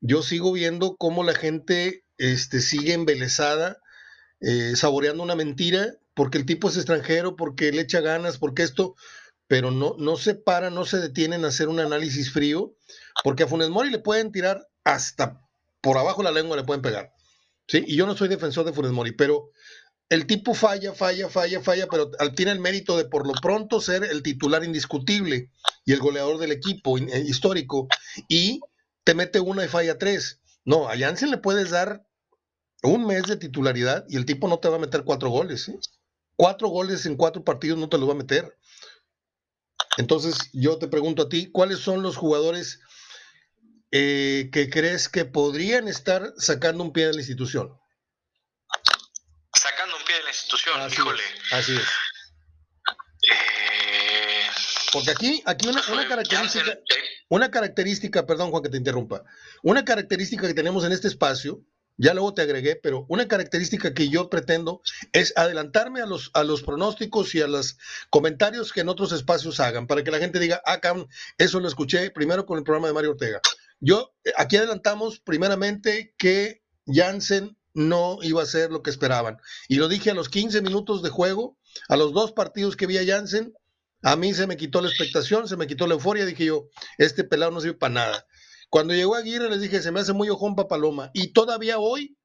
Yo 0.00 0.22
sigo 0.22 0.52
viendo 0.52 0.96
cómo 0.96 1.22
la 1.22 1.34
gente 1.34 2.04
este, 2.18 2.60
sigue 2.60 2.92
embelesada 2.92 3.78
eh, 4.40 4.72
saboreando 4.76 5.22
una 5.22 5.36
mentira, 5.36 5.94
porque 6.14 6.38
el 6.38 6.46
tipo 6.46 6.68
es 6.68 6.76
extranjero, 6.76 7.36
porque 7.36 7.72
le 7.72 7.82
echa 7.82 8.00
ganas, 8.00 8.38
porque 8.38 8.62
esto, 8.62 8.96
pero 9.46 9.70
no, 9.70 9.96
no 9.98 10.16
se 10.16 10.34
para, 10.34 10.70
no 10.70 10.84
se 10.84 10.98
detienen 10.98 11.44
a 11.44 11.48
hacer 11.48 11.68
un 11.68 11.80
análisis 11.80 12.32
frío, 12.32 12.74
porque 13.24 13.44
a 13.44 13.46
Funes 13.46 13.68
Mori 13.68 13.90
le 13.90 13.98
pueden 13.98 14.32
tirar 14.32 14.68
hasta 14.84 15.40
por 15.80 15.98
abajo 15.98 16.22
la 16.22 16.30
lengua, 16.30 16.56
le 16.56 16.64
pueden 16.64 16.82
pegar. 16.82 17.12
¿sí? 17.66 17.84
Y 17.86 17.96
yo 17.96 18.06
no 18.06 18.16
soy 18.16 18.28
defensor 18.28 18.64
de 18.64 18.72
Funes 18.72 18.92
Mori, 18.92 19.12
pero 19.12 19.50
el 20.10 20.26
tipo 20.26 20.54
falla, 20.54 20.92
falla, 20.92 21.28
falla, 21.28 21.60
falla, 21.60 21.86
pero 21.88 22.10
tiene 22.34 22.50
el 22.52 22.58
mérito 22.58 22.96
de 22.96 23.04
por 23.04 23.26
lo 23.26 23.32
pronto 23.34 23.80
ser 23.80 24.02
el 24.04 24.22
titular 24.22 24.64
indiscutible 24.64 25.50
y 25.84 25.92
el 25.92 26.00
goleador 26.00 26.38
del 26.38 26.50
equipo 26.52 26.98
eh, 26.98 27.24
histórico, 27.26 27.88
y 28.28 28.60
te 29.04 29.14
mete 29.14 29.40
una 29.40 29.64
y 29.64 29.68
falla 29.68 29.98
tres. 29.98 30.40
No, 30.64 30.88
a 30.88 30.98
Jansen 30.98 31.30
le 31.30 31.38
puedes 31.38 31.70
dar 31.70 32.04
un 32.82 33.06
mes 33.06 33.24
de 33.24 33.36
titularidad 33.36 34.04
y 34.08 34.16
el 34.16 34.24
tipo 34.24 34.48
no 34.48 34.58
te 34.58 34.68
va 34.68 34.76
a 34.76 34.80
meter 34.80 35.04
cuatro 35.04 35.28
goles. 35.30 35.68
¿eh? 35.68 35.78
Cuatro 36.36 36.68
goles 36.68 37.06
en 37.06 37.16
cuatro 37.16 37.44
partidos 37.44 37.78
no 37.78 37.88
te 37.88 37.98
los 37.98 38.08
va 38.08 38.12
a 38.12 38.16
meter. 38.16 38.56
Entonces, 39.98 40.50
yo 40.52 40.78
te 40.78 40.88
pregunto 40.88 41.22
a 41.22 41.28
ti, 41.28 41.50
¿cuáles 41.50 41.80
son 41.80 42.02
los 42.02 42.16
jugadores 42.16 42.80
eh, 43.90 44.48
que 44.52 44.70
crees 44.70 45.08
que 45.08 45.24
podrían 45.24 45.88
estar 45.88 46.32
sacando 46.38 46.84
un 46.84 46.92
pie 46.92 47.06
de 47.06 47.12
la 47.12 47.18
institución? 47.18 47.76
Sacando 49.52 49.96
un 49.96 50.04
pie 50.04 50.16
de 50.16 50.22
la 50.22 50.30
institución, 50.30 50.80
así 50.80 50.94
híjole. 50.94 51.22
así 51.52 51.76
es. 51.76 51.82
Eh, 53.32 54.46
Porque 54.92 55.10
aquí, 55.10 55.42
aquí 55.44 55.68
una, 55.68 55.82
una 55.92 56.08
característica, 56.08 56.78
una 57.28 57.50
característica, 57.50 58.26
perdón 58.26 58.50
Juan 58.50 58.62
que 58.62 58.70
te 58.70 58.78
interrumpa, 58.78 59.24
una 59.62 59.84
característica 59.84 60.46
que 60.46 60.54
tenemos 60.54 60.84
en 60.84 60.92
este 60.92 61.08
espacio 61.08 61.62
ya 62.00 62.14
luego 62.14 62.32
te 62.32 62.42
agregué, 62.42 62.76
pero 62.76 63.04
una 63.08 63.28
característica 63.28 63.92
que 63.92 64.08
yo 64.08 64.30
pretendo 64.30 64.80
es 65.12 65.34
adelantarme 65.36 66.00
a 66.00 66.06
los, 66.06 66.30
a 66.32 66.44
los 66.44 66.62
pronósticos 66.62 67.34
y 67.34 67.42
a 67.42 67.46
los 67.46 67.76
comentarios 68.08 68.72
que 68.72 68.80
en 68.80 68.88
otros 68.88 69.12
espacios 69.12 69.60
hagan, 69.60 69.86
para 69.86 70.02
que 70.02 70.10
la 70.10 70.18
gente 70.18 70.38
diga, 70.38 70.62
ah, 70.64 70.80
eso 71.36 71.60
lo 71.60 71.68
escuché 71.68 72.10
primero 72.10 72.46
con 72.46 72.56
el 72.56 72.64
programa 72.64 72.88
de 72.88 72.94
Mario 72.94 73.10
Ortega. 73.10 73.40
Yo, 73.80 74.14
eh, 74.24 74.32
aquí 74.36 74.56
adelantamos 74.56 75.20
primeramente 75.20 76.14
que 76.16 76.62
Jansen 76.86 77.58
no 77.74 78.18
iba 78.22 78.42
a 78.42 78.46
ser 78.46 78.70
lo 78.70 78.82
que 78.82 78.90
esperaban. 78.90 79.36
Y 79.68 79.76
lo 79.76 79.88
dije 79.88 80.10
a 80.10 80.14
los 80.14 80.30
15 80.30 80.62
minutos 80.62 81.02
de 81.02 81.10
juego, 81.10 81.58
a 81.88 81.96
los 81.96 82.12
dos 82.14 82.32
partidos 82.32 82.76
que 82.76 82.86
vi 82.86 82.96
a 82.96 83.06
Jansen, 83.06 83.52
a 84.02 84.16
mí 84.16 84.32
se 84.32 84.46
me 84.46 84.56
quitó 84.56 84.80
la 84.80 84.88
expectación, 84.88 85.46
se 85.46 85.58
me 85.58 85.66
quitó 85.66 85.86
la 85.86 85.94
euforia, 85.94 86.24
dije 86.24 86.46
yo, 86.46 86.68
este 86.96 87.24
pelado 87.24 87.52
no 87.52 87.60
sirve 87.60 87.76
para 87.76 87.92
nada. 87.92 88.26
Cuando 88.70 88.94
llegó 88.94 89.16
Aguirre 89.16 89.50
les 89.50 89.60
dije, 89.60 89.82
se 89.82 89.90
me 89.90 90.00
hace 90.00 90.12
muy 90.12 90.30
ojón 90.30 90.54
Paloma. 90.54 91.10
Y 91.12 91.32
todavía 91.32 91.78
hoy 91.78 92.16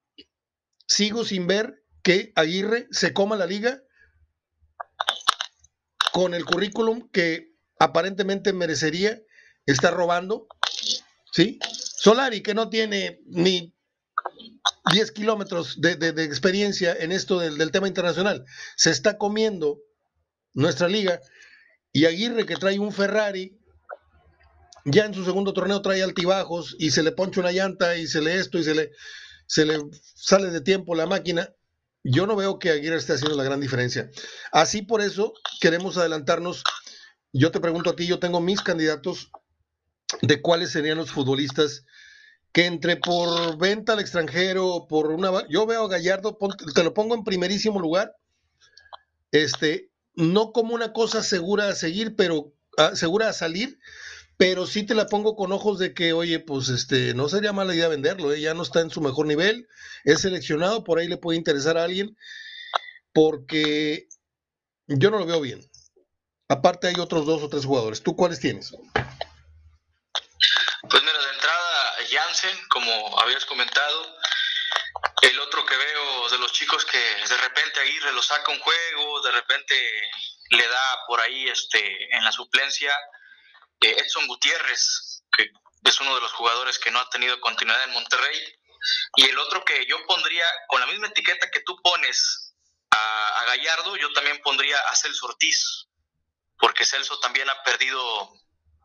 sigo 0.87 1.25
sin 1.25 1.47
ver 1.47 1.83
que 2.03 2.31
Aguirre 2.35 2.87
se 2.91 3.13
coma 3.13 3.35
la 3.35 3.47
liga 3.47 3.81
con 6.13 6.35
el 6.35 6.45
currículum 6.45 7.09
que 7.11 7.55
aparentemente 7.79 8.53
merecería 8.53 9.19
estar 9.65 9.93
robando. 9.95 10.47
¿Sí? 11.33 11.59
Solari, 11.97 12.41
que 12.41 12.53
no 12.53 12.69
tiene 12.69 13.21
ni 13.25 13.75
10 14.91 15.11
kilómetros 15.11 15.81
de, 15.81 15.93
experiencia 16.23 16.93
en 16.93 17.11
esto 17.11 17.39
del 17.39 17.71
tema 17.71 17.87
internacional, 17.87 18.45
se 18.75 18.91
está 18.91 19.17
comiendo 19.17 19.79
nuestra 20.53 20.87
liga. 20.87 21.19
Y 21.91 22.05
Aguirre, 22.05 22.45
que 22.45 22.55
trae 22.55 22.77
un 22.77 22.91
Ferrari 22.91 23.59
ya 24.85 25.05
en 25.05 25.13
su 25.13 25.25
segundo 25.25 25.53
torneo 25.53 25.81
trae 25.81 26.03
altibajos 26.03 26.75
y 26.79 26.91
se 26.91 27.03
le 27.03 27.11
poncha 27.11 27.41
una 27.41 27.51
llanta 27.51 27.97
y 27.97 28.07
se 28.07 28.21
le 28.21 28.37
esto 28.37 28.59
y 28.59 28.63
se 28.63 28.75
le, 28.75 28.91
se 29.47 29.65
le 29.65 29.79
sale 30.01 30.51
de 30.51 30.61
tiempo 30.61 30.95
la 30.95 31.07
máquina. 31.07 31.53
Yo 32.03 32.27
no 32.27 32.35
veo 32.35 32.59
que 32.59 32.69
Aguirre 32.69 32.97
esté 32.97 33.13
haciendo 33.13 33.35
la 33.35 33.43
gran 33.43 33.59
diferencia. 33.59 34.11
Así 34.51 34.83
por 34.83 35.01
eso 35.01 35.33
queremos 35.59 35.97
adelantarnos. 35.97 36.63
Yo 37.33 37.51
te 37.51 37.59
pregunto 37.59 37.89
a 37.89 37.95
ti, 37.95 38.05
yo 38.05 38.19
tengo 38.19 38.39
mis 38.39 38.61
candidatos 38.61 39.31
de 40.21 40.41
cuáles 40.41 40.71
serían 40.71 40.97
los 40.97 41.11
futbolistas 41.11 41.83
que 42.51 42.67
entre 42.67 42.95
por 42.95 43.57
venta 43.57 43.93
al 43.93 43.99
extranjero, 43.99 44.85
por 44.87 45.07
una... 45.07 45.45
Yo 45.49 45.65
veo 45.65 45.85
a 45.85 45.89
Gallardo, 45.89 46.37
te 46.73 46.83
lo 46.83 46.93
pongo 46.93 47.15
en 47.15 47.25
primerísimo 47.25 47.81
lugar, 47.81 48.15
este, 49.31 49.91
no 50.13 50.53
como 50.53 50.73
una 50.73 50.93
cosa 50.93 51.21
segura 51.21 51.67
a 51.67 51.75
seguir, 51.75 52.15
pero 52.15 52.53
ah, 52.77 52.95
segura 52.95 53.27
a 53.27 53.33
salir, 53.33 53.77
pero 54.37 54.67
sí 54.67 54.83
te 54.85 54.95
la 54.95 55.07
pongo 55.07 55.35
con 55.35 55.51
ojos 55.51 55.79
de 55.79 55.93
que, 55.93 56.13
oye, 56.13 56.39
pues 56.39 56.69
este, 56.69 57.13
no 57.13 57.29
sería 57.29 57.53
mala 57.53 57.73
idea 57.73 57.87
venderlo, 57.87 58.33
¿eh? 58.33 58.41
ya 58.41 58.53
no 58.53 58.63
está 58.63 58.81
en 58.81 58.89
su 58.89 59.01
mejor 59.01 59.27
nivel, 59.27 59.67
es 60.03 60.21
seleccionado, 60.21 60.83
por 60.83 60.99
ahí 60.99 61.07
le 61.07 61.17
puede 61.17 61.37
interesar 61.37 61.77
a 61.77 61.83
alguien, 61.83 62.17
porque 63.13 64.07
yo 64.87 65.09
no 65.09 65.19
lo 65.19 65.25
veo 65.25 65.41
bien. 65.41 65.61
Aparte 66.49 66.87
hay 66.87 66.95
otros 66.99 67.25
dos 67.25 67.41
o 67.41 67.49
tres 67.49 67.65
jugadores. 67.65 68.03
¿Tú 68.03 68.15
cuáles 68.15 68.39
tienes? 68.39 68.71
Pues 70.89 71.01
mira, 71.01 71.17
de 71.17 71.33
entrada 71.33 71.95
Jansen, 72.11 72.57
como 72.69 73.19
habías 73.19 73.45
comentado, 73.45 74.15
el 75.21 75.39
otro 75.39 75.65
que 75.65 75.75
veo 75.75 76.29
de 76.29 76.37
los 76.37 76.51
chicos 76.51 76.85
que 76.85 76.97
de 76.97 77.37
repente 77.37 77.79
Aguirre 77.79 78.13
lo 78.13 78.21
saca 78.21 78.51
un 78.51 78.59
juego, 78.59 79.21
de 79.21 79.31
repente 79.31 79.75
le 80.51 80.67
da 80.67 80.99
por 81.07 81.19
ahí 81.19 81.47
este 81.47 82.15
en 82.15 82.23
la 82.23 82.31
suplencia 82.31 82.93
Edson 83.91 84.27
Gutiérrez, 84.27 85.23
que 85.35 85.51
es 85.83 86.01
uno 86.01 86.15
de 86.15 86.21
los 86.21 86.33
jugadores 86.33 86.79
que 86.79 86.91
no 86.91 86.99
ha 86.99 87.09
tenido 87.09 87.39
continuidad 87.39 87.83
en 87.83 87.91
Monterrey, 87.91 88.39
y 89.15 89.25
el 89.25 89.37
otro 89.39 89.63
que 89.65 89.85
yo 89.85 90.05
pondría 90.05 90.45
con 90.67 90.79
la 90.79 90.87
misma 90.87 91.07
etiqueta 91.07 91.49
que 91.51 91.61
tú 91.61 91.75
pones 91.81 92.53
a, 92.91 93.45
Gallardo, 93.47 93.95
yo 93.95 94.11
también 94.13 94.41
pondría 94.41 94.79
a 94.89 94.95
Celso 94.95 95.27
Ortiz, 95.27 95.87
porque 96.57 96.85
Celso 96.85 97.19
también 97.19 97.49
ha 97.49 97.63
perdido 97.63 98.31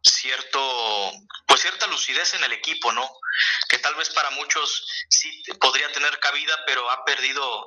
cierto, 0.03 1.13
pues 1.47 1.61
cierta 1.61 1.87
lucidez 1.87 2.35
en 2.35 2.45
el 2.45 2.53
equipo, 2.53 2.93
¿no? 2.93 3.11
Que 3.69 3.79
tal 3.79 3.95
vez 3.95 4.11
para 4.11 4.31
muchos 4.31 4.87
sí 5.09 5.43
podría 5.61 5.91
tener 5.93 6.19
cabida, 6.21 6.59
pero 6.67 6.91
ha 6.91 7.05
perdido, 7.05 7.67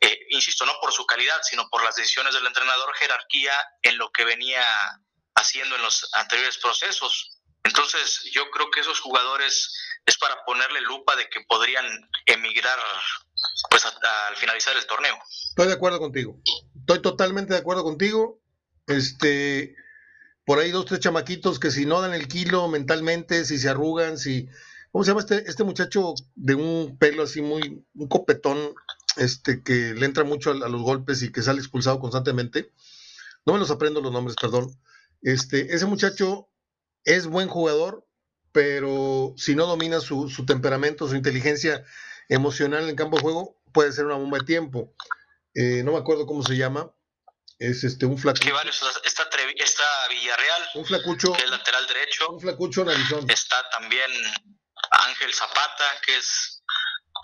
eh, 0.00 0.26
insisto, 0.30 0.64
no 0.66 0.78
por 0.80 0.92
su 0.92 1.06
calidad, 1.06 1.40
sino 1.42 1.68
por 1.68 1.82
las 1.82 1.96
decisiones 1.96 2.34
del 2.34 2.46
entrenador, 2.46 2.94
jerarquía 2.96 3.54
en 3.82 3.98
lo 3.98 4.10
que 4.10 4.24
venía 4.24 4.66
haciendo 5.44 5.76
en 5.76 5.82
los 5.82 6.08
anteriores 6.14 6.58
procesos. 6.58 7.38
Entonces, 7.62 8.22
yo 8.32 8.50
creo 8.50 8.70
que 8.70 8.80
esos 8.80 9.00
jugadores 9.00 9.72
es 10.06 10.18
para 10.18 10.44
ponerle 10.44 10.80
lupa 10.82 11.16
de 11.16 11.28
que 11.28 11.40
podrían 11.48 11.86
emigrar 12.26 12.78
pues 13.70 13.84
hasta 13.86 14.28
al 14.28 14.36
finalizar 14.36 14.76
el 14.76 14.86
torneo. 14.86 15.16
Estoy 15.48 15.68
de 15.68 15.72
acuerdo 15.74 15.98
contigo. 15.98 16.40
Estoy 16.78 17.00
totalmente 17.00 17.54
de 17.54 17.60
acuerdo 17.60 17.82
contigo. 17.84 18.40
Este, 18.86 19.76
por 20.44 20.58
ahí 20.58 20.70
dos, 20.70 20.86
tres 20.86 21.00
chamaquitos 21.00 21.58
que 21.58 21.70
si 21.70 21.86
no 21.86 22.00
dan 22.00 22.14
el 22.14 22.28
kilo 22.28 22.68
mentalmente, 22.68 23.44
si 23.44 23.58
se 23.58 23.68
arrugan, 23.68 24.18
si... 24.18 24.48
¿Cómo 24.92 25.02
se 25.02 25.10
llama 25.10 25.22
este, 25.22 25.48
este 25.50 25.64
muchacho 25.64 26.14
de 26.36 26.54
un 26.54 26.96
pelo 26.98 27.24
así 27.24 27.42
muy, 27.42 27.84
un 27.94 28.08
copetón, 28.08 28.74
este, 29.16 29.60
que 29.62 29.92
le 29.92 30.06
entra 30.06 30.22
mucho 30.22 30.50
a, 30.50 30.52
a, 30.52 30.68
los 30.68 30.82
golpes 30.82 31.20
y 31.22 31.32
que 31.32 31.42
sale 31.42 31.58
expulsado 31.58 31.98
constantemente? 31.98 32.70
No 33.44 33.54
me 33.54 33.58
los 33.58 33.72
aprendo 33.72 34.00
los 34.00 34.12
nombres, 34.12 34.36
perdón. 34.40 34.70
Este, 35.24 35.74
ese 35.74 35.86
muchacho 35.86 36.48
es 37.02 37.26
buen 37.26 37.48
jugador, 37.48 38.06
pero 38.52 39.34
si 39.36 39.56
no 39.56 39.66
domina 39.66 40.00
su, 40.00 40.28
su 40.28 40.46
temperamento, 40.46 41.08
su 41.08 41.16
inteligencia 41.16 41.84
emocional 42.28 42.84
en 42.84 42.90
el 42.90 42.94
campo 42.94 43.16
de 43.16 43.22
juego, 43.22 43.60
puede 43.72 43.90
ser 43.92 44.04
una 44.04 44.14
bomba 44.14 44.38
de 44.38 44.44
tiempo. 44.44 44.94
Eh, 45.54 45.82
no 45.82 45.92
me 45.92 45.98
acuerdo 45.98 46.26
cómo 46.26 46.42
se 46.42 46.56
llama, 46.56 46.92
es 47.58 47.84
este 47.84 48.06
un 48.06 48.18
flacucho. 48.18 48.54
Está, 49.04 49.28
está 49.56 50.08
Villarreal, 50.08 50.68
un 50.74 50.84
flacucho, 50.84 51.32
que 51.32 51.44
es 51.44 51.50
lateral 51.50 51.86
derecho. 51.86 52.30
Un 52.30 52.40
flacucho 52.40 52.84
narizón. 52.84 53.30
Está 53.30 53.68
también 53.70 54.10
Ángel 54.90 55.32
Zapata, 55.32 55.84
que 56.04 56.16
es 56.16 56.62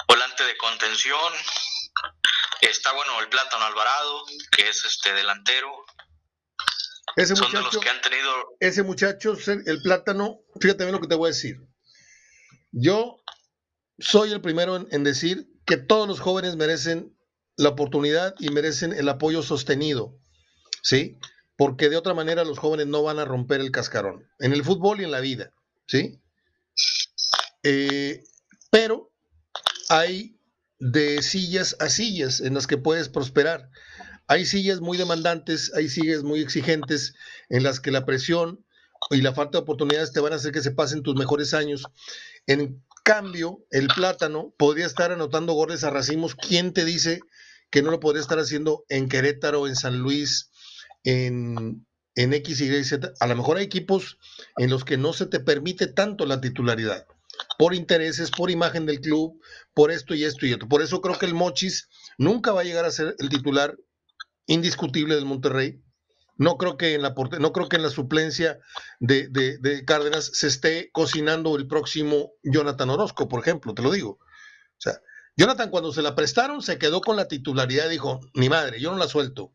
volante 0.08 0.44
de 0.44 0.56
contención. 0.56 1.32
Está 2.62 2.92
bueno 2.92 3.20
el 3.20 3.28
Plátano 3.28 3.64
Alvarado, 3.64 4.24
que 4.52 4.68
es 4.68 4.84
este 4.84 5.12
delantero. 5.12 5.84
Ese 7.16 7.36
Son 7.36 7.46
muchacho, 7.46 7.68
de 7.68 7.74
los 7.74 7.84
que 7.84 7.90
han 7.90 8.00
tenido. 8.00 8.30
Ese 8.60 8.82
muchacho, 8.82 9.36
el 9.66 9.82
plátano, 9.82 10.40
fíjate 10.60 10.84
bien 10.84 10.94
lo 10.94 11.00
que 11.00 11.08
te 11.08 11.14
voy 11.14 11.28
a 11.28 11.34
decir. 11.34 11.56
Yo 12.72 13.22
soy 13.98 14.32
el 14.32 14.40
primero 14.40 14.76
en, 14.76 14.88
en 14.90 15.04
decir 15.04 15.48
que 15.66 15.76
todos 15.76 16.08
los 16.08 16.20
jóvenes 16.20 16.56
merecen 16.56 17.16
la 17.56 17.70
oportunidad 17.70 18.34
y 18.38 18.50
merecen 18.50 18.92
el 18.92 19.08
apoyo 19.08 19.42
sostenido, 19.42 20.18
¿sí? 20.82 21.18
Porque 21.56 21.90
de 21.90 21.96
otra 21.96 22.14
manera 22.14 22.44
los 22.44 22.58
jóvenes 22.58 22.86
no 22.86 23.02
van 23.02 23.18
a 23.18 23.24
romper 23.24 23.60
el 23.60 23.70
cascarón, 23.70 24.28
en 24.38 24.52
el 24.52 24.64
fútbol 24.64 25.00
y 25.00 25.04
en 25.04 25.10
la 25.10 25.20
vida, 25.20 25.52
¿sí? 25.86 26.20
Eh, 27.62 28.22
pero 28.70 29.12
hay 29.88 30.38
de 30.78 31.20
sillas 31.22 31.76
a 31.78 31.88
sillas 31.90 32.40
en 32.40 32.54
las 32.54 32.66
que 32.66 32.78
puedes 32.78 33.08
prosperar. 33.08 33.68
Hay 34.30 34.46
sillas 34.46 34.80
muy 34.80 34.96
demandantes, 34.96 35.72
hay 35.74 35.88
sillas 35.88 36.22
muy 36.22 36.38
exigentes 36.38 37.14
en 37.48 37.64
las 37.64 37.80
que 37.80 37.90
la 37.90 38.06
presión 38.06 38.64
y 39.10 39.22
la 39.22 39.34
falta 39.34 39.58
de 39.58 39.62
oportunidades 39.62 40.12
te 40.12 40.20
van 40.20 40.32
a 40.32 40.36
hacer 40.36 40.52
que 40.52 40.62
se 40.62 40.70
pasen 40.70 41.02
tus 41.02 41.16
mejores 41.16 41.52
años. 41.52 41.82
En 42.46 42.80
cambio, 43.02 43.66
el 43.72 43.88
plátano 43.88 44.54
podría 44.56 44.86
estar 44.86 45.10
anotando 45.10 45.54
goles 45.54 45.82
a 45.82 45.90
racimos. 45.90 46.36
¿Quién 46.36 46.72
te 46.72 46.84
dice 46.84 47.18
que 47.70 47.82
no 47.82 47.90
lo 47.90 47.98
podría 47.98 48.22
estar 48.22 48.38
haciendo 48.38 48.84
en 48.88 49.08
Querétaro, 49.08 49.66
en 49.66 49.74
San 49.74 49.98
Luis, 49.98 50.52
en, 51.02 51.84
en 52.14 52.32
X, 52.32 52.60
Y, 52.60 52.84
Z? 52.84 53.12
A 53.18 53.26
lo 53.26 53.34
mejor 53.34 53.56
hay 53.56 53.64
equipos 53.64 54.16
en 54.58 54.70
los 54.70 54.84
que 54.84 54.96
no 54.96 55.12
se 55.12 55.26
te 55.26 55.40
permite 55.40 55.88
tanto 55.88 56.24
la 56.24 56.40
titularidad 56.40 57.04
por 57.58 57.74
intereses, 57.74 58.30
por 58.30 58.48
imagen 58.48 58.86
del 58.86 59.00
club, 59.00 59.40
por 59.74 59.90
esto 59.90 60.14
y 60.14 60.22
esto 60.22 60.46
y 60.46 60.52
esto. 60.52 60.68
Por 60.68 60.82
eso 60.82 61.00
creo 61.00 61.18
que 61.18 61.26
el 61.26 61.34
Mochis 61.34 61.88
nunca 62.16 62.52
va 62.52 62.60
a 62.60 62.64
llegar 62.64 62.84
a 62.84 62.92
ser 62.92 63.16
el 63.18 63.28
titular 63.28 63.76
indiscutible 64.50 65.14
del 65.14 65.24
Monterrey. 65.24 65.80
No 66.36 66.56
creo 66.56 66.76
que 66.76 66.94
en 66.94 67.02
la, 67.02 67.14
no 67.38 67.52
creo 67.52 67.68
que 67.68 67.76
en 67.76 67.82
la 67.82 67.90
suplencia 67.90 68.58
de, 68.98 69.28
de, 69.28 69.58
de, 69.58 69.84
Cárdenas 69.84 70.30
se 70.32 70.48
esté 70.48 70.90
cocinando 70.90 71.56
el 71.56 71.66
próximo 71.66 72.32
Jonathan 72.42 72.90
Orozco, 72.90 73.28
por 73.28 73.40
ejemplo, 73.40 73.74
te 73.74 73.82
lo 73.82 73.92
digo. 73.92 74.12
O 74.12 74.80
sea, 74.80 75.00
Jonathan 75.36 75.70
cuando 75.70 75.92
se 75.92 76.02
la 76.02 76.14
prestaron 76.14 76.62
se 76.62 76.78
quedó 76.78 77.00
con 77.00 77.16
la 77.16 77.28
titularidad 77.28 77.88
dijo, 77.88 78.20
ni 78.34 78.48
madre, 78.48 78.80
yo 78.80 78.90
no 78.90 78.98
la 78.98 79.06
suelto. 79.06 79.54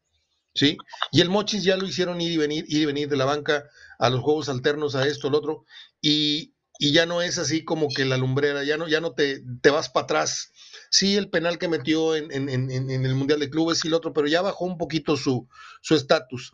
¿Sí? 0.54 0.78
Y 1.12 1.20
el 1.20 1.30
Mochis 1.30 1.66
ya 1.66 1.76
lo 1.76 1.86
hicieron 1.86 2.22
ir 2.22 2.32
y 2.32 2.38
venir, 2.38 2.64
ir 2.70 2.88
venir 2.88 3.10
de 3.10 3.18
la 3.18 3.26
banca 3.26 3.66
a 4.00 4.10
los 4.10 4.22
juegos 4.22 4.48
alternos, 4.48 4.96
a 4.96 5.06
esto, 5.06 5.28
al 5.28 5.36
otro, 5.36 5.66
y, 6.00 6.56
y 6.80 6.94
ya 6.94 7.06
no 7.06 7.22
es 7.22 7.38
así 7.40 7.66
como 7.66 7.90
que 7.90 8.06
la 8.06 8.16
lumbrera, 8.16 8.64
ya 8.64 8.78
no, 8.78 8.88
ya 8.88 9.02
no 9.02 9.12
te, 9.12 9.44
te 9.62 9.70
vas 9.70 9.90
para 9.90 10.06
atrás. 10.06 10.54
Sí, 10.98 11.18
el 11.18 11.30
penal 11.30 11.58
que 11.58 11.68
metió 11.68 12.16
en, 12.16 12.32
el 12.32 13.16
Mundial 13.16 13.42
de 13.42 13.50
Clubes 13.50 13.84
y 13.84 13.90
el 13.90 13.96
otro, 13.96 14.14
pero 14.14 14.28
ya 14.28 14.42
bajó 14.42 14.64
un 14.64 14.78
poquito 14.78 15.18
su 15.18 15.46
estatus. 15.90 16.54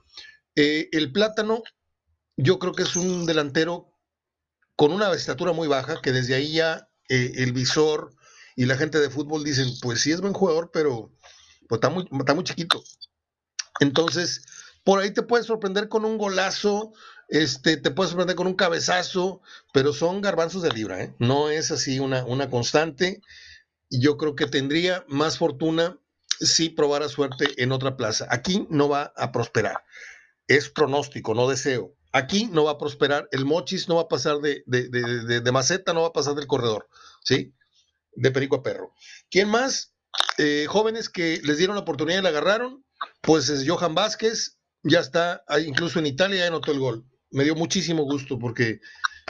Eh, 0.55 0.89
el 0.93 1.11
plátano, 1.11 1.61
yo 2.37 2.57
creo 2.57 2.73
que 2.73 2.81
es 2.81 2.95
un 2.95 3.27
delantero 3.27 3.93
con 4.75 4.93
una 4.93 5.13
estatura 5.13 5.51
muy 5.51 5.67
baja, 5.67 6.01
que 6.01 6.11
desde 6.11 6.33
ahí 6.33 6.53
ya 6.53 6.89
eh, 7.07 7.33
el 7.35 7.53
visor 7.53 8.15
y 8.55 8.65
la 8.65 8.77
gente 8.77 8.99
de 8.99 9.11
fútbol 9.11 9.43
dicen, 9.43 9.67
pues 9.79 10.01
sí 10.01 10.11
es 10.11 10.21
buen 10.21 10.33
jugador, 10.33 10.71
pero 10.73 11.15
pues, 11.69 11.79
está, 11.79 11.91
muy, 12.33 12.43
chiquito. 12.43 12.81
Entonces, 13.79 14.43
por 14.83 14.97
ahí 14.97 15.11
te 15.13 15.21
puedes 15.21 15.45
sorprender 15.45 15.87
con 15.87 16.03
un 16.03 16.17
golazo, 16.17 16.93
este, 17.27 17.77
te 17.77 17.91
puedes 17.91 18.09
sorprender 18.09 18.35
con 18.35 18.47
un 18.47 18.55
cabezazo, 18.55 19.43
pero 19.71 19.93
son 19.93 20.19
garbanzos 20.19 20.63
de 20.63 20.71
libra, 20.71 21.03
¿eh? 21.03 21.13
no 21.19 21.51
es 21.51 21.69
así 21.69 21.99
una 21.99 22.49
constante. 22.49 23.21
Yo 23.91 24.17
creo 24.17 24.35
que 24.35 24.47
tendría 24.47 25.05
más 25.07 25.37
fortuna 25.37 25.99
si 26.39 26.69
probara 26.69 27.07
suerte 27.09 27.61
en 27.61 27.71
otra 27.71 27.97
plaza. 27.97 28.25
Aquí 28.29 28.65
no 28.69 28.89
va 28.89 29.13
a 29.15 29.31
prosperar. 29.31 29.83
Es 30.47 30.69
pronóstico, 30.69 31.35
no 31.35 31.47
deseo. 31.47 31.95
Aquí 32.11 32.49
no 32.51 32.63
va 32.63 32.71
a 32.71 32.77
prosperar. 32.77 33.27
El 33.31 33.45
mochis 33.45 33.87
no 33.87 33.95
va 33.95 34.03
a 34.03 34.07
pasar 34.07 34.39
de, 34.39 34.63
de, 34.65 34.89
de, 34.89 35.41
de 35.41 35.51
maceta, 35.51 35.93
no 35.93 36.01
va 36.01 36.07
a 36.07 36.13
pasar 36.13 36.35
del 36.35 36.47
corredor, 36.47 36.87
¿sí? 37.23 37.53
De 38.15 38.31
perico 38.31 38.55
a 38.57 38.63
perro. 38.63 38.93
¿Quién 39.29 39.49
más? 39.49 39.93
Eh, 40.37 40.65
jóvenes 40.67 41.09
que 41.09 41.39
les 41.43 41.57
dieron 41.57 41.75
la 41.75 41.83
oportunidad 41.83 42.19
y 42.19 42.23
la 42.23 42.29
agarraron, 42.29 42.83
pues 43.21 43.49
es 43.49 43.67
Johan 43.67 43.95
Vázquez, 43.95 44.57
ya 44.83 44.99
está, 44.99 45.43
incluso 45.65 45.99
en 45.99 46.07
Italia 46.07 46.39
ya 46.39 46.47
anotó 46.47 46.71
el 46.71 46.79
gol. 46.79 47.05
Me 47.29 47.43
dio 47.43 47.55
muchísimo 47.55 48.03
gusto 48.03 48.39
porque 48.39 48.79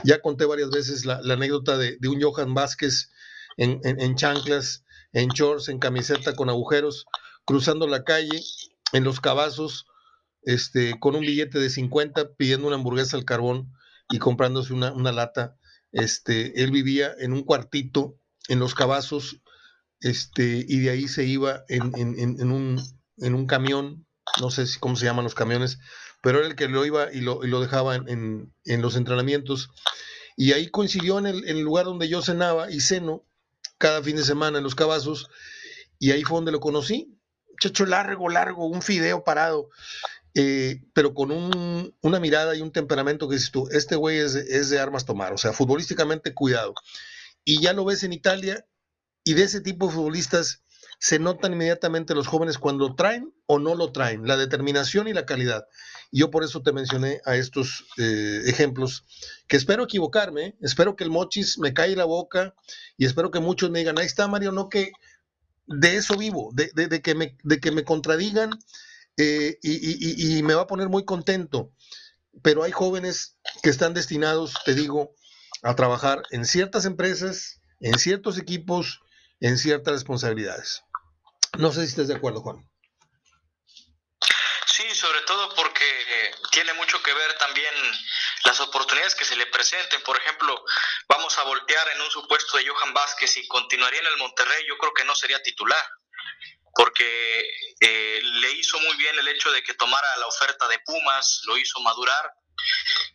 ya 0.03 0.21
conté 0.21 0.45
varias 0.45 0.69
veces 0.69 1.05
la, 1.05 1.21
la 1.21 1.35
anécdota 1.35 1.77
de, 1.77 1.97
de, 1.99 2.07
un 2.07 2.21
Johan 2.21 2.53
Vázquez 2.53 3.11
en, 3.57 3.79
en, 3.83 3.99
en, 3.99 4.15
chanclas, 4.15 4.83
en 5.13 5.29
shorts, 5.29 5.69
en 5.69 5.79
camiseta 5.79 6.35
con 6.35 6.49
agujeros, 6.49 7.05
cruzando 7.45 7.87
la 7.87 8.03
calle, 8.03 8.41
en 8.93 9.03
los 9.03 9.19
cabazos, 9.19 9.85
este, 10.43 10.99
con 10.99 11.15
un 11.15 11.21
billete 11.21 11.59
de 11.59 11.69
50, 11.69 12.33
pidiendo 12.35 12.67
una 12.67 12.75
hamburguesa 12.75 13.17
al 13.17 13.25
carbón 13.25 13.71
y 14.09 14.19
comprándose 14.19 14.73
una, 14.73 14.91
una 14.91 15.11
lata. 15.11 15.57
Este, 15.91 16.63
él 16.63 16.71
vivía 16.71 17.13
en 17.19 17.33
un 17.33 17.43
cuartito, 17.43 18.17
en 18.47 18.59
los 18.59 18.75
cabazos, 18.75 19.41
este, 19.99 20.65
y 20.67 20.79
de 20.79 20.89
ahí 20.89 21.07
se 21.07 21.25
iba 21.25 21.63
en, 21.69 21.91
en, 21.95 22.17
en, 22.39 22.51
un, 22.51 22.81
en 23.17 23.35
un 23.35 23.45
camión, 23.45 24.07
no 24.39 24.49
sé 24.49 24.65
si, 24.65 24.79
cómo 24.79 24.95
se 24.95 25.05
llaman 25.05 25.23
los 25.23 25.35
camiones, 25.35 25.79
pero 26.21 26.39
era 26.39 26.47
el 26.47 26.55
que 26.55 26.67
lo 26.67 26.85
iba 26.85 27.11
y 27.13 27.21
lo, 27.21 27.43
y 27.43 27.47
lo 27.47 27.61
dejaba 27.61 27.95
en, 27.95 28.53
los 28.65 28.95
entrenamientos. 28.95 29.69
Y 30.37 30.53
ahí 30.53 30.69
coincidió 30.69 31.19
en 31.19 31.27
el, 31.27 31.47
en 31.47 31.57
el, 31.57 31.63
lugar 31.63 31.85
donde 31.85 32.07
yo 32.07 32.21
cenaba 32.21 32.71
y 32.71 32.79
ceno 32.79 33.25
cada 33.81 34.01
fin 34.03 34.15
de 34.15 34.23
semana 34.23 34.59
en 34.59 34.63
los 34.63 34.75
cabazos, 34.75 35.27
y 35.99 36.11
ahí 36.11 36.23
fue 36.23 36.37
donde 36.37 36.51
lo 36.51 36.59
conocí. 36.59 37.17
Chacho 37.59 37.85
largo, 37.85 38.29
largo, 38.29 38.67
un 38.67 38.81
fideo 38.81 39.23
parado. 39.23 39.69
eh, 40.33 40.83
pero 40.93 41.13
con 41.13 41.31
un, 41.31 41.93
una 42.01 42.19
mirada 42.19 42.55
y 42.55 42.61
un 42.61 42.71
temperamento 42.71 43.27
que 43.27 43.35
dices 43.35 43.51
tú, 43.51 43.67
este 43.71 43.95
güey 43.97 44.19
es, 44.19 44.35
es 44.35 44.69
de 44.69 44.79
armas 44.79 45.03
tomar, 45.05 45.33
o 45.33 45.37
sea, 45.37 45.51
futbolísticamente 45.51 46.33
cuidado. 46.33 46.73
Y 47.43 47.59
ya 47.59 47.73
lo 47.73 47.83
ves 47.83 48.03
en 48.03 48.13
Italia 48.13 48.65
y 49.25 49.33
de 49.33 49.43
ese 49.43 49.61
tipo 49.61 49.87
de 49.87 49.93
futbolistas 49.93 50.63
se 50.99 51.19
notan 51.19 51.53
inmediatamente 51.53 52.13
los 52.15 52.27
jóvenes 52.27 52.59
cuando 52.59 52.95
traen 52.95 53.33
o 53.47 53.59
no 53.59 53.75
lo 53.75 53.91
traen, 53.91 54.27
la 54.27 54.37
determinación 54.37 55.07
y 55.07 55.13
la 55.13 55.25
calidad. 55.25 55.65
Yo 56.11 56.29
por 56.29 56.43
eso 56.43 56.61
te 56.61 56.73
mencioné 56.73 57.21
a 57.25 57.35
estos 57.35 57.85
eh, 57.97 58.41
ejemplos, 58.45 59.05
que 59.47 59.55
espero 59.55 59.83
equivocarme, 59.83 60.57
espero 60.61 60.95
que 60.95 61.05
el 61.05 61.09
mochis 61.09 61.57
me 61.57 61.73
caiga 61.73 61.97
la 61.97 62.05
boca 62.05 62.53
y 62.97 63.05
espero 63.05 63.31
que 63.31 63.39
muchos 63.39 63.71
me 63.71 63.79
digan, 63.79 63.97
ahí 63.97 64.05
está 64.05 64.27
Mario, 64.27 64.51
no 64.51 64.67
que 64.67 64.91
de 65.67 65.95
eso 65.95 66.17
vivo, 66.17 66.51
de, 66.53 67.01
que, 67.01 67.15
me, 67.15 67.37
de 67.43 67.59
que 67.59 67.71
me 67.71 67.85
contradigan 67.85 68.51
eh, 69.15 69.57
y, 69.61 70.37
y 70.37 70.43
me 70.43 70.53
va 70.53 70.63
a 70.63 70.67
poner 70.67 70.89
muy 70.89 71.05
contento. 71.05 71.71
Pero 72.41 72.63
hay 72.63 72.71
jóvenes 72.71 73.37
que 73.61 73.69
están 73.69 73.93
destinados, 73.93 74.55
te 74.65 74.73
digo, 74.73 75.15
a 75.63 75.75
trabajar 75.75 76.23
en 76.31 76.45
ciertas 76.45 76.85
empresas, 76.85 77.61
en 77.79 77.97
ciertos 77.99 78.37
equipos, 78.37 79.01
en 79.39 79.57
ciertas 79.57 79.93
responsabilidades. 79.93 80.83
No 81.57 81.71
sé 81.71 81.81
si 81.81 81.89
estás 81.89 82.07
de 82.07 82.15
acuerdo, 82.15 82.41
Juan. 82.41 82.70
Sobre 85.01 85.21
todo 85.21 85.55
porque 85.55 86.31
tiene 86.51 86.73
mucho 86.73 87.01
que 87.01 87.11
ver 87.11 87.33
también 87.39 87.73
las 88.43 88.59
oportunidades 88.59 89.15
que 89.15 89.25
se 89.25 89.35
le 89.35 89.47
presenten. 89.47 89.99
Por 90.03 90.15
ejemplo, 90.15 90.63
vamos 91.07 91.35
a 91.39 91.43
voltear 91.43 91.89
en 91.89 92.01
un 92.01 92.11
supuesto 92.11 92.57
de 92.57 92.67
Johan 92.67 92.93
Vázquez 92.93 93.35
y 93.37 93.47
continuaría 93.47 93.99
en 94.01 94.05
el 94.05 94.17
Monterrey, 94.17 94.63
yo 94.67 94.77
creo 94.77 94.93
que 94.93 95.03
no 95.03 95.15
sería 95.15 95.41
titular, 95.41 95.83
porque 96.75 97.49
eh, 97.79 98.19
le 98.21 98.51
hizo 98.51 98.79
muy 98.79 98.95
bien 98.97 99.17
el 99.17 99.27
hecho 99.29 99.51
de 99.51 99.63
que 99.63 99.73
tomara 99.73 100.17
la 100.17 100.27
oferta 100.27 100.67
de 100.67 100.77
Pumas, 100.85 101.41
lo 101.45 101.57
hizo 101.57 101.79
madurar. 101.79 102.31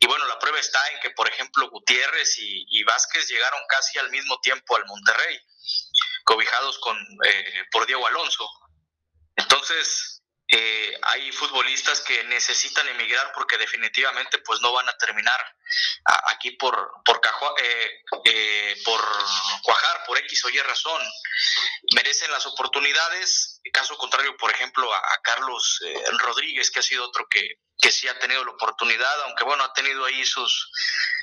Y 0.00 0.08
bueno, 0.08 0.26
la 0.26 0.40
prueba 0.40 0.58
está 0.58 0.80
en 0.90 0.98
que, 0.98 1.10
por 1.10 1.28
ejemplo, 1.28 1.70
Gutiérrez 1.70 2.36
y, 2.38 2.66
y 2.68 2.82
Vázquez 2.82 3.28
llegaron 3.28 3.60
casi 3.68 3.96
al 4.00 4.10
mismo 4.10 4.40
tiempo 4.40 4.76
al 4.76 4.86
Monterrey 4.86 5.40
cobijados 6.24 6.80
con, 6.80 6.98
eh, 7.28 7.64
por 7.70 7.86
Diego 7.86 8.04
Alonso. 8.08 8.44
Entonces, 9.36 10.15
eh, 10.48 10.98
hay 11.02 11.32
futbolistas 11.32 12.00
que 12.02 12.22
necesitan 12.24 12.86
emigrar 12.88 13.32
porque 13.34 13.58
definitivamente 13.58 14.38
pues 14.38 14.60
no 14.60 14.72
van 14.72 14.88
a 14.88 14.96
terminar 14.96 15.40
aquí 16.26 16.52
por 16.52 16.92
por, 17.04 17.20
eh, 18.24 18.82
por 18.84 19.00
cuajar 19.62 20.04
por 20.06 20.18
X 20.18 20.44
o 20.44 20.48
Y 20.50 20.58
razón. 20.60 21.02
Merecen 21.94 22.30
las 22.30 22.46
oportunidades. 22.46 23.60
Caso 23.72 23.98
contrario 23.98 24.36
por 24.36 24.50
ejemplo 24.52 24.92
a, 24.94 25.20
Carlos 25.22 25.80
Rodríguez 26.18 26.70
que 26.70 26.78
ha 26.78 26.82
sido 26.82 27.04
otro 27.04 27.26
que, 27.28 27.58
que 27.78 27.90
sí 27.90 28.06
ha 28.06 28.18
tenido 28.18 28.44
la 28.44 28.52
oportunidad 28.52 29.22
aunque 29.22 29.44
bueno 29.44 29.64
ha 29.64 29.72
tenido 29.72 30.04
ahí 30.04 30.24
sus 30.24 30.70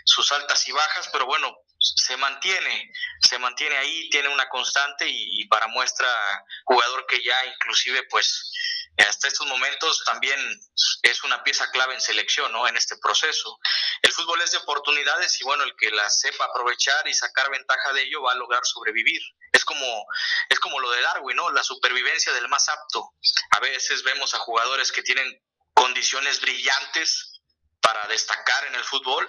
sus 0.06 0.32
altas 0.34 0.68
y 0.68 0.72
bajas 0.74 1.10
pero 1.12 1.26
bueno 1.26 1.56
se 1.84 2.16
mantiene, 2.18 2.92
se 3.22 3.38
mantiene 3.38 3.78
ahí, 3.78 4.10
tiene 4.10 4.30
una 4.30 4.48
constante 4.48 5.06
y, 5.08 5.46
para 5.48 5.68
muestra 5.68 6.08
jugador 6.66 7.06
que 7.08 7.22
ya 7.22 7.46
inclusive 7.46 8.04
pues 8.10 8.52
hasta 8.98 9.28
estos 9.28 9.48
momentos 9.48 10.04
también 10.06 10.40
es 11.02 11.24
una 11.24 11.44
pieza 11.44 11.70
clave 11.72 11.96
en 11.96 12.02
selección, 12.02 12.52
¿no? 12.52 12.68
En 12.68 12.78
este 12.78 12.98
proceso. 12.98 13.58
El 14.02 14.12
fútbol 14.12 14.42
es 14.42 14.52
de 14.52 14.58
oportunidades 14.58 15.40
y 15.42 15.44
bueno, 15.44 15.64
el 15.64 15.76
que 15.76 15.90
la 15.92 16.10
sepa 16.10 16.46
aprovechar 16.46 17.08
y 17.08 17.14
sacar 17.14 17.50
ventaja 17.50 17.94
de 17.94 18.04
ello 18.04 18.22
va 18.22 18.34
a 18.34 18.36
lograr 18.36 18.64
sobrevivir. 18.66 19.22
Es 19.52 19.66
como, 19.66 20.06
es 20.50 20.60
como 20.60 20.80
lo 20.80 20.92
de 20.92 21.02
Darwin, 21.02 21.38
¿no? 21.38 21.52
La 21.52 21.64
supervivencia 21.64 22.34
del 22.34 22.50
más 22.50 22.70
apto. 22.70 23.14
A 23.52 23.60
veces 23.60 24.04
vemos 24.04 24.34
a 24.34 24.40
jugadores 24.40 24.92
que 24.92 25.04
tienen 25.04 25.42
condiciones 25.74 26.40
brillantes 26.42 27.42
para 27.82 28.08
destacar 28.08 28.66
en 28.68 28.76
el 28.76 28.84
fútbol 28.84 29.28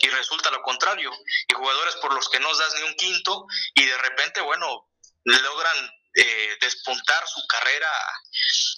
y 0.00 0.08
resulta 0.08 0.50
lo 0.50 0.62
contrario. 0.62 1.12
Y 1.48 1.54
jugadores 1.54 1.96
por 1.96 2.14
los 2.14 2.28
que 2.28 2.40
no 2.40 2.56
das 2.56 2.74
ni 2.76 2.82
un 2.82 2.94
quinto 2.94 3.46
y 3.74 3.84
de 3.84 3.98
repente, 3.98 4.40
bueno, 4.40 4.88
logran 5.24 5.99
eh, 6.14 6.56
despuntar 6.60 7.26
su 7.26 7.46
carrera 7.46 7.90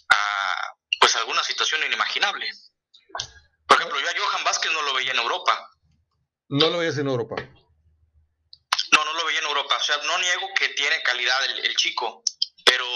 a 0.09 0.75
pues 1.01 1.17
alguna 1.17 1.43
situación 1.43 1.83
inimaginable. 1.85 2.51
Por 3.67 3.79
ejemplo, 3.79 4.01
yo 4.01 4.09
a 4.09 4.15
Johan 4.17 4.45
Vázquez 4.45 4.71
no 4.73 4.83
lo 4.83 4.95
veía 4.95 5.13
en 5.13 5.19
Europa. 5.19 5.71
No 6.49 6.69
lo 6.69 6.79
veías 6.79 6.99
en 6.99 7.09
Europa. 7.09 7.37
No, 7.37 9.05
no 9.05 9.13
lo 9.15 9.25
veía 9.25 9.41
en 9.41 9.47
Europa. 9.47 9.77
O 9.77 9.83
sea, 9.83 9.97
no 10.05 10.19
niego 10.19 10.49
que 10.55 10.69
tiene 10.71 11.03
calidad 11.03 11.45
el, 11.47 11.65
el 11.65 11.77
chico, 11.77 12.23
pero 12.65 12.87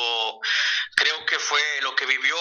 creo 0.95 1.26
que 1.26 1.39
fue 1.39 1.61
lo 1.82 1.97
que 1.97 2.07
vivió, 2.07 2.37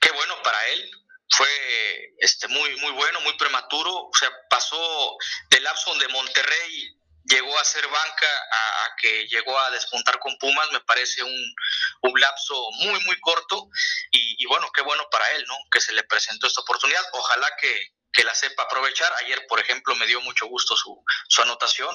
qué 0.00 0.10
bueno 0.10 0.34
para 0.42 0.66
él, 0.66 0.90
fue 1.30 2.14
este, 2.18 2.48
muy, 2.48 2.76
muy 2.76 2.92
bueno, 2.92 3.20
muy 3.20 3.36
prematuro. 3.36 3.92
O 3.92 4.12
sea, 4.18 4.30
pasó 4.48 5.16
del 5.50 5.64
lapso 5.64 5.90
donde 5.90 6.08
Monterrey 6.08 6.96
llegó 7.24 7.58
a 7.58 7.64
ser 7.64 7.86
banca 7.86 8.26
a, 8.26 8.96
que 9.00 9.26
llegó 9.28 9.58
a 9.58 9.70
despuntar 9.70 10.18
con 10.18 10.36
Pumas, 10.38 10.70
me 10.72 10.80
parece 10.80 11.22
un, 11.22 11.54
un 12.02 12.20
lapso 12.20 12.70
muy, 12.80 13.02
muy 13.04 13.18
corto. 13.20 13.68
Y, 14.10 14.44
bueno, 14.46 14.70
qué 14.74 14.82
bueno 14.82 15.06
para 15.10 15.28
él, 15.32 15.44
¿no? 15.48 15.56
Que 15.70 15.80
se 15.80 15.92
le 15.92 16.04
presentó 16.04 16.46
esta 16.46 16.60
oportunidad. 16.60 17.02
Ojalá 17.12 17.48
que, 17.60 17.94
que 18.12 18.24
la 18.24 18.34
sepa 18.34 18.64
aprovechar. 18.64 19.12
Ayer, 19.24 19.46
por 19.48 19.60
ejemplo, 19.60 19.94
me 19.96 20.06
dio 20.06 20.20
mucho 20.20 20.46
gusto 20.46 20.76
su, 20.76 21.02
su 21.28 21.42
anotación, 21.42 21.94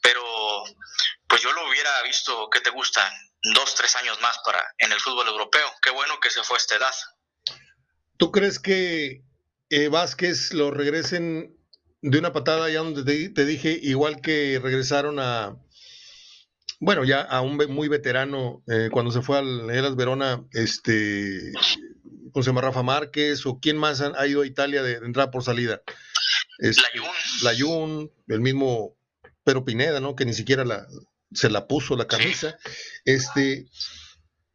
pero 0.00 0.22
pues 1.26 1.42
yo 1.42 1.52
lo 1.52 1.68
hubiera 1.68 2.02
visto, 2.02 2.48
¿qué 2.50 2.60
te 2.60 2.70
gustan? 2.70 3.12
Dos, 3.54 3.74
tres 3.74 3.96
años 3.96 4.20
más 4.20 4.38
para 4.44 4.74
en 4.78 4.92
el 4.92 5.00
fútbol 5.00 5.28
europeo. 5.28 5.72
Qué 5.82 5.90
bueno 5.90 6.20
que 6.20 6.30
se 6.30 6.42
fue 6.44 6.56
a 6.56 6.58
esta 6.58 6.76
edad. 6.76 6.94
¿Tú 8.18 8.30
crees 8.30 8.58
que 8.58 9.22
eh, 9.70 9.88
Vázquez 9.88 10.52
lo 10.52 10.70
regresen 10.70 11.56
de 12.02 12.18
una 12.18 12.32
patada 12.32 12.70
ya 12.70 12.78
donde 12.78 13.28
te, 13.30 13.44
dije, 13.44 13.78
igual 13.82 14.20
que 14.20 14.58
regresaron 14.62 15.18
a, 15.18 15.56
bueno, 16.78 17.04
ya 17.04 17.20
a 17.20 17.40
un 17.42 17.56
muy 17.56 17.88
veterano 17.88 18.62
eh, 18.68 18.88
cuando 18.90 19.10
se 19.10 19.22
fue 19.22 19.38
al 19.38 19.70
Eras 19.70 19.96
Verona, 19.96 20.44
este, 20.52 21.52
¿cómo 22.32 22.42
se 22.42 22.50
llama? 22.50 22.62
Rafa 22.62 22.82
Márquez 22.82 23.44
o 23.46 23.58
quién 23.60 23.76
más 23.76 24.00
ha, 24.00 24.26
ido 24.26 24.42
a 24.42 24.46
Italia 24.46 24.82
de, 24.82 24.94
entrada 24.94 25.30
por 25.30 25.44
salida? 25.44 25.82
Este, 26.58 26.82
la 27.42 27.52
Jun, 27.58 28.10
el 28.28 28.40
mismo 28.40 28.96
Pero 29.44 29.64
Pineda, 29.64 30.00
¿no? 30.00 30.16
Que 30.16 30.24
ni 30.24 30.34
siquiera 30.34 30.64
la, 30.64 30.86
se 31.32 31.50
la 31.50 31.66
puso 31.66 31.96
la 31.96 32.06
camisa. 32.06 32.56
Este, 33.04 33.66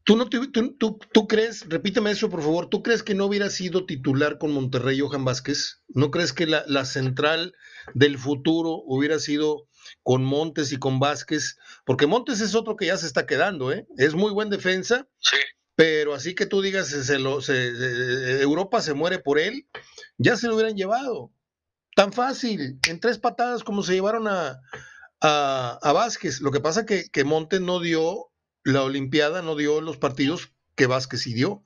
¿Tú, 0.06 0.16
no 0.16 0.30
tú, 0.30 1.28
crees, 1.28 1.68
repíteme 1.68 2.12
eso 2.12 2.30
por 2.30 2.43
favor, 2.43 2.70
¿tú 2.70 2.84
crees 2.84 3.01
que 3.01 3.16
no 3.16 3.26
hubiera 3.26 3.49
sido 3.49 3.88
titular 3.88 4.38
con 4.38 4.51
Monterrey 4.51 4.99
Johan 4.99 5.26
Vázquez? 5.26 5.82
¿No 5.88 6.12
crees 6.12 6.32
que 6.32 6.45
la, 6.45 6.86
central 6.86 7.56
del 7.95 8.20
futuro 8.20 8.84
hubiera 8.86 9.18
sido 9.18 9.68
con 10.03 10.24
Montes 10.24 10.72
y 10.72 10.78
con 10.78 10.99
Vázquez? 10.99 11.58
Porque 11.88 12.06
Montes 12.06 12.39
es 12.39 12.53
otro 12.53 12.76
que 12.76 12.86
ya 12.86 12.97
se 12.97 13.08
está 13.08 13.26
quedando, 13.26 13.72
¿eh? 13.72 13.88
Es 13.97 14.14
muy 14.14 14.32
buen 14.32 14.51
defensa, 14.51 15.08
sí. 15.18 15.38
pero 15.76 16.14
así 16.14 16.36
que 16.36 16.45
tú 16.45 16.62
digas, 16.62 16.89
se 16.89 17.18
lo, 17.18 17.39
Europa 17.49 18.82
se 18.82 18.93
muere 18.93 19.18
por 19.18 19.39
él, 19.39 19.68
ya 20.20 20.38
se 20.38 20.47
lo 20.47 20.53
hubieran 20.53 20.78
llevado. 20.78 21.32
Tan 21.95 22.14
fácil, 22.14 22.78
en 22.88 22.99
tres 22.99 23.18
patadas 23.18 23.64
como 23.64 23.82
se 23.82 23.93
llevaron 23.93 24.28
a, 24.28 24.62
a, 25.20 25.91
Vázquez. 25.93 26.41
Lo 26.41 26.51
que 26.51 26.60
pasa 26.60 26.86
que, 26.86 27.10
que 27.10 27.24
Montes 27.24 27.62
no 27.62 27.80
dio 27.80 28.30
la 28.66 28.82
Olimpiada 28.82 29.41
no 29.41 29.55
dio 29.55 29.80
los 29.80 29.97
partidos 29.97 30.49
que 30.76 30.88
Vázquez 30.88 31.22
sí 31.22 31.34
dio. 31.34 31.63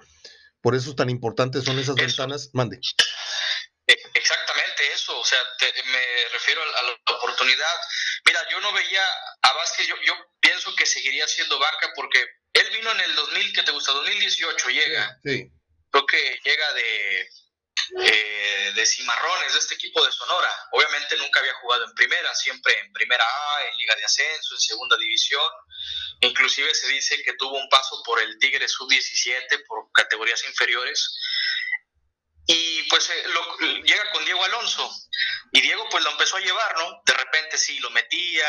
Por 0.61 0.75
eso 0.75 0.93
tan 0.95 1.09
importantes 1.09 1.63
son 1.63 1.79
esas 1.79 1.95
ventanas. 1.95 2.51
Mande. 2.53 2.79
E, 3.87 3.97
exactamente 4.13 4.83
eso, 4.93 5.17
o 5.17 5.23
sea, 5.23 5.39
me 5.85 6.29
refiero 6.33 6.61
a 6.61 6.83
la 6.83 7.15
oportunidad. 7.15 7.75
Mira, 8.25 8.39
yo 8.51 8.59
no 8.59 8.73
veía 8.73 9.01
a 9.41 9.53
Vázquez, 9.53 9.87
yo, 9.87 9.95
yo 10.05 10.13
pienso 10.41 10.75
que 10.75 10.85
seguiría 10.85 11.25
siendo 11.27 11.57
banca 11.57 11.89
porque 11.95 12.19
él 12.51 12.67
vino 12.73 12.91
en 12.91 12.99
el 12.99 13.15
2000, 13.15 13.53
que 13.53 13.63
te 13.63 13.71
gusta? 13.71 13.93
2018 13.93 14.69
llega. 14.69 15.19
Sí. 15.23 15.49
Creo 15.91 16.05
que 16.05 16.39
llega 16.43 16.73
de, 16.73 17.29
eh, 17.97 18.71
de 18.75 18.85
Cimarrones, 18.85 19.53
de 19.53 19.59
este 19.59 19.75
equipo 19.75 20.05
de 20.05 20.11
Sonora. 20.11 20.53
Obviamente 20.71 21.17
nunca 21.17 21.39
había 21.39 21.53
jugado 21.55 21.85
en 21.85 21.93
primera, 21.93 22.33
siempre 22.35 22.77
en 22.79 22.93
primera 22.93 23.23
A, 23.23 23.65
en 23.65 23.77
Liga 23.77 23.95
de 23.95 24.05
Ascenso, 24.05 24.53
en 24.53 24.59
segunda 24.59 24.97
división. 24.97 25.51
Inclusive 26.21 26.73
se 26.75 26.87
dice 26.87 27.21
que 27.23 27.33
tuvo 27.33 27.57
un 27.57 27.69
paso 27.69 28.01
por 28.03 28.21
el 28.21 28.37
Tigre 28.39 28.67
Sub-17, 28.67 29.65
por 29.67 29.91
categorías 29.93 30.43
inferiores. 30.45 31.17
Y 32.45 32.83
pues 32.83 33.09
eh, 33.09 33.81
llega 33.83 34.11
con 34.11 34.23
Diego 34.25 34.43
Alonso. 34.43 34.89
Y 35.51 35.61
Diego 35.61 35.87
pues 35.89 36.03
lo 36.03 36.11
empezó 36.11 36.37
a 36.37 36.41
llevar, 36.41 36.77
¿no? 36.77 37.01
De 37.05 37.13
repente 37.13 37.57
sí, 37.57 37.79
lo 37.79 37.89
metía, 37.91 38.47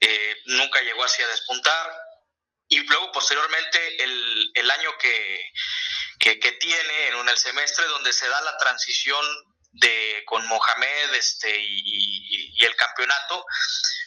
eh, 0.00 0.36
nunca 0.46 0.80
llegó 0.80 1.04
así 1.04 1.22
a 1.22 1.28
despuntar. 1.28 1.92
Y 2.68 2.78
luego 2.84 3.10
posteriormente 3.12 4.04
el, 4.04 4.50
el 4.54 4.70
año 4.70 4.96
que, 4.98 5.52
que, 6.20 6.36
tiene 6.36 7.08
en 7.08 7.28
el 7.28 7.36
semestre 7.36 7.84
donde 7.86 8.12
se 8.12 8.28
da 8.28 8.40
la 8.42 8.56
transición 8.58 9.24
de 9.72 10.22
con 10.26 10.46
Mohamed 10.46 11.14
este 11.14 11.56
y, 11.58 12.52
y, 12.56 12.64
el 12.64 12.74
campeonato 12.76 13.44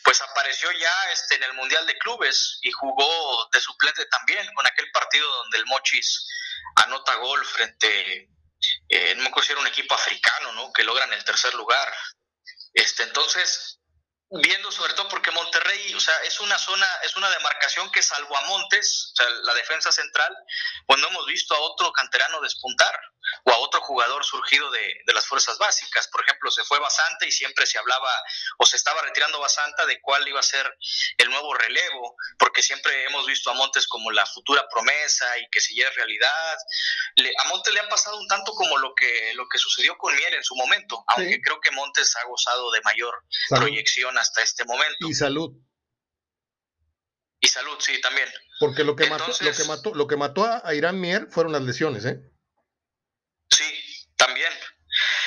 pues 0.04 0.22
apareció 0.22 0.72
ya 0.74 1.12
este 1.12 1.36
en 1.36 1.44
el 1.44 1.54
mundial 1.54 1.88
de 1.88 1.98
clubes 1.98 2.60
y 2.62 2.72
jugó 2.72 3.50
de 3.52 3.60
suplente 3.60 4.06
también 4.08 4.48
con 4.54 4.66
aquel 4.68 4.92
partido 4.92 5.28
donde 5.28 5.58
el 5.58 5.66
Mochis 5.66 6.28
anota 6.76 7.16
gol 7.16 7.46
frente 7.46 8.30
eh, 8.90 9.16
no 9.16 9.24
me 9.24 9.30
acuerdo 9.30 9.46
si 9.46 9.52
era 9.52 9.62
un 9.62 9.68
equipo 9.68 9.94
africano, 9.96 10.52
¿no? 10.54 10.72
Que 10.72 10.84
logran 10.84 11.12
el 11.14 11.24
tercer 11.24 11.54
lugar. 11.56 11.92
Este, 12.74 13.04
entonces, 13.04 13.80
viendo 14.42 14.72
sobre 14.72 14.94
todo 14.94 15.08
porque 15.10 15.32
Monterrey, 15.32 15.94
o 15.94 16.00
sea, 16.00 16.16
es 16.24 16.40
una 16.40 16.58
zona, 16.58 16.88
es 17.04 17.16
una 17.16 17.30
demarcación 17.30 17.92
que 17.92 18.02
salvo 18.02 18.36
a 18.36 18.42
Montes, 18.48 19.12
o 19.14 19.16
sea, 19.16 19.30
la 19.44 19.54
defensa 19.54 19.92
central, 19.92 20.36
pues 20.88 21.00
no 21.00 21.08
hemos 21.08 21.26
visto 21.28 21.54
a 21.54 21.60
otro 21.60 21.92
canterano 21.92 22.42
despuntar 22.42 23.00
o 23.46 23.52
a 23.52 23.58
otro 23.60 23.82
jugador 23.82 24.24
surgido 24.26 24.70
de, 24.72 24.96
de, 25.06 25.14
las 25.14 25.26
fuerzas 25.26 25.58
básicas. 25.58 26.08
Por 26.08 26.24
ejemplo, 26.24 26.52
se 26.52 26.64
fue 26.64 26.80
Basanta 26.80 27.26
y 27.26 27.32
siempre 27.32 27.66
se 27.66 27.78
hablaba 27.78 28.12
o 28.58 28.66
se 28.66 28.78
estaba 28.78 29.02
retirando 29.02 29.40
Basanta 29.40 29.86
de 29.86 30.02
cuál 30.02 30.28
iba 30.28 30.40
a 30.40 30.44
ser 30.44 30.78
el 31.18 31.30
nuevo 31.30 31.54
relevo, 31.54 32.16
porque 32.38 32.62
siempre 32.62 33.06
hemos 33.06 33.26
visto 33.26 33.50
a 33.50 33.54
Montes 33.54 33.88
como 33.88 34.12
la 34.12 34.26
futura 34.26 34.68
promesa 34.70 35.38
y 35.38 35.48
que 35.50 35.62
si 35.62 35.76
ya 35.76 35.88
es 35.88 35.96
realidad. 35.96 36.58
Le, 37.16 37.32
a 37.38 37.48
Montes 37.50 37.74
le 37.74 37.80
ha 37.80 37.90
pasado 37.90 38.18
un 38.18 38.28
tanto 38.28 38.54
como 38.54 38.78
lo 38.78 38.94
que, 38.96 39.34
lo 39.36 39.48
que 39.48 39.58
sucedió 39.58 39.98
con 39.98 40.16
Mier 40.16 40.34
en 40.34 40.44
su 40.44 40.56
momento, 40.56 41.04
aunque 41.08 41.36
sí. 41.36 41.42
creo 41.42 41.60
que 41.62 41.72
Montes 41.72 42.16
ha 42.16 42.26
gozado 42.26 42.72
de 42.72 42.82
mayor 42.82 43.24
salud. 43.50 43.62
proyección 43.62 44.18
hasta 44.24 44.42
este 44.42 44.66
momento. 44.66 45.08
Y 45.08 45.14
salud. 45.14 45.52
Y 47.40 47.48
salud, 47.48 47.78
sí, 47.80 48.00
también. 48.02 48.30
Porque 48.60 48.84
lo 48.84 48.96
que, 48.96 49.04
Entonces, 49.04 49.42
mató, 49.42 49.44
lo 49.44 49.54
que 49.54 49.66
mató, 49.66 49.96
lo 49.96 50.08
que 50.08 50.16
mató 50.16 50.66
a 50.66 50.74
Irán 50.74 51.00
Mier 51.00 51.28
fueron 51.30 51.52
las 51.52 51.62
lesiones, 51.62 52.06
¿eh? 52.06 52.20
Sí, 53.50 54.08
también. 54.16 54.52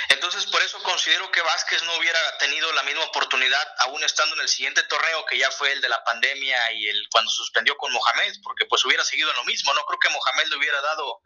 Entonces, 0.09 0.47
por 0.47 0.63
eso 0.63 0.83
considero 0.83 1.31
que 1.31 1.43
Vázquez 1.43 1.83
no 1.83 1.97
hubiera 1.99 2.19
tenido 2.39 2.73
la 2.73 2.83
misma 2.85 3.05
oportunidad, 3.05 3.67
aún 3.81 4.03
estando 4.03 4.35
en 4.37 4.41
el 4.41 4.49
siguiente 4.49 4.83
torneo, 4.85 5.27
que 5.27 5.39
ya 5.39 5.51
fue 5.51 5.73
el 5.73 5.81
de 5.81 5.89
la 5.89 6.03
pandemia 6.05 6.73
y 6.73 6.89
el 6.89 7.07
cuando 7.11 7.31
suspendió 7.31 7.77
con 7.77 7.93
Mohamed, 7.93 8.35
porque 8.43 8.65
pues 8.65 8.85
hubiera 8.85 9.05
seguido 9.05 9.31
en 9.31 9.37
lo 9.37 9.45
mismo. 9.45 9.75
No 9.75 9.85
creo 9.85 9.99
que 9.99 10.09
Mohamed 10.09 10.47
le 10.47 10.57
hubiera 10.57 10.81
dado 10.81 11.21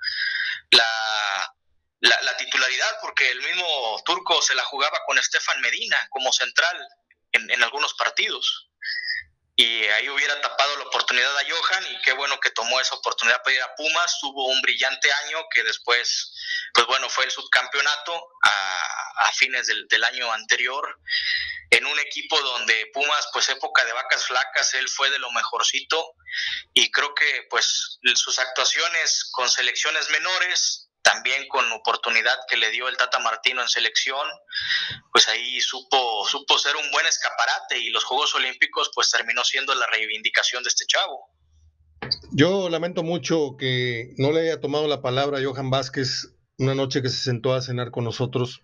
la, 0.70 1.54
la, 2.00 2.20
la 2.22 2.36
titularidad, 2.36 2.98
porque 3.00 3.30
el 3.30 3.40
mismo 3.42 4.02
turco 4.04 4.42
se 4.42 4.56
la 4.56 4.64
jugaba 4.64 4.98
con 5.06 5.18
Estefan 5.18 5.60
Medina 5.60 5.96
como 6.10 6.32
central 6.32 6.76
en, 7.32 7.50
en 7.50 7.62
algunos 7.62 7.94
partidos. 7.94 8.70
Y 9.60 9.84
ahí 9.88 10.08
hubiera 10.08 10.40
tapado 10.40 10.74
la 10.78 10.84
oportunidad 10.84 11.36
a 11.36 11.44
Johan 11.46 11.86
y 11.92 12.00
qué 12.00 12.12
bueno 12.12 12.40
que 12.40 12.50
tomó 12.50 12.80
esa 12.80 12.94
oportunidad 12.94 13.42
para 13.42 13.56
ir 13.56 13.62
a 13.62 13.74
Pumas, 13.74 14.18
tuvo 14.18 14.46
un 14.46 14.62
brillante 14.62 15.12
año 15.26 15.38
que 15.52 15.62
después, 15.62 16.32
pues 16.72 16.86
bueno, 16.86 17.10
fue 17.10 17.24
el 17.24 17.30
subcampeonato 17.30 18.26
a, 18.42 19.32
fines 19.34 19.66
del, 19.66 19.86
del, 19.88 20.02
año 20.04 20.32
anterior 20.32 20.98
en 21.70 21.86
un 21.86 21.98
equipo 21.98 22.40
donde 22.40 22.90
Pumas, 22.94 23.28
pues 23.34 23.50
época 23.50 23.84
de 23.84 23.92
vacas 23.92 24.24
flacas, 24.26 24.72
él 24.74 24.88
fue 24.88 25.10
de 25.10 25.18
lo 25.18 25.30
mejorcito. 25.30 26.14
Y 26.72 26.90
creo 26.90 27.14
que 27.14 27.46
pues 27.50 27.98
sus 28.14 28.38
actuaciones 28.38 29.28
con 29.32 29.50
selecciones 29.50 30.08
menores 30.08 30.89
también 31.02 31.48
con 31.48 31.70
oportunidad 31.72 32.36
que 32.48 32.56
le 32.56 32.70
dio 32.70 32.88
el 32.88 32.96
Tata 32.96 33.18
Martino 33.18 33.62
en 33.62 33.68
selección, 33.68 34.26
pues 35.12 35.28
ahí 35.28 35.60
supo, 35.60 36.26
supo 36.28 36.58
ser 36.58 36.76
un 36.76 36.90
buen 36.90 37.06
escaparate 37.06 37.78
y 37.78 37.90
los 37.90 38.04
Juegos 38.04 38.34
Olímpicos 38.34 38.90
pues 38.94 39.10
terminó 39.10 39.44
siendo 39.44 39.74
la 39.74 39.86
reivindicación 39.86 40.62
de 40.62 40.68
este 40.68 40.86
chavo. 40.86 41.30
Yo 42.32 42.68
lamento 42.68 43.02
mucho 43.02 43.56
que 43.58 44.14
no 44.16 44.32
le 44.32 44.42
haya 44.42 44.60
tomado 44.60 44.88
la 44.88 45.02
palabra 45.02 45.38
a 45.38 45.42
Johan 45.42 45.70
Vázquez 45.70 46.28
una 46.60 46.74
noche 46.74 47.02
que 47.02 47.08
se 47.08 47.16
sentó 47.16 47.54
a 47.54 47.62
cenar 47.62 47.90
con 47.90 48.04
nosotros. 48.04 48.62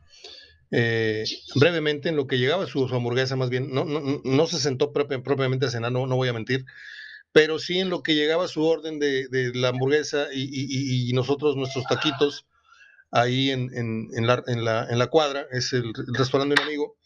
Eh, 0.70 1.24
brevemente, 1.54 2.08
en 2.10 2.16
lo 2.16 2.26
que 2.26 2.38
llegaba 2.38 2.66
su, 2.66 2.86
su 2.88 2.94
hamburguesa, 2.94 3.36
más 3.36 3.48
bien, 3.48 3.72
no, 3.72 3.84
no, 3.84 4.20
no 4.22 4.46
se 4.46 4.58
sentó 4.58 4.92
propi 4.92 5.18
propiamente 5.18 5.66
a 5.66 5.70
cenar, 5.70 5.92
no, 5.92 6.06
no 6.06 6.16
voy 6.16 6.28
a 6.28 6.32
mentir, 6.32 6.66
pero 7.36 7.58
sí 7.58 7.80
en 7.80 7.90
lo 7.90 8.02
que 8.02 8.14
llegaba 8.14 8.48
su 8.48 8.64
orden 8.64 8.98
de, 8.98 9.28
la 9.52 9.68
hamburguesa 9.68 10.28
y, 10.32 11.12
nosotros 11.12 11.54
nuestros 11.54 11.84
taquitos 11.84 12.46
ahí 13.10 13.50
en, 13.50 13.68
en, 13.74 14.08
en, 14.14 14.26
la, 14.26 14.42
en, 14.48 14.98
la, 14.98 15.06
cuadra, 15.08 15.46
es 15.50 15.74
el, 15.74 15.92
restaurante 16.14 16.54
de 16.54 16.62
amigo. 16.62 16.96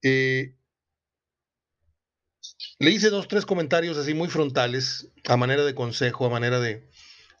Eh, 0.00 0.54
le 2.78 2.90
hice 2.90 3.10
dos, 3.10 3.28
tres 3.28 3.44
comentarios 3.44 3.98
así 3.98 4.14
muy 4.14 4.28
frontales, 4.28 5.10
a 5.28 5.36
manera 5.36 5.66
de 5.66 5.74
consejo, 5.74 6.24
a 6.24 6.30
manera 6.30 6.60
de, 6.60 6.88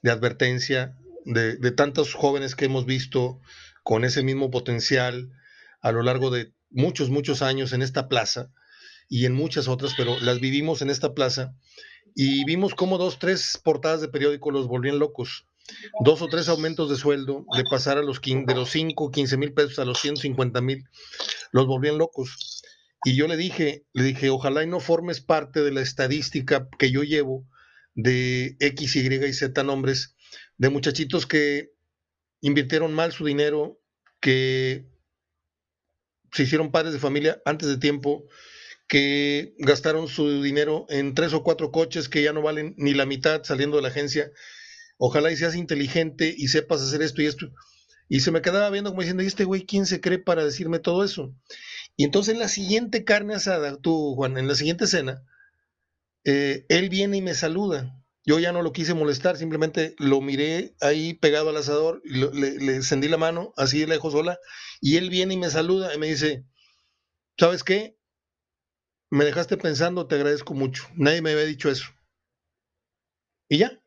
de 0.02 0.10
advertencia, 0.10 0.98
de, 1.24 1.56
de, 1.56 1.70
tantos 1.70 2.12
jóvenes 2.12 2.54
que 2.54 2.66
hemos 2.66 2.84
visto 2.84 3.40
con 3.84 4.04
ese 4.04 4.22
mismo 4.22 4.50
potencial 4.50 5.32
a 5.80 5.92
lo 5.92 6.02
largo 6.02 6.28
de 6.28 6.52
muchos, 6.68 7.08
muchos 7.08 7.40
años 7.40 7.72
en 7.72 7.80
esta 7.80 8.06
plaza 8.06 8.50
y 9.08 9.24
en 9.24 9.32
muchas 9.32 9.66
otras, 9.66 9.94
pero 9.96 10.20
las 10.20 10.40
vivimos 10.40 10.82
en 10.82 10.90
esta 10.90 11.14
plaza 11.14 11.54
y 12.14 12.44
vimos 12.44 12.74
como 12.74 12.98
dos, 12.98 13.18
tres 13.18 13.60
portadas 13.62 14.00
de 14.00 14.08
periódico 14.08 14.50
los 14.50 14.66
volvían 14.66 14.98
locos. 14.98 15.46
Dos 16.02 16.22
o 16.22 16.28
tres 16.28 16.48
aumentos 16.48 16.88
de 16.88 16.96
sueldo, 16.96 17.44
de 17.54 17.62
pasar 17.70 17.98
a 17.98 18.02
los 18.02 18.20
de 18.22 18.54
los 18.54 18.70
5, 18.70 19.10
15 19.10 19.36
mil 19.36 19.52
pesos 19.52 19.78
a 19.78 19.84
los 19.84 20.00
150 20.00 20.60
mil, 20.62 20.84
los 21.52 21.66
volvían 21.66 21.98
locos. 21.98 22.62
Y 23.04 23.14
yo 23.16 23.28
le 23.28 23.36
dije, 23.36 23.84
le 23.92 24.02
dije, 24.02 24.30
ojalá 24.30 24.62
y 24.62 24.66
no 24.66 24.80
formes 24.80 25.20
parte 25.20 25.62
de 25.62 25.70
la 25.70 25.82
estadística 25.82 26.68
que 26.78 26.90
yo 26.90 27.02
llevo 27.02 27.46
de 27.94 28.56
X, 28.60 28.96
Y 28.96 29.00
y 29.00 29.32
Z 29.32 29.62
nombres, 29.62 30.16
de 30.56 30.70
muchachitos 30.70 31.26
que 31.26 31.72
invirtieron 32.40 32.94
mal 32.94 33.12
su 33.12 33.24
dinero, 33.24 33.80
que 34.20 34.86
se 36.32 36.44
hicieron 36.44 36.70
padres 36.70 36.92
de 36.92 36.98
familia 36.98 37.40
antes 37.44 37.68
de 37.68 37.78
tiempo, 37.78 38.24
que 38.88 39.54
gastaron 39.58 40.08
su 40.08 40.42
dinero 40.42 40.86
en 40.88 41.14
tres 41.14 41.34
o 41.34 41.42
cuatro 41.42 41.70
coches 41.70 42.08
que 42.08 42.22
ya 42.22 42.32
no 42.32 42.42
valen 42.42 42.74
ni 42.78 42.94
la 42.94 43.06
mitad 43.06 43.44
saliendo 43.44 43.76
de 43.76 43.82
la 43.82 43.88
agencia. 43.88 44.32
Ojalá 44.96 45.30
y 45.30 45.36
seas 45.36 45.54
inteligente 45.54 46.34
y 46.36 46.48
sepas 46.48 46.80
hacer 46.80 47.02
esto 47.02 47.22
y 47.22 47.26
esto. 47.26 47.52
Y 48.08 48.20
se 48.20 48.30
me 48.30 48.40
quedaba 48.40 48.70
viendo 48.70 48.90
como 48.90 49.02
diciendo, 49.02 49.22
¿y 49.22 49.26
este 49.26 49.44
güey 49.44 49.66
quién 49.66 49.84
se 49.84 50.00
cree 50.00 50.18
para 50.18 50.42
decirme 50.42 50.78
todo 50.78 51.04
eso? 51.04 51.34
Y 51.96 52.04
entonces 52.04 52.32
en 52.32 52.40
la 52.40 52.48
siguiente 52.48 53.04
carne 53.04 53.34
asada, 53.34 53.76
tú, 53.76 54.14
Juan, 54.14 54.38
en 54.38 54.48
la 54.48 54.54
siguiente 54.54 54.86
cena, 54.86 55.22
eh, 56.24 56.64
él 56.70 56.88
viene 56.88 57.18
y 57.18 57.22
me 57.22 57.34
saluda. 57.34 57.94
Yo 58.24 58.38
ya 58.38 58.52
no 58.52 58.62
lo 58.62 58.72
quise 58.72 58.94
molestar, 58.94 59.36
simplemente 59.36 59.94
lo 59.98 60.20
miré 60.22 60.74
ahí 60.80 61.14
pegado 61.14 61.50
al 61.50 61.56
asador, 61.56 62.02
le 62.04 62.74
encendí 62.74 63.08
la 63.08 63.16
mano, 63.16 63.52
así 63.56 63.80
de 63.80 63.86
lejos 63.86 64.12
sola, 64.12 64.38
y 64.80 64.96
él 64.96 65.08
viene 65.08 65.34
y 65.34 65.38
me 65.38 65.48
saluda 65.48 65.94
y 65.94 65.98
me 65.98 66.08
dice, 66.08 66.44
¿sabes 67.38 67.64
qué? 67.64 67.97
Me 69.10 69.24
dejaste 69.24 69.56
pensando, 69.56 70.06
te 70.06 70.16
agradezco 70.16 70.54
mucho. 70.54 70.84
Nadie 70.94 71.22
me 71.22 71.32
había 71.32 71.44
dicho 71.44 71.70
eso. 71.70 71.86
Y 73.48 73.58
ya. 73.58 73.80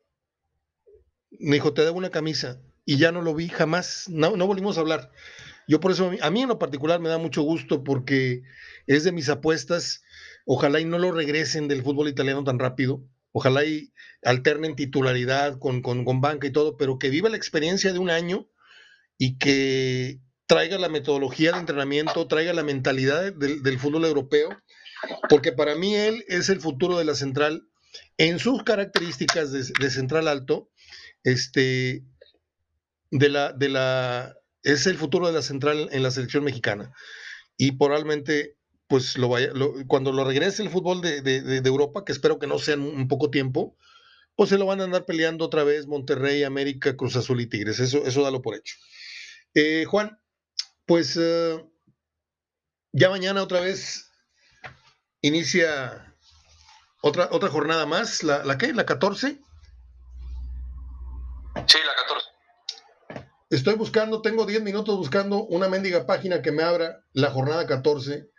Me 1.30 1.56
dijo, 1.56 1.72
te 1.72 1.82
debo 1.82 1.98
una 1.98 2.10
camisa. 2.10 2.60
Y 2.84 2.98
ya 2.98 3.12
no 3.12 3.22
lo 3.22 3.34
vi 3.34 3.48
jamás. 3.48 4.08
No, 4.08 4.36
no 4.36 4.46
volvimos 4.46 4.76
a 4.76 4.80
hablar. 4.80 5.12
Yo 5.68 5.80
por 5.80 5.92
eso, 5.92 6.10
a 6.20 6.30
mí 6.30 6.42
en 6.42 6.48
lo 6.48 6.58
particular 6.58 7.00
me 7.00 7.08
da 7.08 7.18
mucho 7.18 7.42
gusto 7.42 7.84
porque 7.84 8.42
es 8.86 9.04
de 9.04 9.12
mis 9.12 9.28
apuestas. 9.28 10.02
Ojalá 10.44 10.80
y 10.80 10.84
no 10.84 10.98
lo 10.98 11.12
regresen 11.12 11.68
del 11.68 11.82
fútbol 11.82 12.08
italiano 12.08 12.42
tan 12.42 12.58
rápido. 12.58 13.04
Ojalá 13.30 13.64
y 13.64 13.92
alternen 14.22 14.76
titularidad 14.76 15.58
con, 15.58 15.82
con, 15.82 16.04
con 16.04 16.20
banca 16.20 16.46
y 16.46 16.52
todo, 16.52 16.76
pero 16.76 16.98
que 16.98 17.10
viva 17.10 17.30
la 17.30 17.36
experiencia 17.36 17.92
de 17.92 17.98
un 17.98 18.10
año 18.10 18.48
y 19.16 19.38
que 19.38 20.20
traiga 20.46 20.78
la 20.78 20.88
metodología 20.88 21.52
de 21.52 21.60
entrenamiento, 21.60 22.26
traiga 22.26 22.52
la 22.52 22.64
mentalidad 22.64 23.32
del, 23.32 23.62
del 23.62 23.78
fútbol 23.78 24.04
europeo 24.04 24.50
porque 25.28 25.52
para 25.52 25.74
mí 25.74 25.94
él 25.94 26.24
es 26.28 26.48
el 26.48 26.60
futuro 26.60 26.98
de 26.98 27.04
la 27.04 27.14
central 27.14 27.68
en 28.16 28.38
sus 28.38 28.62
características 28.62 29.52
de, 29.52 29.90
central 29.90 30.28
alto, 30.28 30.70
este, 31.24 32.04
de 33.10 33.28
la, 33.28 33.52
de 33.52 33.68
la, 33.68 34.36
es 34.62 34.86
el 34.86 34.96
futuro 34.96 35.26
de 35.26 35.32
la 35.32 35.42
central 35.42 35.88
en 35.92 36.02
la 36.02 36.10
selección 36.10 36.44
mexicana. 36.44 36.92
Y 37.56 37.72
probablemente, 37.72 38.56
pues 38.86 39.16
lo 39.18 39.28
vaya, 39.28 39.50
cuando 39.86 40.12
lo 40.12 40.24
regrese 40.24 40.62
el 40.62 40.70
fútbol 40.70 41.00
de, 41.00 41.20
de, 41.22 41.68
Europa, 41.68 42.04
que 42.04 42.12
espero 42.12 42.38
que 42.38 42.46
no 42.46 42.58
sea 42.58 42.74
en 42.74 42.82
un 42.82 43.08
poco 43.08 43.30
tiempo, 43.30 43.76
pues 44.34 44.48
se 44.50 44.58
lo 44.58 44.66
van 44.66 44.80
a 44.80 44.84
andar 44.84 45.04
peleando 45.04 45.44
otra 45.44 45.64
vez 45.64 45.86
Monterrey, 45.86 46.42
América, 46.42 46.96
Cruz 46.96 47.16
Azul 47.16 47.40
y 47.40 47.46
Tigres. 47.46 47.80
Eso, 47.80 48.04
eso 48.06 48.22
dalo 48.22 48.40
por 48.40 48.54
hecho. 48.54 48.76
Eh, 49.54 49.84
Juan, 49.84 50.18
pues 50.86 51.16
uh, 51.16 51.70
ya 52.92 53.10
mañana 53.10 53.42
otra 53.42 53.60
vez 53.60 54.11
inicia 55.22 56.14
otra, 57.00 57.28
otra 57.30 57.48
jornada 57.48 57.86
más, 57.86 58.22
¿la, 58.22 58.44
la 58.44 58.58
qué? 58.58 58.72
¿La 58.74 58.84
14? 58.84 59.40
Sí, 61.66 61.78
la 61.86 61.94
14. 61.96 62.28
Estoy 63.50 63.74
buscando, 63.74 64.22
tengo 64.22 64.46
10 64.46 64.62
minutos 64.62 64.96
buscando 64.96 65.44
una 65.44 65.68
mendiga 65.68 66.06
página 66.06 66.42
que 66.42 66.52
me 66.52 66.62
abra 66.62 67.04
la 67.12 67.30
jornada 67.30 67.66
14 67.66 68.30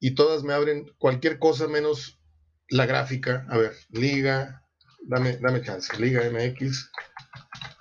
y 0.00 0.14
todas 0.14 0.42
me 0.42 0.54
abren 0.54 0.86
cualquier 0.98 1.38
cosa 1.38 1.68
menos 1.68 2.20
la 2.68 2.86
gráfica. 2.86 3.46
A 3.50 3.58
ver, 3.58 3.74
Liga, 3.90 4.62
dame, 5.02 5.36
dame 5.38 5.62
chance, 5.62 5.96
Liga 5.98 6.22
MX, 6.30 6.90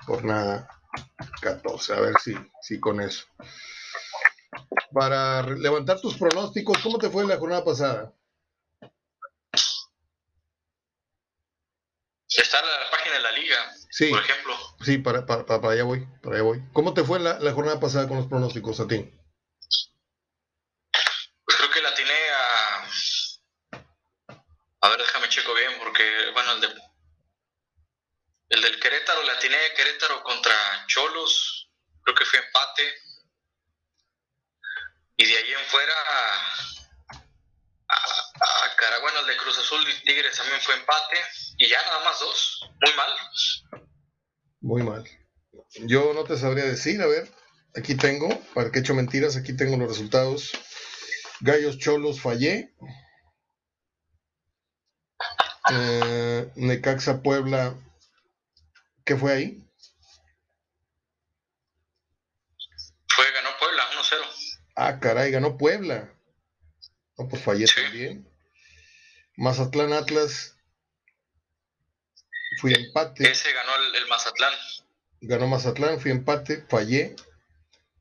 jornada 0.05 0.67
14, 1.41 1.93
a 1.93 1.99
ver 1.99 2.15
si, 2.23 2.35
si 2.61 2.79
con 2.79 2.99
eso. 3.01 3.25
Para 4.91 5.43
levantar 5.43 5.99
tus 5.99 6.17
pronósticos, 6.17 6.77
¿cómo 6.79 6.97
te 6.97 7.09
fue 7.09 7.27
la 7.27 7.37
jornada 7.37 7.63
pasada? 7.63 8.13
Está 12.37 12.61
la 12.61 12.89
página 12.91 13.15
de 13.15 13.21
la 13.21 13.31
liga, 13.31 13.73
sí, 13.89 14.09
por 14.09 14.19
ejemplo. 14.19 14.57
Sí, 14.83 14.97
para, 14.97 15.25
para, 15.25 15.45
para, 15.45 15.71
allá 15.71 15.83
voy, 15.83 16.05
para 16.21 16.35
allá 16.35 16.43
voy. 16.43 16.61
¿Cómo 16.73 16.93
te 16.93 17.03
fue 17.03 17.19
la, 17.19 17.39
la 17.39 17.53
jornada 17.53 17.79
pasada 17.79 18.07
con 18.07 18.17
los 18.17 18.27
pronósticos 18.27 18.79
a 18.79 18.87
ti? 18.87 19.09
Pues 21.45 21.57
creo 21.57 21.71
que 21.71 21.81
la 21.81 21.93
tiene 21.95 22.13
a... 22.13 22.89
A 24.81 24.89
ver, 24.89 24.99
déjame 24.99 25.29
checo 25.29 25.53
bien, 25.53 25.73
porque, 25.79 26.31
bueno, 26.33 26.51
el 26.53 26.61
de... 26.61 26.67
El 28.49 28.61
del 28.61 28.79
Querétaro, 28.79 29.23
la 29.23 29.39
tiene 29.39 29.57
Querétaro 29.75 30.21
contra 30.21 30.85
Cholos, 30.87 31.71
creo 32.03 32.15
que 32.15 32.25
fue 32.25 32.39
empate. 32.39 32.95
Y 35.17 35.25
de 35.25 35.37
ahí 35.37 35.51
en 35.53 35.65
fuera 35.67 35.95
Cara, 38.85 38.99
bueno, 38.99 39.19
el 39.21 39.25
de 39.25 39.37
Cruz 39.37 39.57
Azul 39.57 39.81
y 39.81 40.05
Tigres 40.05 40.37
también 40.37 40.61
fue 40.61 40.75
empate. 40.75 41.17
Y 41.57 41.67
ya 41.67 41.81
nada 41.85 42.03
más 42.03 42.19
dos. 42.19 42.69
Muy 42.79 42.93
mal. 42.95 43.81
Muy 44.61 44.83
mal. 44.83 45.03
Yo 45.87 46.13
no 46.13 46.23
te 46.23 46.37
sabría 46.37 46.65
decir, 46.65 47.01
a 47.01 47.07
ver, 47.07 47.27
aquí 47.75 47.95
tengo, 47.95 48.29
para 48.53 48.69
que 48.69 48.77
he 48.77 48.81
hecho 48.81 48.93
mentiras, 48.93 49.37
aquí 49.37 49.57
tengo 49.57 49.75
los 49.75 49.87
resultados. 49.87 50.51
Gallos 51.39 51.79
Cholos 51.79 52.21
fallé. 52.21 52.75
Eh, 55.71 56.51
Necaxa 56.53 57.23
Puebla, 57.23 57.75
¿qué 59.03 59.15
fue 59.15 59.33
ahí? 59.33 59.67
Fue, 63.09 63.31
ganó 63.31 63.49
Puebla, 63.57 63.83
1-0. 63.93 64.61
Ah, 64.75 64.99
caray, 64.99 65.31
ganó 65.31 65.57
Puebla. 65.57 66.13
No, 67.17 67.27
pues 67.27 67.41
fallé 67.41 67.65
también. 67.65 68.34
Mazatlán 69.37 69.91
Atlas. 69.91 70.55
Fui 72.61 72.73
empate. 72.73 73.29
Ese 73.29 73.51
ganó 73.51 73.71
el, 73.97 74.07
Mazatlán. 74.07 74.53
Ganó 75.21 75.47
Mazatlán, 75.47 75.99
fui 75.99 76.11
empate, 76.11 76.63
fallé. 76.69 77.15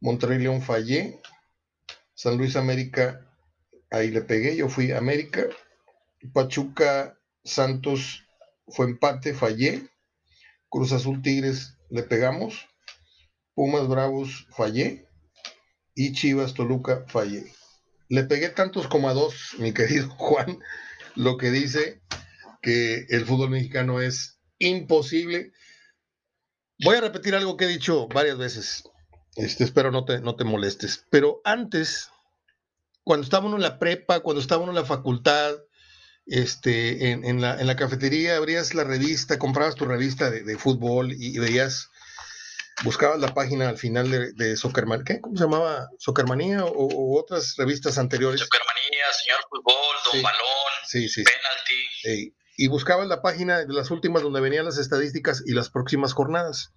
Monterrey 0.01 0.39
León 0.39 0.63
fallé. 0.63 1.21
San 2.15 2.37
Luis 2.37 2.55
América, 2.55 3.27
ahí 3.91 4.11
le 4.11 4.23
pegué, 4.23 4.57
yo 4.57 4.69
fui 4.69 4.93
América. 4.93 5.47
Pachuca 6.33 7.19
Santos 7.43 8.25
fue 8.69 8.87
empate, 8.87 9.35
fallé. 9.35 9.89
Cruz 10.69 10.93
Azul 10.93 11.21
Tigres 11.21 11.77
le 11.91 12.05
pegamos. 12.05 12.69
Pumas 13.55 13.89
Bravos 13.89 14.47
fallé. 14.51 15.09
Y 15.97 16.13
Chivas 16.13 16.55
Toluca 16.55 17.05
fallé. 17.09 17.53
Le 18.09 18.25
pegué 18.25 18.51
tantos 18.51 18.87
como 18.87 19.09
a 19.09 19.15
dos, 19.15 19.55
mi 19.59 19.73
querido 19.73 20.09
Juan, 20.17 20.59
lo 21.15 21.37
que 21.37 21.51
dice 21.51 22.03
que 22.63 23.07
el 23.11 23.27
fútbol 23.27 23.51
mexicano 23.51 24.01
es 24.01 24.39
imposible. 24.59 25.53
Voy 26.83 26.97
a 26.97 27.01
repetir 27.01 27.35
algo 27.35 27.57
que 27.57 27.67
he 27.67 27.69
dicho 27.69 28.09
varias 28.09 28.39
veces. 28.39 28.85
Este, 29.37 29.65
espero 29.65 29.91
no 29.91 30.05
te, 30.05 30.21
no 30.21 30.37
te 30.37 30.45
molestes. 30.45 31.05
Pero 31.11 31.41
antes, 31.45 32.11
cuando 33.03 33.25
estábamos 33.25 33.55
en 33.55 33.63
la 33.63 33.79
prepa, 33.79 34.21
cuando 34.21 34.41
estábamos 34.41 34.71
en 34.71 34.77
la 34.77 34.85
facultad, 34.85 35.55
este, 36.27 37.11
en, 37.11 37.41
la, 37.41 37.61
en 37.61 37.67
la, 37.67 37.77
cafetería, 37.77 38.37
abrías 38.37 38.75
la 38.75 38.85
revista, 38.85 39.39
comprabas 39.39 39.75
tu 39.75 39.85
revista 39.85 40.31
de, 40.31 40.59
fútbol 40.59 41.13
y, 41.13 41.39
veías 41.39 41.91
buscabas 42.83 43.21
la 43.21 43.35
página 43.35 43.69
al 43.69 43.79
final 43.79 44.11
de, 44.11 44.33
de 44.33 44.57
Soccerman, 44.57 45.05
¿qué? 45.05 45.21
¿Cómo 45.21 45.37
se 45.37 45.45
llamaba? 45.45 45.91
¿Soccermanía 45.99 46.65
o, 46.65 47.19
otras 47.19 47.57
revistas 47.57 47.99
anteriores? 47.99 48.41
Fútbol, 49.51 49.97
Don 50.13 50.23
Balón, 50.23 50.73
sí, 50.87 51.09
sí, 51.09 51.25
Penalty. 51.25 52.35
y 52.57 52.69
buscabas 52.69 53.09
la 53.09 53.23
página 53.23 53.59
de 53.59 53.73
las 53.73 53.91
últimas 53.91 54.23
donde 54.23 54.41
venían 54.41 54.65
las 54.65 54.79
estadísticas 54.79 55.43
y 55.47 55.53
las 55.53 55.71
próximas 55.71 56.13
jornadas. 56.13 56.73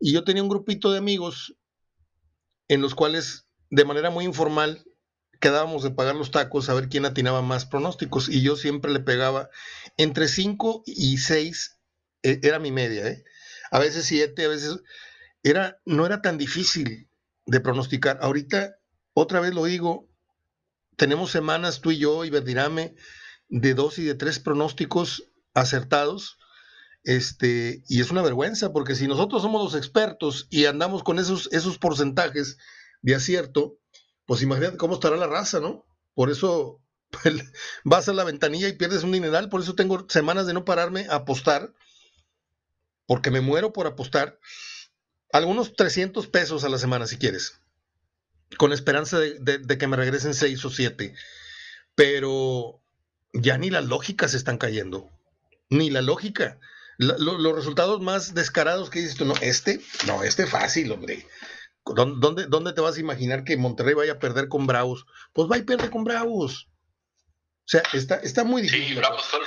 Y 0.00 0.12
yo 0.12 0.24
tenía 0.24 0.42
un 0.42 0.48
grupito 0.48 0.92
de 0.92 0.98
amigos 0.98 1.56
en 2.68 2.80
los 2.80 2.94
cuales, 2.94 3.46
de 3.70 3.84
manera 3.84 4.10
muy 4.10 4.24
informal, 4.24 4.84
quedábamos 5.40 5.82
de 5.82 5.90
pagar 5.90 6.14
los 6.14 6.30
tacos 6.30 6.68
a 6.68 6.74
ver 6.74 6.88
quién 6.88 7.04
atinaba 7.04 7.42
más 7.42 7.66
pronósticos. 7.66 8.28
Y 8.28 8.42
yo 8.42 8.56
siempre 8.56 8.92
le 8.92 9.00
pegaba 9.00 9.50
entre 9.96 10.28
5 10.28 10.84
y 10.86 11.18
6, 11.18 11.78
e, 12.22 12.40
era 12.42 12.58
mi 12.58 12.72
media, 12.72 13.06
¿eh? 13.06 13.24
A 13.70 13.78
veces 13.78 14.06
7, 14.06 14.44
a 14.44 14.48
veces 14.48 14.78
era, 15.42 15.80
no 15.84 16.06
era 16.06 16.22
tan 16.22 16.38
difícil 16.38 17.08
de 17.46 17.60
pronosticar. 17.60 18.18
Ahorita, 18.22 18.76
otra 19.12 19.40
vez 19.40 19.52
lo 19.52 19.64
digo, 19.64 20.08
tenemos 20.96 21.30
semanas 21.30 21.80
tú 21.80 21.90
y 21.90 21.98
yo 21.98 22.24
y 22.24 22.30
Verdirame 22.30 22.94
de 23.48 23.74
dos 23.74 23.98
y 23.98 24.04
de 24.04 24.14
tres 24.14 24.38
pronósticos 24.38 25.24
acertados. 25.54 26.38
Este, 27.04 27.82
y 27.86 28.00
es 28.00 28.10
una 28.10 28.22
vergüenza, 28.22 28.72
porque 28.72 28.94
si 28.94 29.06
nosotros 29.06 29.42
somos 29.42 29.62
los 29.62 29.74
expertos 29.74 30.46
y 30.50 30.64
andamos 30.64 31.02
con 31.02 31.18
esos, 31.18 31.48
esos 31.52 31.78
porcentajes 31.78 32.56
de 33.02 33.14
acierto, 33.14 33.78
pues 34.24 34.40
imagínate 34.42 34.78
cómo 34.78 34.94
estará 34.94 35.16
la 35.16 35.26
raza, 35.26 35.60
¿no? 35.60 35.84
Por 36.14 36.30
eso 36.30 36.80
vas 37.84 38.08
a 38.08 38.14
la 38.14 38.24
ventanilla 38.24 38.68
y 38.68 38.72
pierdes 38.72 39.02
un 39.02 39.12
dineral, 39.12 39.50
por 39.50 39.60
eso 39.60 39.74
tengo 39.74 40.06
semanas 40.08 40.46
de 40.46 40.54
no 40.54 40.64
pararme 40.64 41.06
a 41.10 41.16
apostar, 41.16 41.74
porque 43.06 43.30
me 43.30 43.42
muero 43.42 43.72
por 43.72 43.86
apostar 43.86 44.38
algunos 45.30 45.74
300 45.74 46.26
pesos 46.28 46.64
a 46.64 46.70
la 46.70 46.78
semana 46.78 47.06
si 47.06 47.18
quieres, 47.18 47.60
con 48.56 48.72
esperanza 48.72 49.18
de, 49.18 49.78
que 49.78 49.86
me 49.86 49.96
regresen 49.96 50.34
6 50.34 50.64
o 50.64 50.70
7. 50.70 51.14
Pero 51.94 52.80
ya 53.32 53.58
ni 53.58 53.70
las 53.70 53.84
lógicas 53.84 54.34
están 54.34 54.58
cayendo, 54.58 55.10
ni 55.70 55.90
la 55.90 56.02
lógica. 56.02 56.58
los 56.98 57.54
resultados 57.54 58.00
más 58.00 58.34
descarados 58.34 58.90
que 58.90 59.00
dices 59.00 59.16
tú, 59.16 59.24
no, 59.24 59.34
este, 59.40 59.80
no, 60.06 60.22
este 60.22 60.46
fácil, 60.46 60.92
hombre. 60.92 61.26
¿Dónde, 61.84 62.46
¿Dónde 62.46 62.72
te 62.72 62.80
vas 62.80 62.96
a 62.96 63.00
imaginar 63.00 63.44
que 63.44 63.58
Monterrey 63.58 63.94
vaya 63.94 64.12
a 64.12 64.18
perder 64.18 64.48
con 64.48 64.66
Bravos? 64.66 65.04
Pues 65.34 65.50
va 65.50 65.58
y 65.58 65.62
pierde 65.62 65.90
con 65.90 66.04
Bravos. 66.04 66.68
O 67.66 67.66
sea, 67.66 67.82
está, 67.92 68.16
está 68.16 68.44
muy 68.44 68.62
difícil. 68.62 68.88
Sí, 68.88 68.94
Bravos 68.94 69.24
fue 69.24 69.40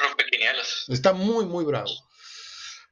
Está 0.89 1.13
muy, 1.13 1.45
muy 1.45 1.65
bravo. 1.65 1.89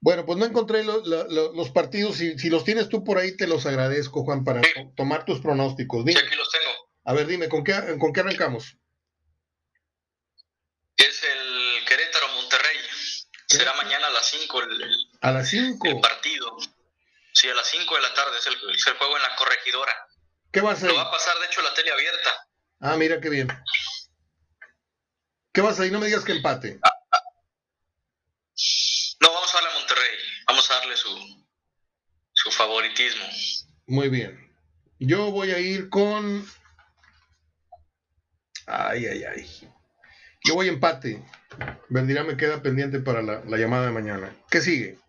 Bueno, 0.02 0.26
pues 0.26 0.38
no 0.38 0.46
encontré 0.46 0.84
los 0.84 1.72
partidos. 1.72 2.18
Si, 2.18 2.38
si, 2.38 2.50
los 2.50 2.64
tienes 2.64 2.90
tú 2.90 3.04
por 3.04 3.18
ahí, 3.18 3.36
te 3.36 3.48
los 3.48 3.66
agradezco, 3.66 4.24
Juan, 4.24 4.44
para 4.44 4.62
tomar 4.96 5.26
tus 5.26 5.40
pronósticos. 5.42 6.06
Sí, 6.06 6.16
aquí 6.16 6.36
los 6.36 6.52
tengo. 6.52 6.90
A 7.06 7.14
ver, 7.14 7.28
dime, 7.28 7.50
¿con 7.50 7.64
qué, 7.64 7.74
¿con 8.00 8.14
qué 8.14 8.22
arrancamos? 8.22 8.78
Es 10.98 11.24
el 11.24 11.86
Querétaro 11.86 12.28
Monterrey. 12.30 12.78
Será 13.48 13.74
mañana 13.74 14.08
a 14.08 14.12
las 14.12 14.26
5 14.28 14.64
el, 14.64 15.08
¿A 15.22 15.32
las 15.32 15.50
5? 15.50 15.88
El 15.88 16.00
partido. 16.02 16.58
Sí, 17.34 17.50
a 17.50 17.54
las 17.54 17.68
5 17.68 17.96
de 17.96 18.02
la 18.02 18.14
tarde 18.14 18.38
es 18.38 18.48
el, 18.48 18.98
juego 18.98 19.18
en 19.18 19.24
la 19.24 19.36
corregidora. 19.36 19.94
¿Qué 20.52 20.62
va 20.62 20.72
a 20.72 20.76
ser? 20.76 20.90
Lo 20.90 20.96
va 20.96 21.04
a 21.04 21.12
pasar, 21.12 21.38
de 21.40 21.46
hecho, 21.46 21.62
la 21.62 21.74
tele 21.74 21.92
abierta. 21.92 22.48
Ah, 22.80 22.96
mira 22.96 23.20
qué 23.22 23.30
bien. 23.30 23.48
¿Qué 25.54 25.62
vas 25.62 25.80
a 25.80 25.86
ir? 25.86 25.92
No 25.92 26.00
me 26.00 26.08
digas 26.08 26.24
que 26.24 26.32
empate. 26.32 26.80
Ah, 26.82 26.92
no, 29.22 29.34
vamos 29.34 29.54
a 29.54 29.58
darle 29.58 29.70
a 29.70 29.80
Monterrey. 29.80 30.18
Vamos 30.48 30.72
a 30.72 30.74
darle 30.76 30.98
su, 30.98 31.46
su 32.46 32.52
favoritismo. 32.52 33.26
Muy 33.88 34.10
bien. 34.10 34.40
Yo 35.00 35.32
voy 35.32 35.52
a 35.52 35.58
ir 35.58 35.90
con. 35.90 36.48
Ay, 38.68 39.08
ay, 39.08 39.24
ay. 39.24 39.74
Yo 40.44 40.54
voy 40.54 40.68
empate. 40.68 41.26
Vendirá 41.90 42.24
me 42.24 42.38
queda 42.38 42.62
pendiente 42.62 43.00
para 43.00 43.24
la, 43.24 43.58
llamada 43.58 43.88
de 43.88 43.92
mañana. 43.92 44.36
¿Qué 44.52 44.62
sigue? 44.62 45.00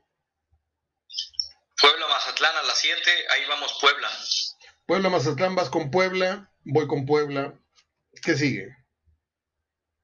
Puebla 1.78 2.08
Mazatlán 2.08 2.56
a 2.56 2.62
las 2.62 2.78
7. 2.78 3.00
Ahí 3.32 3.44
vamos 3.46 3.76
Puebla. 3.82 4.08
Puebla 4.86 5.10
Mazatlán, 5.10 5.54
vas 5.54 5.68
con 5.68 5.90
Puebla. 5.90 6.50
Voy 6.64 6.86
con 6.86 7.04
Puebla. 7.04 7.52
¿Qué 8.22 8.34
sigue? 8.34 8.74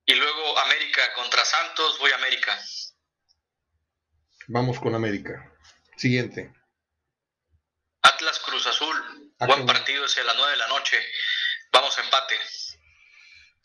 Y 0.05 0.15
luego 0.15 0.59
América 0.59 1.01
contra 1.15 1.43
Santos. 1.47 1.99
Voy 1.99 2.11
a 2.11 2.17
América. 2.17 2.59
Vamos 4.49 4.79
con 4.79 4.95
América. 4.95 5.51
Siguiente. 5.97 6.53
Atlas 8.03 8.39
Cruz 8.41 8.67
Azul. 8.67 8.97
Ah, 8.99 9.32
Buen 9.47 9.67
partido 9.67 10.05
es 10.05 10.17
a 10.19 10.25
las 10.25 10.37
9 10.37 10.53
de 10.53 10.59
la 10.59 10.69
noche. 10.69 10.97
Vamos 11.73 11.99
empate. 11.99 12.35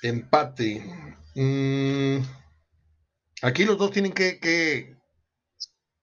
Empate. 0.01 0.84
Mm, 1.36 2.23
aquí 3.43 3.65
los 3.65 3.78
dos 3.78 3.91
tienen 3.91 4.11
que, 4.13 4.95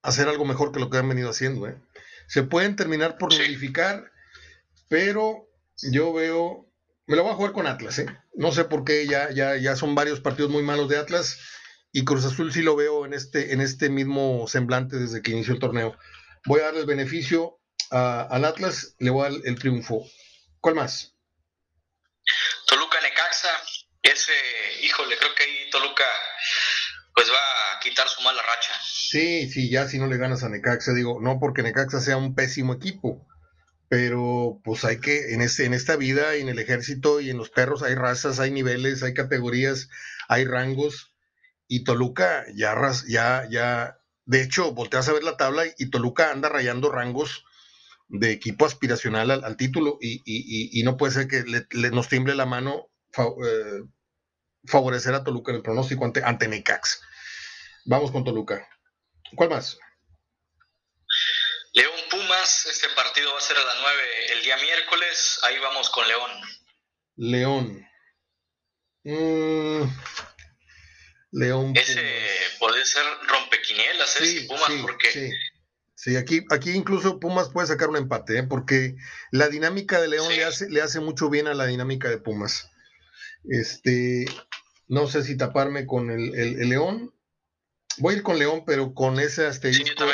hacer 0.03 0.29
algo 0.29 0.45
mejor 0.45 0.70
que 0.70 0.81
lo 0.81 0.91
que 0.91 0.99
han 0.99 1.09
venido 1.09 1.31
haciendo. 1.31 1.66
¿eh? 1.66 1.77
Se 2.29 2.43
pueden 2.43 2.77
terminar 2.77 3.18
por 3.18 3.37
verificar, 3.37 4.12
pero 4.89 5.49
yo 5.83 6.12
veo. 6.12 6.70
Me 7.07 7.16
lo 7.16 7.22
voy 7.22 7.33
a 7.33 7.37
jugar 7.37 7.53
con 7.53 7.66
Atlas. 7.66 7.99
¿eh? 7.99 8.07
No 8.35 8.53
sé 8.53 8.64
por 8.64 8.85
qué 8.85 9.07
ya, 9.07 9.31
ya, 9.31 9.57
ya 9.57 9.77
son 9.77 9.95
varios 9.95 10.20
partidos 10.20 10.51
muy 10.51 10.62
malos 10.62 10.89
de 10.89 10.99
Atlas 10.99 11.39
y 11.93 12.05
Cruz 12.05 12.25
Azul 12.25 12.53
sí 12.53 12.62
lo 12.62 12.77
veo 12.77 13.07
en 13.07 13.12
este, 13.12 13.53
en 13.53 13.61
este 13.61 13.89
mismo 13.89 14.47
semblante 14.49 14.97
desde 14.97 15.22
que 15.22 15.33
inició 15.33 15.55
el 15.55 15.61
torneo. 15.61 15.97
Voy 16.45 16.61
a 16.61 16.64
darle 16.64 16.81
el 16.81 16.87
al 17.95 18.45
Atlas, 18.45 18.95
le 18.99 19.11
voy 19.11 19.26
a 19.26 19.30
dar 19.30 19.40
el, 19.45 19.59
triunfo. 19.59 20.07
¿Cuál 20.61 20.74
más? 20.74 21.14
Toluca 22.66 23.01
Necaxa, 23.01 23.51
ese, 24.03 24.32
híjole, 24.82 25.16
creo 25.16 25.34
que 25.34 25.45
ahí 25.45 25.70
Toluca 25.70 26.05
pues 27.14 27.30
va 27.30 27.76
a 27.76 27.80
quitar 27.80 28.09
su 28.09 28.20
mala 28.22 28.42
racha. 28.42 28.72
Sí, 28.84 29.49
sí, 29.49 29.70
ya 29.70 29.86
si 29.86 29.99
no 29.99 30.07
le 30.07 30.16
ganas 30.16 30.42
a 30.42 30.49
Necaxa, 30.49 30.92
digo, 30.92 31.20
no 31.20 31.38
porque 31.38 31.62
Necaxa 31.62 32.01
sea 32.01 32.16
un 32.16 32.34
pésimo 32.34 32.72
equipo, 32.74 33.26
pero 33.88 34.61
pues 34.64 34.84
hay 34.84 34.99
que, 34.99 35.32
en, 35.32 35.40
este, 35.40 35.64
en 35.64 35.74
esta 35.74 35.95
vida 35.97 36.36
y 36.36 36.40
en 36.40 36.49
el 36.49 36.59
ejército 36.59 37.20
y 37.20 37.30
en 37.30 37.36
los 37.36 37.51
perros 37.51 37.82
hay 37.82 37.95
razas, 37.95 38.40
hay 38.40 38.51
niveles, 38.51 39.05
hay 39.05 39.14
categorías, 39.14 39.88
hay 40.28 40.45
rangos, 40.45 41.14
y 41.68 41.84
Toluca 41.84 42.45
ya, 42.55 42.74
ya, 43.07 43.47
ya, 43.49 43.99
de 44.26 44.42
hecho, 44.42 44.72
volteas 44.72 45.09
a 45.09 45.12
ver 45.12 45.22
la 45.22 45.36
tabla 45.36 45.64
y, 45.78 45.90
Toluca 45.90 46.30
anda 46.30 46.49
rayando 46.49 46.90
rangos 46.90 47.45
de 48.17 48.31
equipo 48.31 48.65
aspiracional 48.65 49.31
al, 49.31 49.57
título 49.57 49.99
y, 50.01 50.83
no 50.85 50.97
puede 50.97 51.12
ser 51.12 51.29
que 51.29 51.43
le, 51.43 51.91
nos 51.91 52.09
tiemble 52.09 52.35
la 52.35 52.47
mano 52.47 52.91
eh, 53.19 53.83
favorecer 54.67 55.15
a 55.15 55.25
Toluca 55.25 55.51
en 55.51 55.57
el 55.57 55.62
pronóstico 55.62 56.05
ante, 56.05 56.23
ante 56.23 56.47
Necax. 56.47 57.03
Vamos 57.87 58.12
con 58.12 58.25
Toluca. 58.25 58.69
¿Cuál 59.35 59.51
más? 59.51 59.79
León 61.73 61.93
Pumas, 62.09 62.67
este 62.67 62.89
partido 62.91 63.33
va 63.33 63.39
a 63.39 63.41
ser 63.41 63.57
a 63.57 63.65
las 63.65 63.77
9 63.81 64.03
el 64.33 64.43
día 64.43 64.57
miércoles, 64.59 65.41
ahí 65.43 65.59
vamos 65.59 65.91
con 65.91 66.07
León. 66.07 66.31
León. 67.17 67.89
Mm, 69.03 69.91
León. 71.33 71.73
Ese 71.75 72.23
puede 72.61 72.85
ser 72.87 73.05
rompequinielas, 73.27 74.21
¿eh? 74.21 74.27
Sí, 74.27 74.41
Pumas, 74.47 74.71
porque... 74.83 75.11
Sí. 75.11 75.31
Aquí, 76.16 76.44
aquí 76.50 76.70
incluso 76.72 77.18
Pumas 77.18 77.48
puede 77.48 77.66
sacar 77.66 77.88
un 77.88 77.96
empate, 77.96 78.38
¿eh? 78.38 78.42
porque 78.42 78.96
la 79.30 79.48
dinámica 79.48 80.00
de 80.00 80.09
León 80.09 80.28
le, 80.28 80.44
hace, 80.44 80.68
le 80.68 80.82
hace 80.82 81.00
mucho 81.00 81.30
bien 81.30 81.46
a 81.46 81.55
la 81.55 81.66
dinámica 81.66 82.11
de 82.11 82.18
Pumas. 82.18 82.70
Este, 83.44 84.26
no 84.88 85.07
sé 85.07 85.22
si 85.22 85.36
taparme 85.36 85.86
con 85.86 86.11
el, 86.11 86.68
León. 86.68 87.14
Voy 87.98 88.14
a 88.14 88.16
ir 88.18 88.22
con 88.22 88.38
León, 88.38 88.64
pero 88.66 88.92
con 88.92 89.18
ese 89.18 89.46
asterisco, 89.46 90.05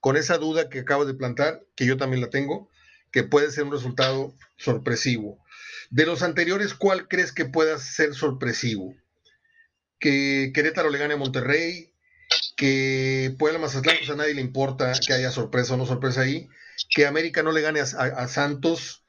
con 0.00 0.16
esa 0.16 0.38
duda 0.38 0.68
que 0.68 0.80
acabo 0.80 1.04
de 1.04 1.14
plantar, 1.14 1.62
que 1.74 1.86
yo 1.86 1.96
también 1.96 2.22
la 2.22 2.30
tengo, 2.30 2.70
que 3.10 3.24
puede 3.24 3.50
ser 3.50 3.64
un 3.64 3.72
resultado 3.72 4.34
sorpresivo. 4.56 5.44
De 5.90 6.06
los 6.06 6.22
anteriores, 6.22 6.74
¿cuál 6.74 7.08
crees 7.08 7.32
que 7.32 7.44
pueda 7.44 7.78
ser 7.78 8.14
sorpresivo? 8.14 8.94
Que 9.98 10.52
Querétaro 10.54 10.90
le 10.90 10.98
gane 10.98 11.14
a 11.14 11.18
Monterrey, 11.18 11.92
que 12.56 13.34
Puebla 13.38 13.58
Mazatlán, 13.58 13.96
pues 13.98 14.10
a 14.10 14.16
nadie 14.16 14.34
le 14.34 14.40
importa 14.40 14.92
que 15.06 15.12
haya 15.12 15.30
sorpresa 15.30 15.74
o 15.74 15.76
no 15.76 15.86
sorpresa 15.86 16.22
ahí, 16.22 16.48
que 16.90 17.06
América 17.06 17.42
no 17.42 17.52
le 17.52 17.60
gane 17.60 17.80
a 17.80 18.28
Santos, 18.28 19.04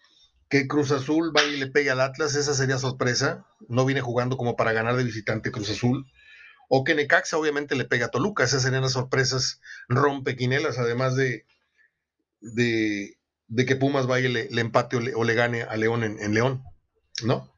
que 0.50 0.68
Cruz 0.68 0.91
Azul 0.91 1.32
vaya 1.34 1.50
y 1.50 1.58
le 1.58 1.68
pegue 1.68 1.89
al 1.89 2.02
Atlas, 2.02 2.36
esa 2.36 2.54
sería 2.54 2.78
sorpresa. 2.78 3.45
No 3.68 3.86
viene 3.86 4.02
jugando 4.02 4.38
como 4.38 4.56
para 4.56 4.72
ganar 4.72 4.95
de 4.95 5.04
visitante 5.04 5.52
Cruz 5.52 5.70
Azul. 5.70 6.06
O 6.70 6.84
que 6.84 6.95
Necaxa 6.95 7.38
obviamente 7.38 7.76
le 7.76 7.86
pega 7.86 8.08
a 8.08 8.12
Toluca, 8.12 8.43
esas 8.43 8.62
serían 8.64 8.82
las 8.82 8.93
sorpresas 8.93 9.62
rompequinelas, 9.88 10.78
además 10.78 11.16
de, 11.16 11.45
de, 12.41 13.18
que 13.66 13.76
Pumas 13.78 14.06
vaya 14.06 14.28
y 14.28 14.32
le, 14.32 14.62
empate 14.62 14.98
o 14.98 15.24
le, 15.24 15.34
gane 15.34 15.64
a 15.64 15.78
León 15.78 16.04
en, 16.04 16.34
León, 16.34 16.64
¿no? 17.24 17.58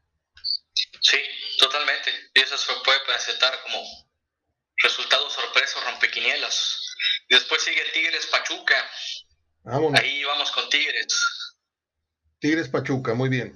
Sí, 1.00 1.18
totalmente. 1.58 2.10
Y 2.34 2.40
eso 2.40 2.56
se 2.56 2.72
puede 2.84 2.98
presentar 3.04 3.52
como 3.64 3.80
resultado 4.82 5.28
sorpresa 5.30 5.80
rompequinielas. 5.90 6.94
Y 7.28 7.34
después 7.34 7.62
sigue 7.62 7.82
Tigres 7.92 8.26
Pachuca. 8.26 8.90
Ahí 9.94 10.24
vamos 10.24 10.50
con 10.52 10.68
Tigres. 10.68 11.56
Tigres 12.40 12.68
Pachuca, 12.68 13.14
muy 13.14 13.28
bien. 13.28 13.54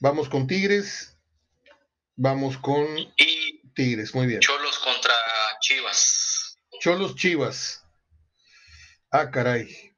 Vamos 0.00 0.28
con 0.28 0.46
Tigres. 0.46 1.16
Vamos 2.16 2.58
con 2.58 2.86
Tigres, 3.74 4.14
muy 4.14 4.26
bien. 4.26 4.40
Cholos 4.40 4.78
contra 4.78 5.14
Chivas. 5.60 6.58
Cholos 6.80 7.14
Chivas. 7.14 7.84
Ah, 9.10 9.30
caray. 9.30 9.94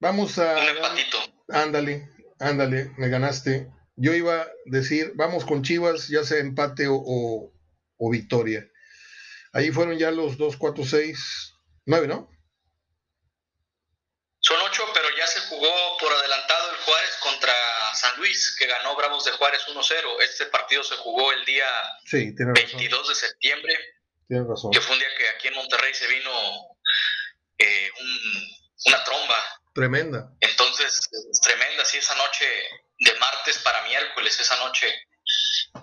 Vamos 0.00 0.38
a. 0.38 0.58
Un 0.58 0.68
empatito. 0.68 1.18
Ándale, 1.48 2.08
ándale, 2.38 2.92
me 2.98 3.08
ganaste. 3.08 3.70
Yo 3.96 4.12
iba 4.12 4.42
a 4.42 4.48
decir, 4.66 5.12
vamos 5.14 5.44
con 5.44 5.62
Chivas, 5.62 6.08
ya 6.08 6.24
sea 6.24 6.38
empate 6.38 6.88
o, 6.88 7.52
o 7.96 8.10
victoria. 8.10 8.68
Ahí 9.54 9.70
fueron 9.70 9.96
ya 9.96 10.10
los 10.10 10.36
2, 10.36 10.56
4, 10.56 10.84
6, 10.84 11.54
9, 11.86 12.08
¿no? 12.08 12.28
Son 14.40 14.60
8, 14.60 14.82
pero 14.92 15.06
ya 15.16 15.26
se 15.26 15.40
jugó 15.40 15.96
por 15.98 16.12
adelantado 16.12 16.64
Juárez 16.84 17.16
contra 17.20 17.54
San 17.94 18.16
Luis, 18.18 18.54
que 18.58 18.66
ganó 18.66 18.94
Bravos 18.96 19.24
de 19.24 19.32
Juárez 19.32 19.62
1-0. 19.68 20.22
Este 20.22 20.46
partido 20.46 20.82
se 20.84 20.96
jugó 20.96 21.32
el 21.32 21.44
día 21.44 21.66
22 22.12 23.08
de 23.08 23.14
septiembre, 23.14 23.74
que 24.28 24.80
fue 24.80 24.94
un 24.94 24.98
día 24.98 25.08
que 25.16 25.28
aquí 25.28 25.48
en 25.48 25.54
Monterrey 25.54 25.94
se 25.94 26.06
vino 26.08 26.30
eh, 27.58 27.90
una 28.86 29.04
tromba. 29.04 29.38
Tremenda. 29.74 30.30
Entonces, 30.40 31.08
tremenda, 31.42 31.84
sí, 31.84 31.98
esa 31.98 32.14
noche 32.16 32.46
de 32.98 33.18
martes 33.18 33.58
para 33.58 33.82
miércoles, 33.82 34.38
esa 34.38 34.56
noche. 34.56 34.92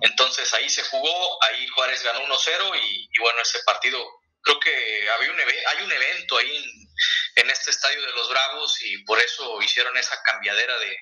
Entonces 0.02 0.54
ahí 0.54 0.70
se 0.70 0.84
jugó, 0.84 1.44
ahí 1.44 1.68
Juárez 1.68 2.04
ganó 2.04 2.22
1-0 2.26 2.80
y, 2.82 3.20
bueno, 3.20 3.42
ese 3.42 3.60
partido, 3.64 4.04
creo 4.42 4.60
que 4.60 5.10
había 5.12 5.32
un 5.32 5.40
hay 5.40 5.84
un 5.84 5.92
evento 5.92 6.38
ahí 6.38 6.58
en, 6.58 6.92
en 7.36 7.50
este 7.50 7.72
estadio 7.72 8.02
de 8.02 8.12
los 8.12 8.30
Bravos 8.30 8.82
y 8.82 9.04
por 9.04 9.20
eso 9.20 9.62
hicieron 9.62 9.96
esa 9.98 10.22
cambiadera 10.24 10.74
de, 10.80 10.98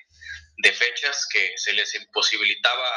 fechas 0.72 1.26
que 1.26 1.52
se 1.56 1.72
les 1.72 1.94
imposibilitaba 1.94 2.90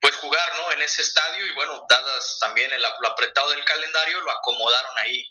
pues 0.00 0.14
jugar 0.16 0.50
¿no? 0.56 0.72
en 0.72 0.82
ese 0.82 1.02
estadio 1.02 1.46
y 1.46 1.52
bueno, 1.52 1.84
dadas 1.88 2.38
también 2.40 2.72
el, 2.72 2.82
lo 2.82 3.08
apretado 3.08 3.50
del 3.50 3.64
calendario, 3.64 4.20
lo 4.20 4.30
acomodaron 4.30 4.98
ahí 4.98 5.26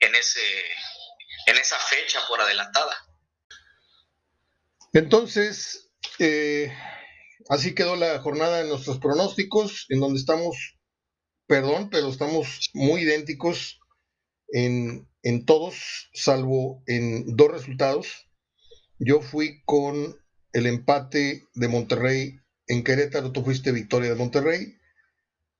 en, 0.00 0.14
ese, 0.14 0.64
en 1.46 1.58
esa 1.58 1.78
fecha 1.78 2.26
por 2.26 2.40
adelantada. 2.40 2.96
Entonces, 4.94 5.90
eh, 6.18 6.74
así 7.48 7.74
quedó 7.74 7.96
la 7.96 8.18
jornada 8.20 8.62
de 8.62 8.68
nuestros 8.68 8.98
pronósticos, 8.98 9.86
en 9.88 10.00
donde 10.00 10.18
estamos, 10.18 10.78
perdón, 11.46 11.90
pero 11.90 12.08
estamos 12.08 12.70
muy 12.74 13.02
idénticos 13.02 13.80
en, 14.48 15.08
en 15.22 15.44
todos, 15.44 16.10
salvo 16.12 16.82
en 16.86 17.36
dos 17.36 17.50
resultados. 17.50 18.28
Yo 18.98 19.20
fui 19.20 19.62
con 19.64 20.16
el 20.52 20.66
empate 20.66 21.44
de 21.54 21.68
Monterrey 21.68 22.40
en 22.66 22.84
Querétaro, 22.84 23.32
tú 23.32 23.42
fuiste 23.42 23.72
victoria 23.72 24.10
de 24.10 24.16
Monterrey, 24.16 24.78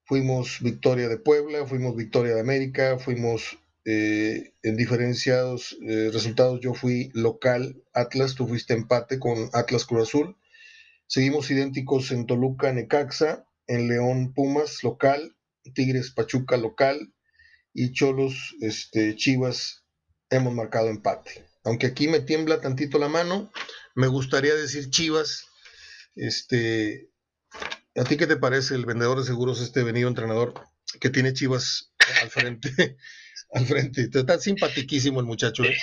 fuimos 0.04 0.60
victoria 0.60 1.08
de 1.08 1.18
Puebla, 1.18 1.66
fuimos 1.66 1.96
victoria 1.96 2.34
de 2.34 2.40
América, 2.40 2.98
fuimos 2.98 3.58
eh, 3.84 4.54
en 4.62 4.76
diferenciados 4.76 5.76
eh, 5.86 6.10
resultados, 6.12 6.60
yo 6.60 6.74
fui 6.74 7.10
local 7.14 7.82
Atlas, 7.94 8.34
tú 8.34 8.46
fuiste 8.46 8.74
empate 8.74 9.18
con 9.18 9.48
Atlas 9.52 9.86
Cruz 9.86 10.08
Azul, 10.08 10.36
seguimos 11.08 11.50
idénticos 11.50 12.12
en 12.12 12.26
Toluca, 12.26 12.72
Necaxa, 12.72 13.44
en 13.66 13.88
León 13.88 14.32
Pumas 14.32 14.84
local, 14.84 15.36
Tigres 15.74 16.12
Pachuca 16.12 16.56
local, 16.56 17.12
y 17.74 17.92
Cholos, 17.92 18.54
este, 18.60 19.16
Chivas, 19.16 19.84
hemos 20.30 20.54
marcado 20.54 20.88
empate. 20.88 21.48
Aunque 21.64 21.86
aquí 21.86 22.08
me 22.08 22.20
tiembla 22.20 22.60
tantito 22.60 22.98
la 22.98 23.08
mano, 23.08 23.50
me 23.94 24.06
gustaría 24.06 24.54
decir 24.54 24.90
Chivas. 24.90 25.46
Este, 26.14 27.10
¿A 27.96 28.04
ti 28.04 28.16
qué 28.16 28.26
te 28.26 28.36
parece 28.36 28.74
el 28.74 28.86
vendedor 28.86 29.18
de 29.18 29.26
seguros, 29.26 29.60
este 29.60 29.82
venido 29.82 30.08
entrenador 30.08 30.54
que 31.00 31.10
tiene 31.10 31.32
Chivas 31.32 31.92
al 32.22 32.30
frente? 32.30 32.96
al 33.52 33.66
frente. 33.66 34.08
Está 34.12 34.38
simpatiquísimo 34.38 35.20
el 35.20 35.26
muchacho. 35.26 35.64
¿eh? 35.64 35.76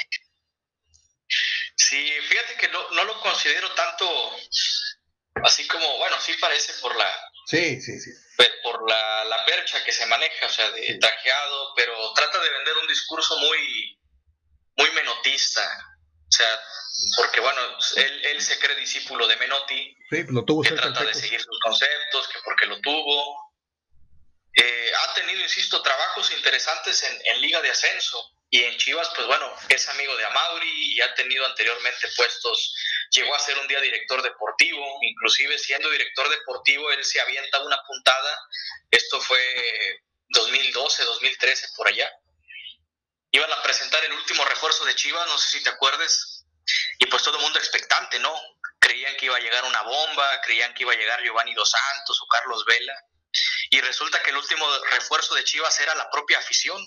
Parece 6.47 6.73
por 6.81 6.95
la, 6.95 7.11
Sí, 7.45 7.79
sí, 7.79 7.99
sí. 7.99 8.11
Por 8.63 8.89
la, 8.89 9.23
la 9.25 9.45
percha 9.45 9.83
que 9.83 9.91
se 9.91 10.05
maneja, 10.07 10.47
o 10.47 10.49
sea, 10.49 10.71
de 10.71 10.97
trajeado, 10.99 11.73
pero 11.75 12.13
trata 12.13 12.39
de 12.39 12.49
vender 12.49 12.75
un 12.81 12.87
discurso 12.87 13.37
muy, 13.37 13.99
muy 14.75 14.91
menotista. 14.91 15.61
O 16.27 16.31
sea, 16.31 16.59
porque 17.17 17.39
bueno, 17.39 17.61
él, 17.97 18.25
él 18.25 18.41
se 18.41 18.57
cree 18.57 18.75
discípulo 18.75 19.27
de 19.27 19.37
Menotti, 19.37 19.95
sí, 20.09 20.25
lo 20.29 20.43
tuvo 20.43 20.63
que 20.63 20.71
trata 20.71 21.03
de 21.03 21.13
seguir 21.13 21.39
sus 21.39 21.59
conceptos, 21.59 22.27
que 22.29 22.39
porque 22.43 22.65
lo 22.65 22.81
tuvo. 22.81 23.53
Eh, 24.57 24.91
ha 24.97 25.13
tenido, 25.13 25.41
insisto, 25.41 25.81
trabajos 25.83 26.31
interesantes 26.31 27.03
en, 27.03 27.21
en 27.25 27.41
Liga 27.41 27.61
de 27.61 27.69
Ascenso 27.69 28.34
y 28.49 28.63
en 28.63 28.77
Chivas, 28.77 29.09
pues 29.15 29.27
bueno, 29.27 29.53
es 29.69 29.87
amigo 29.89 30.15
de 30.15 30.25
Amauri 30.25 30.93
y 30.93 31.01
ha 31.01 31.13
tenido 31.15 31.45
anteriormente 31.45 32.07
puestos. 32.15 32.75
Llegó 33.11 33.35
a 33.35 33.39
ser 33.39 33.57
un 33.57 33.67
día 33.67 33.81
director 33.81 34.21
deportivo, 34.21 34.99
inclusive 35.01 35.57
siendo 35.57 35.89
director 35.89 36.29
deportivo 36.29 36.91
él 36.91 37.03
se 37.03 37.19
avienta 37.19 37.61
una 37.61 37.77
puntada, 37.83 38.39
esto 38.91 39.19
fue 39.21 40.01
2012, 40.29 41.03
2013 41.03 41.67
por 41.75 41.87
allá. 41.87 42.09
Iban 43.31 43.51
a 43.51 43.61
presentar 43.63 44.03
el 44.05 44.13
último 44.13 44.45
refuerzo 44.45 44.85
de 44.85 44.95
Chivas, 44.95 45.27
no 45.27 45.37
sé 45.37 45.57
si 45.57 45.63
te 45.63 45.69
acuerdes, 45.69 46.45
y 46.99 47.05
pues 47.07 47.23
todo 47.23 47.37
el 47.37 47.43
mundo 47.43 47.59
expectante, 47.59 48.19
¿no? 48.19 48.33
Creían 48.79 49.15
que 49.17 49.25
iba 49.25 49.35
a 49.35 49.41
llegar 49.41 49.65
una 49.65 49.81
bomba, 49.81 50.41
creían 50.41 50.73
que 50.73 50.83
iba 50.83 50.93
a 50.93 50.97
llegar 50.97 51.21
Giovanni 51.23 51.53
Dos 51.53 51.69
Santos 51.69 52.21
o 52.21 52.27
Carlos 52.27 52.63
Vela, 52.65 52.93
y 53.75 53.81
resulta 53.81 54.21
que 54.23 54.29
el 54.29 54.37
último 54.37 54.65
refuerzo 54.91 55.35
de 55.35 55.43
Chivas 55.43 55.77
era 55.81 55.93
la 55.95 56.09
propia 56.09 56.37
afición. 56.37 56.81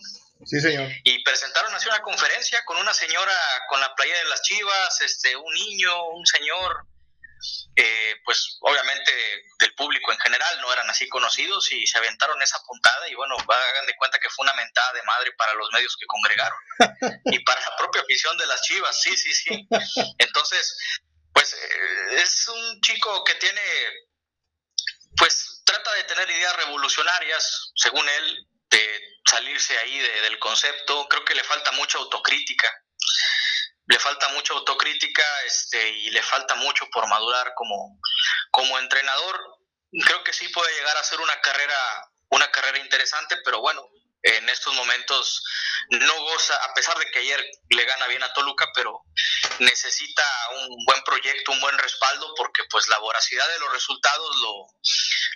Sí, 0.47 0.59
señor. 0.59 0.91
Y 1.05 1.23
presentaron 1.23 1.75
así 1.75 1.87
una 1.87 2.01
conferencia 2.01 2.65
con 2.65 2.79
una 2.79 2.95
señora 2.95 3.35
con 3.69 3.79
la 3.79 3.95
playa 3.95 4.17
de 4.17 4.25
las 4.25 4.41
Chivas, 4.41 5.01
este, 5.03 5.37
un 5.37 5.53
niño, 5.53 6.05
un 6.13 6.25
señor, 6.25 6.87
eh, 7.77 8.15
pues 8.25 8.57
obviamente 8.63 9.13
del 9.59 9.75
público 9.75 10.13
en 10.13 10.19
general 10.19 10.61
no 10.63 10.73
eran 10.73 10.89
así 10.89 11.07
conocidos 11.11 11.71
y 11.73 11.87
se 11.87 11.99
aventaron 11.99 12.41
esa 12.41 12.59
puntada 12.63 13.07
y 13.07 13.15
bueno, 13.15 13.37
hagan 13.37 13.87
de 13.87 13.97
cuenta 13.97 14.19
que 14.19 14.31
fue 14.31 14.45
una 14.45 14.55
mentada 14.55 14.93
de 14.95 15.03
madre 15.03 15.33
para 15.33 15.53
los 15.55 15.71
medios 15.75 15.95
que 15.95 16.07
congregaron 16.07 16.59
y 17.27 17.39
para 17.41 17.61
la 17.61 17.77
propia 17.77 18.01
afición 18.01 18.37
de 18.39 18.47
las 18.47 18.63
Chivas, 18.63 18.99
sí, 18.99 19.15
sí, 19.15 19.35
sí. 19.35 19.69
Entonces, 20.17 20.75
pues 21.35 21.53
eh, 21.53 22.23
es 22.23 22.49
un 22.49 22.81
chico 22.81 23.25
que 23.25 23.35
tiene, 23.35 23.63
pues 25.19 25.58
trata 25.69 25.95
de 25.95 26.05
tener 26.05 26.31
ideas 26.31 26.57
revolucionarias, 26.57 27.73
según 27.77 28.09
él, 28.09 28.47
de 28.71 29.01
salirse 29.29 29.77
ahí 29.79 29.99
del 29.99 30.39
concepto, 30.39 31.07
creo 31.09 31.25
que 31.25 31.35
le 31.35 31.45
falta 31.45 31.73
mucha 31.73 31.99
autocrítica 31.99 32.71
le 33.89 33.99
falta 33.99 34.29
mucha 34.29 34.53
autocrítica 34.53 35.25
este, 35.47 35.89
y 35.89 36.11
le 36.11 36.23
falta 36.23 36.55
mucho 36.57 36.87
por 36.93 37.09
madurar 37.09 37.55
como, 37.55 37.99
como 38.51 38.79
entrenador. 38.79 39.41
Creo 40.05 40.23
que 40.25 40.35
sí 40.35 40.47
puede 40.49 40.75
llegar 40.75 40.97
a 40.99 41.03
ser 41.03 41.19
una 41.21 41.41
carrera, 41.41 41.77
una 42.29 42.51
carrera 42.51 42.79
interesante, 42.79 43.39
pero 43.45 43.61
bueno, 43.61 43.83
en 44.23 44.47
estos 44.51 44.75
momentos 44.75 45.43
no 45.89 46.21
goza, 46.21 46.55
a 46.65 46.75
pesar 46.75 46.99
de 46.99 47.11
que 47.11 47.21
ayer 47.21 47.43
le 47.71 47.85
gana 47.87 48.07
bien 48.09 48.23
a 48.23 48.33
Toluca, 48.35 48.69
pero 48.75 49.05
necesita 49.61 50.25
un 50.69 50.85
buen 50.85 51.03
proyecto, 51.03 51.53
un 51.53 51.61
buen 51.61 51.79
respaldo, 51.79 52.35
porque 52.37 52.63
pues 52.71 52.89
la 52.89 52.99
voracidad 52.99 53.49
de 53.49 53.59
los 53.61 53.73
resultados 53.73 54.37
lo, 54.41 54.67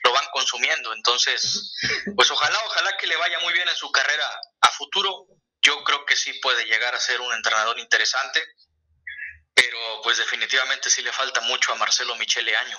lo 0.05 0.13
van 0.13 0.27
consumiendo. 0.33 0.93
Entonces, 0.93 1.73
pues 2.17 2.31
ojalá, 2.31 2.59
ojalá 2.67 2.97
que 2.97 3.07
le 3.07 3.17
vaya 3.17 3.39
muy 3.41 3.53
bien 3.53 3.69
en 3.69 3.77
su 3.77 3.91
carrera 3.91 4.27
a 4.61 4.69
futuro 4.71 5.27
yo 5.63 5.85
creo 5.85 6.05
que 6.07 6.17
sí 6.17 6.33
puede 6.43 6.65
llegar 6.65 6.95
a 6.95 7.01
ser 7.01 7.21
un 7.21 7.33
entrenador 7.35 7.79
interesante, 7.79 8.41
pero 9.55 9.79
pues 10.03 10.19
definitivamente 10.19 10.91
sí 10.91 11.03
le 11.03 11.13
falta 11.13 11.41
mucho 11.43 11.73
a 11.73 11.77
Marcelo 11.77 12.17
Michele 12.17 12.57
Año. 12.57 12.77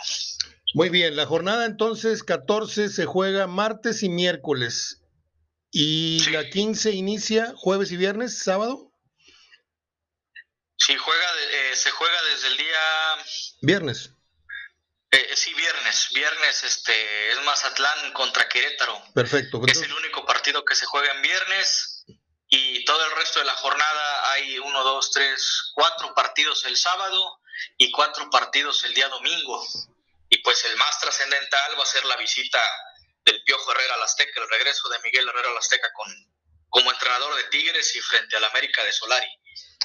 Muy 0.74 0.90
bien, 0.90 1.16
la 1.16 1.26
jornada 1.26 1.66
entonces 1.66 2.24
14 2.24 2.90
se 2.90 3.06
juega 3.06 3.48
martes 3.48 4.04
y 4.04 4.10
miércoles. 4.10 5.02
¿Y 5.72 6.30
la 6.30 6.50
15 6.50 6.92
inicia 6.92 7.54
jueves 7.56 7.92
y 7.92 7.98
viernes, 7.98 8.38
sábado? 8.44 8.93
Sí, 10.78 10.98
juega 10.98 11.28
eh, 11.52 11.76
se 11.76 11.92
juega 11.92 12.22
desde 12.24 12.48
el 12.48 12.58
día... 12.58 12.80
Viernes. 13.62 14.10
Eh, 15.12 15.28
eh, 15.30 15.36
sí, 15.36 15.54
viernes. 15.54 16.10
Viernes 16.14 16.64
este, 16.64 17.32
es 17.32 17.42
Mazatlán 17.44 18.14
contra 18.14 18.50
Querétaro. 18.50 19.02
Perfecto. 19.14 19.62
Es 19.68 19.82
el 19.82 19.94
único 19.94 20.26
partido 20.26 20.66
que 20.66 20.76
se 20.76 20.86
juega 20.86 21.14
en 21.14 21.22
viernes 21.22 22.06
y 22.56 22.86
todo 22.86 23.04
el 23.06 23.16
resto 23.16 23.40
de 23.40 23.46
la 23.46 23.56
jornada 23.56 24.32
hay 24.32 24.60
uno, 24.60 24.84
dos, 24.84 25.12
tres, 25.12 25.72
cuatro 25.74 26.14
partidos 26.14 26.66
el 26.66 26.78
sábado 26.78 27.40
y 27.78 27.92
cuatro 27.92 28.30
partidos 28.30 28.84
el 28.84 28.94
día 28.94 29.08
domingo. 29.10 29.66
Y 30.30 30.38
pues 30.40 30.64
el 30.66 30.76
más 30.78 31.00
trascendental 31.00 31.80
va 31.80 31.84
a 31.84 31.88
ser 31.88 32.06
la 32.06 32.16
visita 32.18 32.60
del 33.26 33.44
Piojo 33.44 33.72
Herrera 33.72 33.96
al 33.96 34.04
Azteca, 34.04 34.42
el 34.42 34.50
regreso 34.50 34.90
de 34.90 35.00
Miguel 35.00 35.28
Herrera 35.30 35.50
al 35.50 35.58
Azteca 35.58 35.92
con, 35.94 36.08
como 36.70 36.92
entrenador 36.92 37.36
de 37.36 37.44
Tigres 37.46 37.96
y 37.96 38.02
frente 38.02 38.36
al 38.38 38.44
América 38.46 38.84
de 38.84 38.92
Solari. 38.92 39.30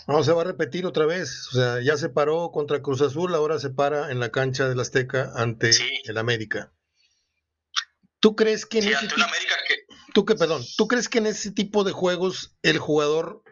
No, 0.06 0.22
se 0.24 0.32
va 0.32 0.42
a 0.42 0.46
repetir 0.46 0.86
otra 0.86 1.06
vez. 1.06 1.48
O 1.48 1.52
sea, 1.52 1.82
ya 1.82 1.96
se 1.96 2.08
paró 2.08 2.50
contra 2.50 2.80
Cruz 2.80 3.02
Azul, 3.02 3.34
ahora 3.34 3.58
se 3.58 3.70
para 3.70 4.10
en 4.10 4.20
la 4.20 4.30
cancha 4.30 4.68
del 4.68 4.80
Azteca 4.80 5.32
ante 5.34 5.70
el 6.04 6.18
América. 6.18 6.72
¿Tú 8.20 8.34
crees 8.34 8.66
que 8.66 8.78
en 8.78 8.94
ante 8.94 9.14
América 9.14 9.54
que 9.68 9.88
¿Tú 10.14 10.24
qué, 10.24 10.34
perdón, 10.34 10.64
¿tú 10.76 10.88
crees 10.88 11.08
que 11.08 11.18
en 11.18 11.26
ese 11.26 11.52
tipo 11.52 11.84
de 11.84 11.92
juegos 11.92 12.56
el 12.62 12.78
jugador 12.78 13.42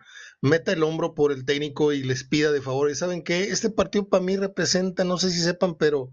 meta 0.40 0.72
el 0.72 0.82
hombro 0.82 1.14
por 1.14 1.30
el 1.30 1.44
técnico 1.44 1.92
y 1.92 2.02
les 2.02 2.24
pida 2.24 2.50
de 2.50 2.62
favor? 2.62 2.90
Y 2.90 2.94
saben 2.94 3.22
que 3.22 3.44
este 3.44 3.70
partido 3.70 4.08
para 4.08 4.24
mí 4.24 4.36
representa, 4.36 5.04
no 5.04 5.18
sé 5.18 5.30
si 5.30 5.40
sepan, 5.40 5.76
pero 5.76 6.12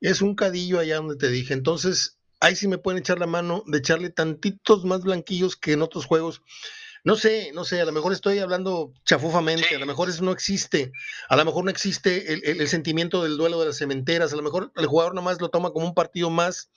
es 0.00 0.22
un 0.22 0.34
cadillo 0.34 0.78
allá 0.78 0.96
donde 0.96 1.16
te 1.16 1.28
dije. 1.28 1.54
Entonces, 1.54 2.18
ahí 2.40 2.54
sí 2.54 2.68
me 2.68 2.78
pueden 2.78 3.00
echar 3.00 3.18
la 3.18 3.26
mano 3.26 3.64
de 3.66 3.78
echarle 3.78 4.10
tantitos 4.10 4.84
más 4.84 5.02
blanquillos 5.02 5.56
que 5.56 5.72
en 5.72 5.82
otros 5.82 6.04
juegos 6.04 6.42
no 7.04 7.16
sé, 7.16 7.52
no 7.54 7.64
sé, 7.64 7.80
a 7.80 7.84
lo 7.84 7.92
mejor 7.92 8.12
estoy 8.12 8.38
hablando 8.38 8.92
chafufamente, 9.04 9.74
a 9.74 9.78
lo 9.78 9.86
mejor 9.86 10.08
eso 10.08 10.22
no 10.22 10.32
existe, 10.32 10.92
a 11.28 11.36
lo 11.36 11.44
mejor 11.44 11.64
no 11.64 11.70
existe 11.70 12.50
el, 12.50 12.68
sentimiento 12.68 13.22
del 13.22 13.36
duelo 13.36 13.58
de 13.60 13.66
las 13.66 13.78
cementeras, 13.78 14.32
a 14.32 14.36
lo 14.36 14.42
mejor 14.42 14.72
el 14.76 14.86
jugador 14.86 15.14
nomás 15.14 15.40
lo 15.40 15.48
toma 15.48 15.70
como 15.70 15.86
un 15.86 15.94
partido 15.94 16.30
más, 16.30 16.70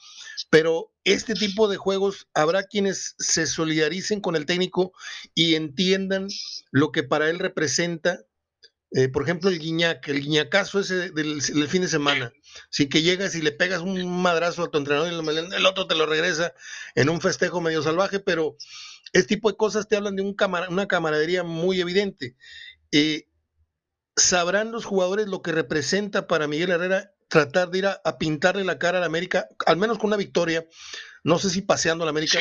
pero 0.49 0.91
este 1.03 1.33
tipo 1.33 1.67
de 1.67 1.77
juegos 1.77 2.27
habrá 2.33 2.63
quienes 2.63 3.15
se 3.19 3.45
solidaricen 3.45 4.21
con 4.21 4.35
el 4.35 4.45
técnico 4.45 4.93
y 5.35 5.55
entiendan 5.55 6.27
lo 6.71 6.91
que 6.91 7.03
para 7.03 7.29
él 7.29 7.39
representa. 7.39 8.19
Eh, 8.95 9.09
por 9.09 9.23
ejemplo, 9.23 9.49
el 9.49 9.57
guiñac, 9.57 10.07
el 10.07 10.21
guiñacazo 10.21 10.79
ese 10.79 11.09
del, 11.09 11.41
fin 11.41 11.81
de 11.81 11.87
semana. 11.87 12.31
Si 12.69 12.87
que 12.87 13.01
llegas 13.01 13.33
y 13.33 13.41
le 13.41 13.51
pegas 13.51 13.81
un 13.81 14.21
madrazo 14.21 14.63
a 14.63 14.69
tu 14.69 14.77
entrenador 14.77 15.11
y 15.11 15.55
el 15.55 15.65
otro 15.65 15.87
te 15.87 15.95
lo 15.95 16.05
regresa 16.05 16.53
en 16.93 17.09
un 17.09 17.19
festejo 17.19 17.59
medio 17.59 17.81
salvaje, 17.81 18.19
pero 18.19 18.55
este 19.11 19.35
tipo 19.35 19.49
de 19.49 19.57
cosas 19.57 19.87
te 19.87 19.95
hablan 19.95 20.15
de 20.15 20.21
un 20.21 20.35
una 20.69 20.87
camaradería 20.87 21.43
muy 21.43 21.81
evidente. 21.81 22.35
Eh, 22.91 23.27
¿Sabrán 24.15 24.71
los 24.71 24.85
jugadores 24.85 25.27
lo 25.27 25.41
que 25.41 25.51
representa 25.51 26.27
para 26.27 26.47
Miguel 26.47 26.69
Herrera 26.69 27.15
tratar 27.29 27.71
de 27.71 27.79
ir 27.79 27.87
a, 27.87 28.17
pintarle 28.19 28.63
la 28.63 28.77
cara 28.77 28.99
a 28.99 29.01
la 29.01 29.07
América, 29.07 29.47
al 29.65 29.77
menos 29.77 29.97
con 29.97 30.07
una 30.07 30.17
victoria? 30.17 30.67
No 31.23 31.39
sé 31.39 31.49
si 31.49 31.63
paseando 31.63 32.03
a 32.03 32.05
la 32.05 32.11
América, 32.11 32.39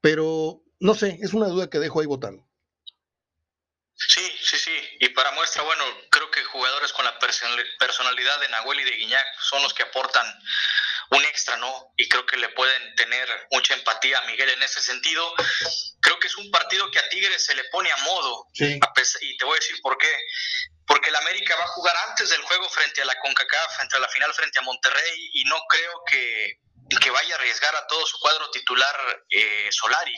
pero 0.00 0.62
no 0.78 0.94
sé, 0.94 1.18
es 1.20 1.34
una 1.34 1.48
duda 1.48 1.68
que 1.68 1.80
dejo 1.80 1.98
ahí 1.98 2.06
votando. 2.06 2.46
Sí. 3.96 4.29
Y 5.02 5.08
para 5.08 5.32
muestra, 5.32 5.62
bueno, 5.62 5.82
creo 6.10 6.30
que 6.30 6.44
jugadores 6.44 6.92
con 6.92 7.06
la 7.06 7.18
personalidad 7.18 8.38
de 8.38 8.48
Nahuel 8.50 8.80
y 8.80 8.84
de 8.84 8.96
Guiñac 8.96 9.26
son 9.40 9.62
los 9.62 9.72
que 9.72 9.82
aportan 9.82 10.26
un 11.12 11.24
extra, 11.24 11.56
¿no? 11.56 11.94
Y 11.96 12.06
creo 12.06 12.26
que 12.26 12.36
le 12.36 12.50
pueden 12.50 12.94
tener 12.96 13.26
mucha 13.50 13.72
empatía 13.72 14.18
a 14.18 14.26
Miguel 14.26 14.50
en 14.50 14.62
ese 14.62 14.82
sentido. 14.82 15.34
Creo 16.02 16.18
que 16.18 16.26
es 16.26 16.36
un 16.36 16.50
partido 16.50 16.90
que 16.90 16.98
a 16.98 17.08
Tigres 17.08 17.42
se 17.42 17.54
le 17.54 17.64
pone 17.64 17.90
a 17.90 17.96
modo. 17.96 18.46
y 18.52 19.36
te 19.38 19.44
voy 19.46 19.56
a 19.56 19.60
decir 19.60 19.80
por 19.80 19.96
qué. 19.96 20.14
Porque 20.86 21.08
el 21.08 21.16
América 21.16 21.56
va 21.56 21.64
a 21.64 21.68
jugar 21.68 21.96
antes 22.10 22.28
del 22.28 22.42
juego 22.42 22.68
frente 22.68 23.00
a 23.00 23.06
la 23.06 23.18
CONCACAF, 23.20 23.80
entre 23.80 24.00
la 24.00 24.08
final 24.08 24.34
frente 24.34 24.58
a 24.58 24.62
Monterrey, 24.62 25.30
y 25.32 25.44
no 25.44 25.58
creo 25.66 26.02
que, 26.10 26.58
que 27.00 27.10
vaya 27.10 27.36
a 27.36 27.38
arriesgar 27.38 27.74
a 27.74 27.86
todo 27.86 28.06
su 28.06 28.18
cuadro 28.18 28.50
titular 28.50 29.24
eh, 29.30 29.68
Solari. 29.72 30.16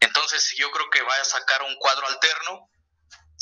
Entonces 0.00 0.52
yo 0.56 0.68
creo 0.72 0.90
que 0.90 1.02
va 1.02 1.14
a 1.14 1.24
sacar 1.24 1.62
un 1.62 1.76
cuadro 1.76 2.08
alterno, 2.08 2.70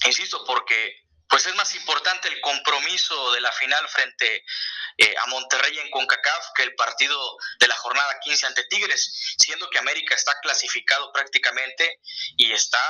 insisto, 0.06 0.44
porque 0.44 1.08
pues 1.28 1.46
es 1.46 1.54
más 1.54 1.74
importante 1.74 2.28
el 2.28 2.40
compromiso 2.40 3.32
de 3.32 3.40
la 3.40 3.52
final 3.52 3.86
frente 3.88 4.44
eh, 4.96 5.14
a 5.18 5.26
Monterrey 5.26 5.78
en 5.78 5.90
CONCACAF 5.90 6.46
que 6.54 6.62
el 6.62 6.74
partido 6.74 7.36
de 7.60 7.68
la 7.68 7.76
jornada 7.76 8.18
15 8.20 8.46
ante 8.46 8.64
Tigres, 8.64 9.36
siendo 9.38 9.68
que 9.68 9.78
América 9.78 10.14
está 10.14 10.32
clasificado 10.40 11.12
prácticamente 11.12 12.00
y 12.36 12.50
está 12.52 12.80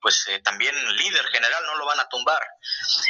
pues 0.00 0.24
eh, 0.28 0.40
también 0.40 0.74
líder 0.96 1.26
general, 1.28 1.64
no 1.66 1.76
lo 1.76 1.86
van 1.86 2.00
a 2.00 2.08
tumbar. 2.08 2.46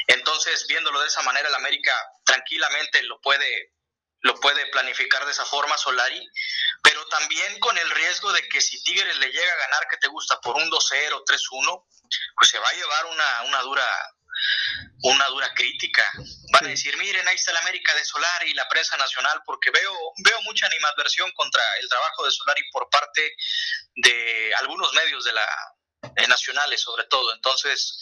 Entonces, 0.06 0.66
viéndolo 0.66 1.00
de 1.00 1.08
esa 1.08 1.22
manera, 1.22 1.48
el 1.48 1.54
América 1.54 1.94
tranquilamente 2.24 3.02
lo 3.02 3.20
puede 3.20 3.74
lo 4.22 4.38
puede 4.40 4.66
planificar 4.66 5.24
de 5.24 5.32
esa 5.32 5.44
forma 5.46 5.78
Solari, 5.78 6.26
pero 6.82 7.06
también 7.06 7.58
con 7.58 7.76
el 7.78 7.90
riesgo 7.90 8.32
de 8.32 8.46
que 8.48 8.60
si 8.60 8.82
Tigres 8.82 9.16
le 9.18 9.30
llega 9.30 9.52
a 9.52 9.56
ganar, 9.56 9.88
que 9.88 9.96
te 9.96 10.08
gusta, 10.08 10.40
por 10.40 10.56
un 10.56 10.70
2-0, 10.70 11.24
3-1, 11.24 11.86
pues 12.36 12.50
se 12.50 12.58
va 12.58 12.68
a 12.68 12.74
llevar 12.74 13.06
una, 13.06 13.42
una 13.42 13.60
dura 13.62 13.86
una 15.02 15.26
dura 15.28 15.52
crítica. 15.54 16.04
Van 16.52 16.66
a 16.66 16.68
decir, 16.68 16.96
miren, 16.98 17.26
ahí 17.26 17.34
está 17.34 17.50
el 17.52 17.56
América 17.58 17.94
de 17.94 18.04
Solari 18.04 18.50
y 18.50 18.54
la 18.54 18.68
prensa 18.68 18.96
nacional, 18.96 19.42
porque 19.44 19.70
veo, 19.70 19.92
veo 20.18 20.42
mucha 20.42 20.66
animadversión 20.66 21.30
contra 21.32 21.62
el 21.80 21.88
trabajo 21.88 22.24
de 22.24 22.30
Solari 22.30 22.62
por 22.70 22.88
parte 22.90 23.34
de 23.96 24.54
algunos 24.58 24.92
medios 24.94 25.24
de 25.24 25.32
la 25.32 25.46
nacionales 26.28 26.80
sobre 26.80 27.04
todo. 27.04 27.34
Entonces, 27.34 27.98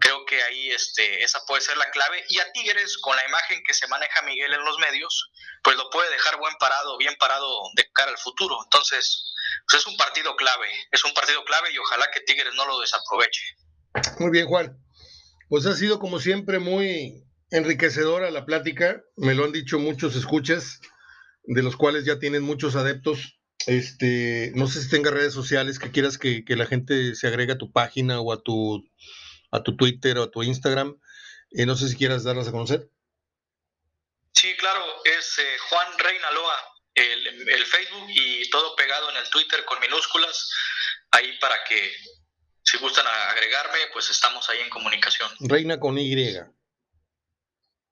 creo 0.00 0.24
que 0.24 0.42
ahí 0.42 0.70
este, 0.70 1.22
esa 1.22 1.44
puede 1.46 1.62
ser 1.62 1.76
la 1.76 1.90
clave. 1.90 2.24
Y 2.28 2.38
a 2.38 2.52
Tigres, 2.52 2.98
con 2.98 3.16
la 3.16 3.26
imagen 3.26 3.62
que 3.66 3.74
se 3.74 3.86
maneja 3.88 4.22
Miguel 4.22 4.52
en 4.52 4.64
los 4.64 4.78
medios, 4.78 5.30
pues 5.62 5.76
lo 5.76 5.90
puede 5.90 6.10
dejar 6.10 6.38
buen 6.38 6.54
parado, 6.58 6.96
bien 6.98 7.16
parado 7.18 7.60
de 7.74 7.90
cara 7.92 8.10
al 8.10 8.18
futuro. 8.18 8.56
Entonces, 8.64 9.32
pues 9.68 9.80
es 9.80 9.86
un 9.86 9.96
partido 9.96 10.36
clave, 10.36 10.68
es 10.90 11.04
un 11.04 11.14
partido 11.14 11.44
clave 11.44 11.72
y 11.72 11.78
ojalá 11.78 12.10
que 12.12 12.20
Tigres 12.20 12.54
no 12.54 12.66
lo 12.66 12.80
desaproveche. 12.80 13.42
Muy 14.18 14.30
bien, 14.30 14.46
Juan. 14.46 14.76
Pues 15.48 15.66
ha 15.66 15.74
sido 15.74 15.98
como 15.98 16.20
siempre 16.20 16.58
muy 16.58 17.24
enriquecedora 17.50 18.30
la 18.30 18.44
plática, 18.44 19.02
me 19.16 19.34
lo 19.34 19.44
han 19.44 19.52
dicho 19.52 19.78
muchos 19.78 20.14
escuchas, 20.14 20.80
de 21.44 21.62
los 21.62 21.76
cuales 21.76 22.04
ya 22.04 22.18
tienen 22.18 22.42
muchos 22.42 22.76
adeptos. 22.76 23.37
Este, 23.68 24.50
no 24.54 24.66
sé 24.66 24.82
si 24.82 24.88
tenga 24.88 25.10
redes 25.10 25.34
sociales 25.34 25.78
que 25.78 25.90
quieras 25.90 26.16
que, 26.16 26.42
la 26.48 26.64
gente 26.64 27.14
se 27.14 27.26
agregue 27.26 27.52
a 27.52 27.58
tu 27.58 27.70
página 27.70 28.18
o 28.18 28.32
a 28.32 28.42
tu, 28.42 28.90
a 29.50 29.62
tu 29.62 29.76
Twitter 29.76 30.16
o 30.16 30.22
a 30.22 30.30
tu 30.30 30.42
Instagram. 30.42 30.98
Eh, 31.50 31.66
no 31.66 31.76
sé 31.76 31.88
si 31.88 31.96
quieras 31.96 32.24
darlas 32.24 32.48
a 32.48 32.52
conocer. 32.52 32.88
Sí, 34.32 34.56
claro, 34.56 34.82
es 35.04 35.38
eh, 35.38 35.58
Juan 35.68 35.98
Reinaloa 35.98 36.56
el, 36.94 37.66
Facebook 37.66 38.06
y 38.08 38.48
todo 38.48 38.74
pegado 38.74 39.10
en 39.10 39.18
el 39.18 39.28
Twitter 39.28 39.62
con 39.66 39.78
minúsculas, 39.80 40.50
ahí 41.10 41.38
para 41.38 41.62
que 41.64 41.92
si 42.62 42.78
gustan 42.78 43.06
agregarme, 43.06 43.78
pues 43.92 44.10
estamos 44.10 44.48
ahí 44.48 44.60
en 44.60 44.70
comunicación. 44.70 45.30
Reina 45.40 45.78
con 45.78 45.98
Y. 45.98 46.34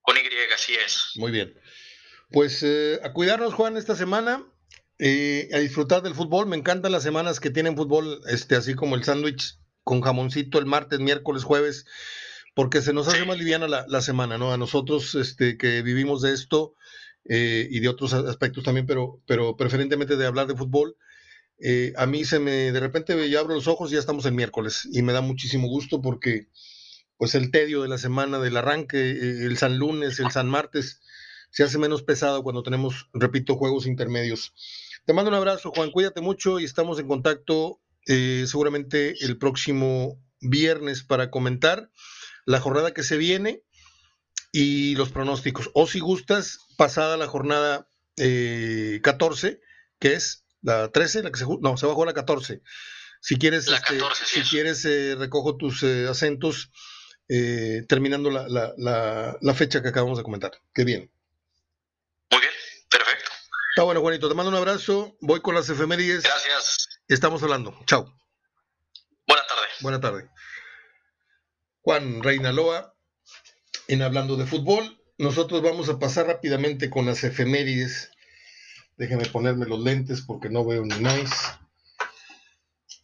Con 0.00 0.16
Y, 0.16 0.20
así 0.54 0.74
es. 0.74 1.10
Muy 1.16 1.32
bien. 1.32 1.60
Pues 2.30 2.62
eh, 2.62 2.98
a 3.02 3.12
cuidarnos, 3.12 3.52
Juan, 3.52 3.76
esta 3.76 3.94
semana. 3.94 4.42
Eh, 4.98 5.50
a 5.52 5.58
disfrutar 5.58 6.02
del 6.02 6.14
fútbol. 6.14 6.46
Me 6.46 6.56
encantan 6.56 6.92
las 6.92 7.02
semanas 7.02 7.40
que 7.40 7.50
tienen 7.50 7.76
fútbol, 7.76 8.20
este, 8.28 8.56
así 8.56 8.74
como 8.74 8.94
el 8.94 9.04
sándwich 9.04 9.58
con 9.84 10.00
jamoncito 10.00 10.58
el 10.58 10.66
martes, 10.66 11.00
miércoles, 11.00 11.44
jueves, 11.44 11.86
porque 12.54 12.80
se 12.80 12.92
nos 12.92 13.06
hace 13.08 13.24
más 13.24 13.38
liviana 13.38 13.68
la, 13.68 14.00
semana, 14.00 14.38
¿no? 14.38 14.52
A 14.52 14.56
nosotros 14.56 15.14
este, 15.14 15.56
que 15.58 15.82
vivimos 15.82 16.22
de 16.22 16.32
esto 16.32 16.74
eh, 17.24 17.68
y 17.70 17.80
de 17.80 17.88
otros 17.88 18.12
aspectos 18.14 18.64
también, 18.64 18.86
pero, 18.86 19.20
pero 19.26 19.56
preferentemente 19.56 20.16
de 20.16 20.26
hablar 20.26 20.46
de 20.46 20.56
fútbol. 20.56 20.96
Eh, 21.58 21.92
a 21.96 22.06
mí 22.06 22.24
se 22.24 22.38
me, 22.38 22.72
de 22.72 22.80
repente 22.80 23.30
yo 23.30 23.40
abro 23.40 23.54
los 23.54 23.68
ojos 23.68 23.90
y 23.90 23.94
ya 23.94 24.00
estamos 24.00 24.26
en 24.26 24.34
miércoles 24.34 24.88
y 24.92 25.02
me 25.02 25.12
da 25.12 25.20
muchísimo 25.20 25.68
gusto 25.68 26.02
porque 26.02 26.48
pues 27.16 27.34
el 27.34 27.50
tedio 27.50 27.82
de 27.82 27.88
la 27.88 27.96
semana 27.96 28.38
del 28.38 28.56
arranque, 28.56 29.10
el 29.46 29.56
San 29.56 29.78
lunes, 29.78 30.20
el 30.20 30.30
San 30.30 30.48
martes, 30.48 31.00
se 31.50 31.62
hace 31.62 31.78
menos 31.78 32.02
pesado 32.02 32.42
cuando 32.42 32.62
tenemos, 32.62 33.08
repito, 33.14 33.56
juegos 33.56 33.86
intermedios. 33.86 34.52
Te 35.06 35.12
mando 35.12 35.28
un 35.28 35.36
abrazo, 35.36 35.70
Juan, 35.70 35.92
cuídate 35.92 36.20
mucho 36.20 36.58
y 36.58 36.64
estamos 36.64 36.98
en 36.98 37.06
contacto 37.06 37.80
eh, 38.08 38.44
seguramente 38.48 39.14
el 39.24 39.38
próximo 39.38 40.20
viernes 40.40 41.04
para 41.04 41.30
comentar 41.30 41.92
la 42.44 42.58
jornada 42.58 42.92
que 42.92 43.04
se 43.04 43.16
viene 43.16 43.62
y 44.50 44.96
los 44.96 45.10
pronósticos. 45.10 45.70
O 45.74 45.86
si 45.86 46.00
gustas, 46.00 46.58
pasada 46.76 47.16
la 47.16 47.28
jornada 47.28 47.88
14, 48.16 49.48
eh, 49.48 49.60
que 50.00 50.14
es 50.14 50.44
la 50.60 50.90
13, 50.90 51.22
la 51.22 51.30
que 51.30 51.38
se 51.38 51.46
no, 51.60 51.76
se 51.76 51.86
bajó 51.86 52.04
la 52.04 52.12
14. 52.12 52.62
Si 53.20 53.36
quieres, 53.36 53.68
este, 53.68 54.00
si 54.24 54.40
quieres 54.40 54.84
eh, 54.86 55.14
recojo 55.16 55.56
tus 55.56 55.84
acentos 55.84 56.72
terminando 57.88 58.30
la, 58.30 58.48
la, 58.48 59.36
la 59.40 59.54
fecha 59.54 59.82
que 59.82 59.88
acabamos 59.88 60.18
de 60.18 60.24
comentar. 60.24 60.50
Qué 60.74 60.82
bien. 60.82 61.12
Está 63.76 63.84
bueno, 63.84 64.00
Juanito. 64.00 64.26
Te 64.30 64.34
mando 64.34 64.48
un 64.48 64.56
abrazo. 64.56 65.18
Voy 65.20 65.42
con 65.42 65.54
las 65.54 65.68
efemérides. 65.68 66.22
Gracias. 66.22 66.88
Estamos 67.08 67.42
hablando. 67.42 67.78
Chao. 67.84 68.10
Buenas 69.28 69.46
tardes. 69.46 69.70
Buenas 69.82 70.00
tardes. 70.00 70.24
Juan 71.82 72.22
Reinaloa, 72.22 72.96
en 73.88 74.00
Hablando 74.00 74.36
de 74.36 74.46
Fútbol. 74.46 74.98
Nosotros 75.18 75.60
vamos 75.60 75.90
a 75.90 75.98
pasar 75.98 76.26
rápidamente 76.26 76.88
con 76.88 77.04
las 77.04 77.22
efemérides. 77.22 78.12
Déjame 78.96 79.26
ponerme 79.26 79.66
los 79.66 79.80
lentes 79.80 80.22
porque 80.22 80.48
no 80.48 80.64
veo 80.64 80.82
ni 80.82 80.98
más. 80.98 81.58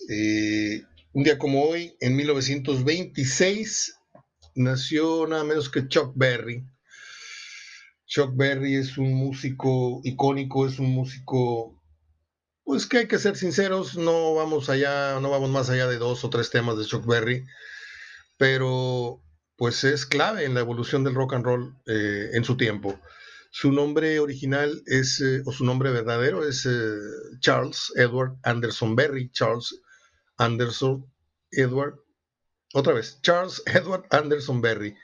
Eh, 0.08 0.84
un 1.12 1.22
día 1.22 1.36
como 1.36 1.64
hoy, 1.64 1.98
en 2.00 2.16
1926, 2.16 3.98
nació 4.54 5.26
nada 5.26 5.44
menos 5.44 5.68
que 5.68 5.86
Chuck 5.86 6.14
Berry, 6.16 6.64
Chuck 8.12 8.36
Berry 8.36 8.76
es 8.76 8.98
un 8.98 9.14
músico 9.14 10.02
icónico, 10.04 10.66
es 10.66 10.78
un 10.78 10.90
músico, 10.90 11.82
pues 12.62 12.86
que 12.86 12.98
hay 12.98 13.08
que 13.08 13.18
ser 13.18 13.36
sinceros, 13.36 13.96
no 13.96 14.34
vamos 14.34 14.68
allá, 14.68 15.18
no 15.18 15.30
vamos 15.30 15.48
más 15.48 15.70
allá 15.70 15.86
de 15.86 15.96
dos 15.96 16.22
o 16.22 16.28
tres 16.28 16.50
temas 16.50 16.76
de 16.76 16.84
Chuck 16.84 17.06
Berry, 17.06 17.46
pero 18.36 19.22
pues 19.56 19.82
es 19.84 20.04
clave 20.04 20.44
en 20.44 20.52
la 20.52 20.60
evolución 20.60 21.04
del 21.04 21.14
rock 21.14 21.32
and 21.32 21.44
roll 21.46 21.74
eh, 21.86 22.32
en 22.34 22.44
su 22.44 22.58
tiempo. 22.58 23.00
Su 23.50 23.72
nombre 23.72 24.20
original 24.20 24.82
es, 24.84 25.18
eh, 25.22 25.40
o 25.46 25.52
su 25.52 25.64
nombre 25.64 25.90
verdadero 25.90 26.46
es 26.46 26.66
eh, 26.66 26.94
Charles 27.40 27.94
Edward 27.96 28.36
Anderson 28.42 28.94
Berry, 28.94 29.30
Charles 29.30 29.80
Anderson 30.36 31.10
Edward, 31.50 31.94
otra 32.74 32.92
vez, 32.92 33.22
Charles 33.22 33.62
Edward 33.64 34.04
Anderson 34.10 34.60
Berry, 34.60 34.94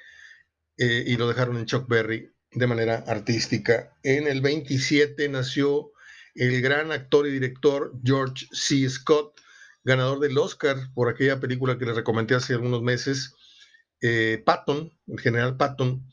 y 0.76 1.16
lo 1.16 1.26
dejaron 1.26 1.56
en 1.56 1.64
Chuck 1.64 1.88
Berry 1.88 2.30
de 2.58 2.66
manera 2.66 3.04
artística. 3.06 3.96
En 4.02 4.26
el 4.26 4.40
27 4.40 5.28
nació 5.28 5.92
el 6.34 6.60
gran 6.60 6.92
actor 6.92 7.26
y 7.26 7.30
director 7.30 7.92
George 8.04 8.46
C. 8.52 8.88
Scott, 8.88 9.40
ganador 9.84 10.20
del 10.20 10.36
Oscar 10.38 10.76
por 10.94 11.08
aquella 11.08 11.40
película 11.40 11.78
que 11.78 11.86
les 11.86 11.96
recomendé 11.96 12.34
hace 12.34 12.54
algunos 12.54 12.82
meses, 12.82 13.34
eh, 14.00 14.42
Patton, 14.44 14.92
el 15.06 15.20
general 15.20 15.56
Patton. 15.56 16.04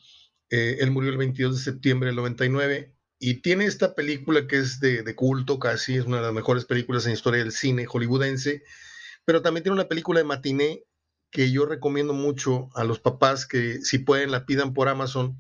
Eh, 0.50 0.78
él 0.80 0.92
murió 0.92 1.12
el 1.12 1.18
22 1.18 1.58
de 1.58 1.64
septiembre 1.64 2.08
del 2.08 2.16
99 2.16 2.94
y 3.20 3.42
tiene 3.42 3.66
esta 3.66 3.96
película 3.96 4.48
que 4.48 4.58
es 4.58 4.80
de, 4.80 5.04
de, 5.04 5.16
culto 5.16 5.60
casi, 5.60 5.96
es 5.96 6.06
una 6.06 6.18
de 6.18 6.24
las 6.24 6.34
mejores 6.34 6.66
películas 6.66 7.06
en 7.06 7.14
historia 7.14 7.44
del 7.44 7.52
cine 7.52 7.86
hollywoodense, 7.86 8.64
pero 9.26 9.42
también 9.42 9.64
tiene 9.64 9.74
una 9.74 9.88
película 9.88 10.20
de 10.20 10.26
matiné 10.26 10.84
que 11.32 11.52
yo 11.52 11.66
recomiendo 11.66 12.14
mucho 12.14 12.70
a 12.76 12.84
los 12.84 13.00
papás 13.00 13.46
que 13.46 13.82
si 13.82 13.98
pueden 13.98 14.32
la 14.32 14.46
pidan 14.46 14.74
por 14.74 14.88
Amazon, 14.88 15.38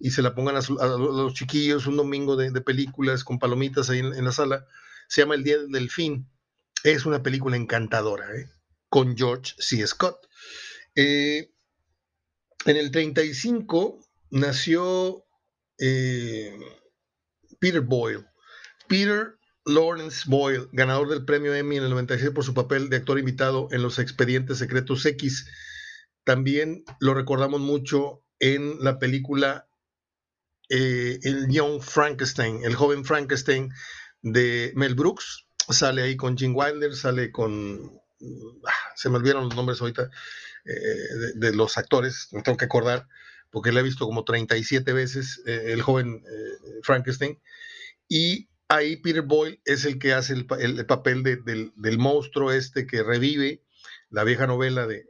y 0.00 0.10
se 0.10 0.22
la 0.22 0.34
pongan 0.34 0.56
a, 0.56 0.86
los 0.86 1.34
chiquillos 1.34 1.86
un 1.86 1.98
domingo 1.98 2.34
de, 2.34 2.58
películas 2.62 3.22
con 3.22 3.38
palomitas 3.38 3.90
ahí 3.90 3.98
en, 3.98 4.24
la 4.24 4.32
sala. 4.32 4.66
Se 5.08 5.20
llama 5.20 5.34
El 5.34 5.44
Día 5.44 5.58
del 5.58 5.70
Delfín. 5.70 6.26
Es 6.82 7.04
una 7.04 7.22
película 7.22 7.56
encantadora, 7.56 8.34
¿eh? 8.34 8.48
con 8.88 9.14
George 9.16 9.54
C. 9.58 9.86
Scott. 9.86 10.26
Eh, 10.94 11.52
en 12.64 12.76
el 12.76 12.90
35 12.90 14.00
nació 14.30 15.24
eh, 15.78 16.58
Peter 17.58 17.82
Boyle. 17.82 18.26
Peter 18.88 19.36
Lawrence 19.66 20.24
Boyle, 20.26 20.68
ganador 20.72 21.10
del 21.10 21.26
premio 21.26 21.54
Emmy 21.54 21.76
en 21.76 21.84
el 21.84 21.90
96 21.90 22.30
por 22.30 22.44
su 22.44 22.54
papel 22.54 22.88
de 22.88 22.96
actor 22.96 23.18
invitado 23.18 23.68
en 23.70 23.82
Los 23.82 23.98
Expedientes 23.98 24.58
Secretos 24.58 25.04
X. 25.04 25.46
También 26.24 26.84
lo 27.00 27.12
recordamos 27.12 27.60
mucho 27.60 28.24
en 28.38 28.82
la 28.82 28.98
película 28.98 29.69
eh, 30.72 31.18
el 31.24 31.48
Young 31.48 31.82
Frankenstein, 31.82 32.62
el 32.62 32.76
joven 32.76 33.04
Frankenstein 33.04 33.72
de 34.22 34.72
Mel 34.76 34.94
Brooks, 34.94 35.46
sale 35.68 36.02
ahí 36.02 36.16
con 36.16 36.38
Jim 36.38 36.54
Wilder, 36.54 36.94
sale 36.94 37.32
con, 37.32 38.00
ah, 38.64 38.92
se 38.94 39.10
me 39.10 39.16
olvidaron 39.16 39.46
los 39.46 39.56
nombres 39.56 39.80
ahorita 39.80 40.08
eh, 40.64 41.32
de, 41.34 41.52
los 41.54 41.76
actores, 41.76 42.28
me 42.30 42.42
tengo 42.42 42.56
que 42.56 42.66
acordar, 42.66 43.08
porque 43.50 43.72
lo 43.72 43.80
he 43.80 43.82
visto 43.82 44.06
como 44.06 44.22
37 44.22 44.92
veces, 44.92 45.42
eh, 45.44 45.72
el 45.72 45.82
joven 45.82 46.22
Frankenstein, 46.84 47.40
y 48.08 48.48
ahí 48.68 48.96
Peter 48.96 49.22
Boyle 49.22 49.60
es 49.64 49.84
el 49.84 49.98
que 49.98 50.12
hace 50.12 50.34
el, 50.34 50.46
papel 50.86 51.24
del, 51.24 51.98
monstruo 51.98 52.52
este 52.52 52.86
que 52.86 53.02
revive. 53.02 53.64
La 54.08 54.22
vieja 54.22 54.46
novela 54.46 54.86
de, 54.86 55.06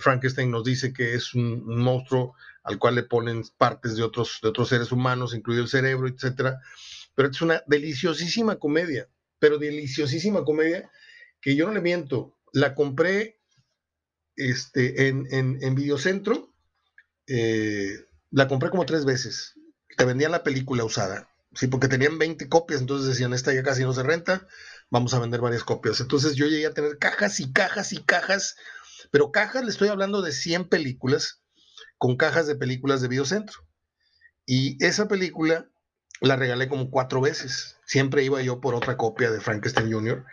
Frankenstein 0.00 0.50
nos 0.50 0.64
dice 0.64 0.92
que 0.92 1.14
es 1.14 1.32
un 1.32 1.64
monstruo 1.78 2.34
al 2.62 2.78
cual 2.78 2.94
le 2.94 3.02
ponen 3.02 3.42
partes 3.58 3.96
de 3.96 4.02
otros, 4.02 4.38
de 4.42 4.48
otros 4.48 4.68
seres 4.68 4.92
humanos, 4.92 5.34
incluido 5.34 5.62
el 5.62 5.68
cerebro, 5.68 6.08
etcétera. 6.08 6.60
Pero 7.14 7.28
es 7.28 7.42
una 7.42 7.62
deliciosísima 7.66 8.56
comedia, 8.56 9.08
pero 9.38 9.58
deliciosísima 9.58 10.44
comedia 10.44 10.90
que 11.40 11.56
yo 11.56 11.66
no 11.66 11.74
le 11.74 11.80
miento. 11.80 12.36
La 12.52 12.74
compré 12.74 13.40
este, 14.36 15.08
en, 15.08 15.26
en, 15.30 15.74
Videocentro, 15.74 16.54
eh, 17.26 18.06
la 18.30 18.48
compré 18.48 18.70
como 18.70 18.86
tres 18.86 19.04
veces. 19.04 19.54
Te 19.96 20.04
vendían 20.04 20.30
la 20.30 20.42
película 20.42 20.84
usada, 20.84 21.28
sí, 21.54 21.66
porque 21.66 21.88
tenían 21.88 22.18
20 22.18 22.48
copias, 22.48 22.80
entonces 22.80 23.08
decían, 23.08 23.34
esta 23.34 23.52
ya 23.52 23.62
casi 23.62 23.82
no 23.82 23.92
se 23.92 24.02
renta, 24.02 24.46
vamos 24.88 25.12
a 25.12 25.18
vender 25.18 25.40
varias 25.40 25.64
copias. 25.64 26.00
Entonces 26.00 26.34
yo 26.34 26.46
llegué 26.46 26.66
a 26.66 26.74
tener 26.74 26.96
cajas 26.98 27.40
y 27.40 27.52
cajas 27.52 27.92
y 27.92 28.02
cajas, 28.02 28.56
pero 29.10 29.32
cajas, 29.32 29.64
le 29.64 29.70
estoy 29.70 29.88
hablando 29.88 30.22
de 30.22 30.32
100 30.32 30.68
películas 30.68 31.41
con 31.98 32.16
cajas 32.16 32.46
de 32.46 32.56
películas 32.56 33.00
de 33.00 33.08
Videocentro. 33.08 33.60
Y 34.46 34.82
esa 34.84 35.08
película 35.08 35.68
la 36.20 36.36
regalé 36.36 36.68
como 36.68 36.90
cuatro 36.90 37.20
veces. 37.20 37.78
Siempre 37.86 38.24
iba 38.24 38.42
yo 38.42 38.60
por 38.60 38.74
otra 38.74 38.96
copia 38.96 39.30
de 39.30 39.40
Frankenstein 39.40 39.92
Jr. 39.92 40.24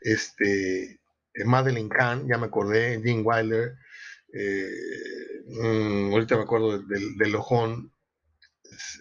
Este, 0.00 1.00
eh, 1.34 1.44
Madeleine 1.44 1.88
Kahn, 1.88 2.28
ya 2.28 2.38
me 2.38 2.46
acordé, 2.46 3.00
Gene 3.02 3.22
Wilder. 3.22 3.76
Eh, 4.32 4.70
mm, 5.46 6.12
ahorita 6.12 6.36
me 6.36 6.42
acuerdo 6.42 6.78
del, 6.78 7.16
del, 7.16 7.34
ojón. 7.34 7.92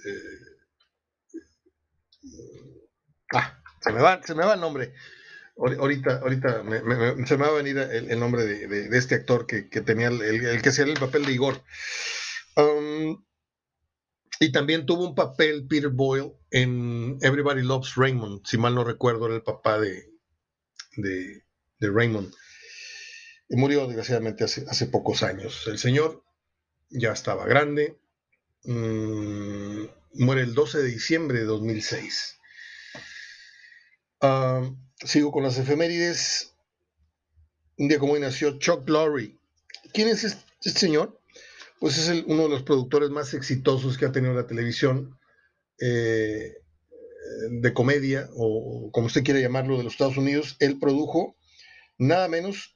Eh, 0.06 0.58
ah, 3.34 3.62
se 3.82 3.92
me, 3.92 4.02
va, 4.02 4.22
se 4.24 4.36
me 4.36 4.46
va 4.46 4.54
el 4.54 4.62
nombre. 4.62 4.94
Ahorita, 5.58 6.20
ahorita 6.20 6.64
se 7.26 7.38
me 7.38 7.46
va 7.46 7.48
a 7.48 7.62
venir 7.62 7.78
el, 7.80 8.20
nombre 8.20 8.46
de, 8.46 8.96
este 8.96 9.16
actor 9.16 9.48
que, 9.48 9.64
tenía 9.82 10.10
el, 10.10 10.62
que 10.62 10.70
hacía 10.70 10.86
el 10.86 10.94
papel 10.94 11.26
de 11.26 11.32
Igor. 11.34 11.64
Um, 12.56 13.24
y 14.40 14.52
también 14.52 14.86
tuvo 14.86 15.08
un 15.08 15.16
papel 15.16 15.66
Peter 15.68 15.90
Boyle 15.90 16.34
en 16.52 17.18
Everybody 17.22 17.64
Loves 17.64 17.96
Raymond, 17.96 18.46
si 18.46 18.58
mal 18.58 18.76
no 18.76 18.84
recuerdo, 18.84 19.26
era 19.26 19.36
el 19.36 19.42
papá 19.42 19.80
de, 19.80 20.12
de, 20.96 21.44
Raymond. 21.80 22.32
Murió 23.50 23.88
desgraciadamente 23.88 24.44
hace, 24.44 24.86
pocos 24.88 25.24
años. 25.24 25.66
El 25.68 25.80
señor 25.80 26.24
ya 26.90 27.14
estaba 27.14 27.46
grande. 27.46 27.98
Mm, 28.64 29.86
muere 30.14 30.42
el 30.42 30.54
12 30.54 30.80
de 30.80 30.88
diciembre 30.90 31.40
de 31.40 31.46
2006. 31.46 32.38
Ah, 34.22 34.70
sigo 35.04 35.32
con 35.32 35.44
las 35.44 35.58
efemérides. 35.58 36.54
Un 37.78 37.88
día 37.88 38.00
como 38.00 38.14
hoy 38.14 38.20
nació 38.20 38.58
Chuck 38.58 38.88
Lorre. 38.90 39.36
¿Quién 39.94 40.08
es 40.08 40.24
este, 40.24 40.70
señor? 40.72 41.20
Pues 41.80 41.98
es 41.98 42.24
uno 42.26 42.44
de 42.44 42.50
los 42.50 42.64
productores 42.64 43.10
más 43.10 43.34
exitosos 43.34 43.98
que 43.98 44.06
ha 44.06 44.12
tenido 44.12 44.34
la 44.34 44.48
televisión 44.48 45.18
eh, 45.80 46.56
de 47.50 47.74
comedia, 47.74 48.30
o 48.36 48.90
como 48.92 49.08
usted 49.08 49.24
quiere 49.24 49.42
llamarlo, 49.42 49.78
de 49.78 49.84
los 49.84 49.94
Estados 49.94 50.18
Unidos. 50.18 50.56
Él 50.60 50.80
produjo 50.80 51.36
nada 51.98 52.28
menos 52.28 52.76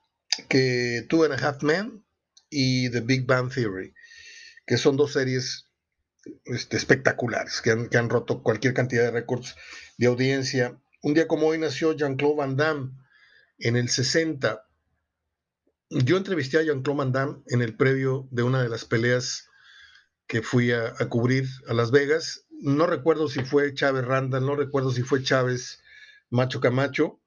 que 0.49 1.05
Two 1.09 1.23
and 1.23 1.33
a 1.33 1.47
Half 1.47 1.63
Men 1.63 2.03
y 2.49 2.89
The 2.91 3.01
Big 3.01 3.25
Bang 3.25 3.51
Theory, 3.51 3.93
que 4.65 4.77
son 4.77 4.97
dos 4.97 5.13
series 5.13 5.65
este, 6.45 6.77
espectaculares, 6.77 7.61
que 7.61 7.71
han, 7.71 8.09
roto 8.09 8.43
cualquier 8.43 8.73
cantidad 8.73 9.03
de 9.03 9.11
récords 9.11 9.55
de 9.97 10.07
audiencia. 10.07 10.79
Un 11.03 11.15
día 11.15 11.27
como 11.27 11.47
hoy 11.47 11.57
nació 11.57 11.93
Jean-Claude 11.93 12.35
Van 12.35 12.55
Damme 12.55 12.91
en 13.57 13.75
el 13.75 13.89
60. 13.89 14.63
Yo 15.89 16.15
entrevisté 16.15 16.59
a 16.59 16.63
Jean-Claude 16.63 16.97
Van 16.99 17.11
Damme 17.11 17.43
en 17.47 17.63
el 17.63 17.75
previo 17.75 18.27
de 18.29 18.43
una 18.43 18.61
de 18.61 18.69
las 18.69 18.85
peleas 18.85 19.49
que 20.27 20.43
fui 20.43 20.71
a, 20.71 20.93
cubrir 21.09 21.47
a 21.67 21.73
Las 21.73 21.89
Vegas. 21.89 22.45
No 22.51 22.85
recuerdo 22.85 23.27
si 23.27 23.43
fue 23.43 23.73
Chávez 23.73 24.05
Randall, 24.05 24.45
no 24.45 24.55
recuerdo 24.55 24.91
si 24.91 25.01
fue 25.01 25.23
Chávez 25.23 25.81
Macho 26.29 26.61
Camacho, 26.61 27.19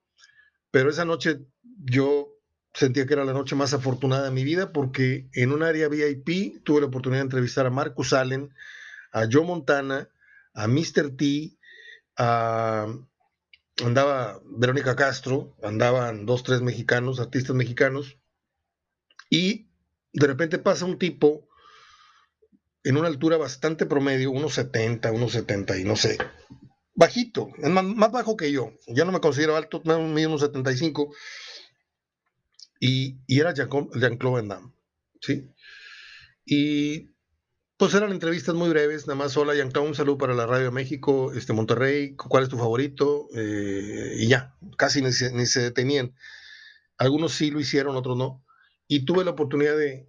pero 0.71 0.89
esa 0.89 1.05
noche 1.05 1.41
yo 1.63 2.29
sentía 2.73 3.07
que 3.07 3.15
era 3.15 3.25
la 3.25 3.33
noche 3.33 3.57
más 3.57 3.75
afortunada 3.75 4.27
de 4.27 4.31
mi 4.31 4.45
vida 4.45 4.73
porque 4.73 5.29
en 5.33 5.53
un 5.53 5.65
área 5.65 5.89
VIP 5.89 6.63
tuve 6.63 6.81
la 6.81 6.87
oportunidad 6.87 7.23
de 7.23 7.27
entrevistar 7.27 7.67
a 7.67 7.71
Marcus 7.71 8.13
Allen, 8.13 8.55
a 9.11 9.27
Joe 9.31 9.45
Montana, 9.45 10.09
a 10.55 10.69
Mr. 10.69 11.17
T, 11.17 11.59
a, 12.17 12.87
andaba 13.83 14.41
Verónica 14.45 14.95
Castro, 14.95 15.57
andaban 15.63 16.27
dos, 16.27 16.43
tres 16.43 16.61
mexicanos, 16.61 17.21
artistas 17.21 17.57
mexicanos, 17.57 18.19
y 19.31 19.69
de 20.13 20.27
repente 20.27 20.59
pasa 20.59 20.85
un 20.85 20.99
tipo 20.99 21.49
en 22.85 22.97
una 22.97 23.09
altura 23.09 23.37
bastante 23.37 23.87
promedio, 23.87 24.31
unos 24.31 24.55
70, 24.55 25.11
unos 25.11 25.33
70 25.33 25.79
y 25.79 25.85
no 25.85 25.97
sé, 25.97 26.19
bajito, 26.95 27.49
más, 27.59 27.85
más 27.85 28.13
bajo 28.13 28.37
que 28.37 28.53
yo, 28.53 28.73
ya 28.87 29.05
no 29.05 29.13
me 29.13 29.21
considero 29.21 29.57
alto, 29.57 29.83
me 29.85 30.27
unos 30.27 30.43
75, 30.43 31.11
y, 32.81 33.17
era 33.29 33.55
Jean-Claude 33.55 34.43
Van 34.43 34.49
Damme, 34.49 34.73
¿sí? 35.21 35.51
Y 36.45 37.14
pues 37.77 37.95
eran 37.95 38.13
entrevistas 38.13 38.55
muy 38.55 38.69
breves, 38.69 39.07
nada 39.07 39.17
más, 39.17 39.37
hola 39.37 39.55
Jean-Claude, 39.55 39.89
un 39.89 39.95
saludo 39.95 40.19
para 40.19 40.35
la 40.35 40.47
Radio 40.47 40.71
México, 40.73 41.33
este, 41.33 41.53
Monterrey, 41.53 42.15
¿cuál 42.17 42.45
es 42.45 42.49
tu 42.49 42.57
favorito? 42.57 43.29
Eh, 43.35 44.15
y 44.19 44.29
ya, 44.29 44.57
casi 44.77 45.03
ni 45.03 45.13
se, 45.13 45.33
ni 45.33 45.47
se 45.47 45.61
detenían. 45.61 46.15
Algunos 46.99 47.33
sí 47.33 47.51
lo 47.51 47.61
hicieron, 47.61 47.97
otros 47.97 48.17
no. 48.17 48.45
Y 48.87 49.05
tuve 49.05 49.25
la 49.25 49.33
oportunidad 49.33 49.77
de, 49.77 50.09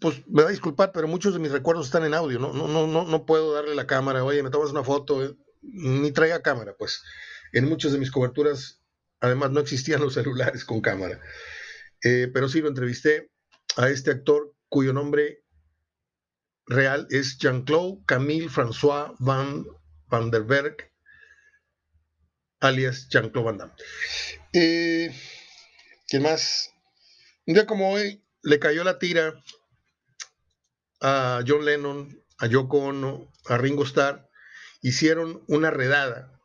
pues 0.00 0.26
me 0.28 0.42
va 0.42 0.48
a 0.48 0.52
disculpar, 0.52 0.92
pero 0.92 1.08
muchos 1.08 1.34
de 1.34 1.40
mis 1.40 1.52
recuerdos 1.52 1.86
están 1.86 2.04
en 2.04 2.14
audio, 2.14 2.38
no, 2.38 2.52
no, 2.52 2.68
no, 2.68 2.86
no, 2.86 3.04
no 3.04 3.26
puedo 3.26 3.52
darle 3.52 3.74
la 3.74 3.86
cámara, 3.86 4.24
oye, 4.24 4.42
me 4.42 4.50
tomas 4.50 4.70
una 4.70 4.84
foto, 4.84 5.24
eh, 5.24 5.36
ni 5.62 6.12
traiga 6.12 6.42
cámara, 6.42 6.74
pues. 6.78 7.02
En 7.52 7.68
muchas 7.68 7.92
de 7.92 7.98
mis 7.98 8.10
coberturas 8.10 8.80
Además, 9.20 9.50
no 9.50 9.60
existían 9.60 10.00
los 10.00 10.14
celulares 10.14 10.64
con 10.64 10.80
cámara. 10.80 11.20
Eh, 12.02 12.30
pero 12.32 12.48
sí 12.48 12.60
lo 12.60 12.68
entrevisté 12.68 13.30
a 13.76 13.88
este 13.90 14.10
actor 14.10 14.54
cuyo 14.68 14.92
nombre 14.92 15.44
real 16.66 17.06
es 17.10 17.38
Jean-Claude 17.38 18.02
Camille 18.06 18.48
François 18.48 19.14
Van, 19.18 19.64
Van 20.08 20.30
der 20.30 20.44
Berg, 20.44 20.92
alias 22.60 23.08
Jean-Claude 23.08 23.46
Van 23.46 23.58
Damme. 23.58 23.74
Eh, 24.52 25.14
¿Quién 26.08 26.22
más? 26.22 26.72
Un 27.46 27.54
día 27.54 27.66
como 27.66 27.90
hoy 27.90 28.22
le 28.42 28.58
cayó 28.58 28.84
la 28.84 28.98
tira 28.98 29.34
a 31.00 31.42
John 31.46 31.64
Lennon, 31.64 32.22
a 32.38 32.46
Yoko 32.46 32.78
Ono, 32.78 33.32
a 33.46 33.58
Ringo 33.58 33.84
Starr. 33.84 34.28
Hicieron 34.82 35.42
una 35.46 35.70
redada. 35.70 36.40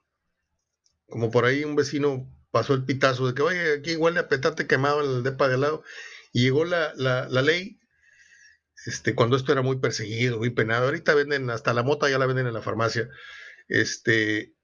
Como 1.08 1.32
por 1.32 1.46
ahí 1.46 1.64
un 1.64 1.76
vecino 1.76 2.32
pasó 2.52 2.74
el 2.74 2.86
pitazo 2.86 3.28
de 3.28 3.34
que, 3.34 3.42
oye, 3.42 3.74
aquí 3.74 3.96
huele 3.96 4.20
a 4.20 4.28
petate 4.28 4.68
quemado 4.68 5.04
en 5.04 5.18
el 5.18 5.24
depa 5.24 5.48
de 5.48 5.56
al 5.56 5.62
lado. 5.62 5.84
Y 6.32 6.44
llegó 6.44 6.66
la, 6.66 6.94
ley, 7.30 7.80
este, 8.86 9.16
cuando 9.16 9.38
esto 9.38 9.52
era 9.52 9.62
muy 9.62 9.78
perseguido, 9.78 10.38
muy 10.38 10.50
penado. 10.50 10.86
Ahorita 10.86 11.14
venden, 11.16 11.50
hasta 11.50 11.74
la 11.74 11.84
mota 11.84 12.10
ya 12.10 12.20
la 12.20 12.26
venden 12.26 12.48
en 12.48 12.54
la 12.54 12.62
farmacia. 12.62 13.10
Este, 13.68 14.56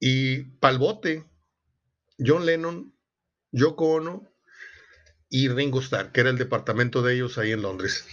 y 0.00 0.44
palbote, 0.58 1.24
John 2.18 2.46
Lennon, 2.46 2.94
Yoko 3.52 3.94
Ono 3.94 4.32
y 5.28 5.48
Ringo 5.48 5.80
Starr, 5.80 6.12
que 6.12 6.20
era 6.20 6.30
el 6.30 6.38
departamento 6.38 7.02
de 7.02 7.14
ellos 7.14 7.38
ahí 7.38 7.52
en 7.52 7.62
Londres. 7.62 8.04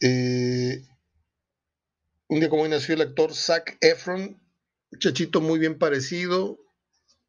Eh, 0.00 0.84
un 2.28 2.40
día 2.40 2.48
como 2.48 2.62
hoy 2.62 2.68
nació 2.68 2.94
el 2.94 3.02
actor 3.02 3.34
Zac 3.34 3.76
Efron, 3.80 4.40
chachito 4.98 5.40
muy 5.40 5.58
bien 5.58 5.78
parecido, 5.78 6.58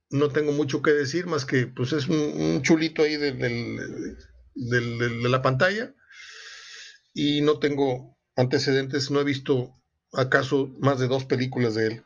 no 0.09 0.29
tengo 0.29 0.51
mucho 0.51 0.81
que 0.81 0.91
decir, 0.91 1.25
más 1.25 1.45
que 1.45 1.67
pues 1.67 1.93
es 1.93 2.07
un, 2.07 2.61
chulito 2.61 3.03
ahí 3.03 3.17
de, 3.17 3.33
de, 3.33 5.29
la 5.29 5.41
pantalla. 5.41 5.93
Y 7.15 7.41
no 7.41 7.57
tengo 7.57 8.15
antecedentes, 8.35 9.09
no 9.09 9.21
he 9.21 9.23
visto 9.23 9.73
acaso 10.13 10.75
más 10.79 10.99
de 10.99 11.07
dos 11.07 11.25
películas 11.25 11.73
de 11.73 11.87
él. 11.87 12.03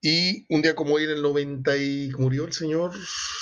Y 0.00 0.46
un 0.52 0.62
día 0.62 0.74
como 0.74 0.94
hoy 0.94 1.04
en 1.04 1.10
el 1.10 1.22
90 1.22 1.76
y 1.76 2.10
murió 2.18 2.46
el 2.46 2.52
señor, 2.52 2.92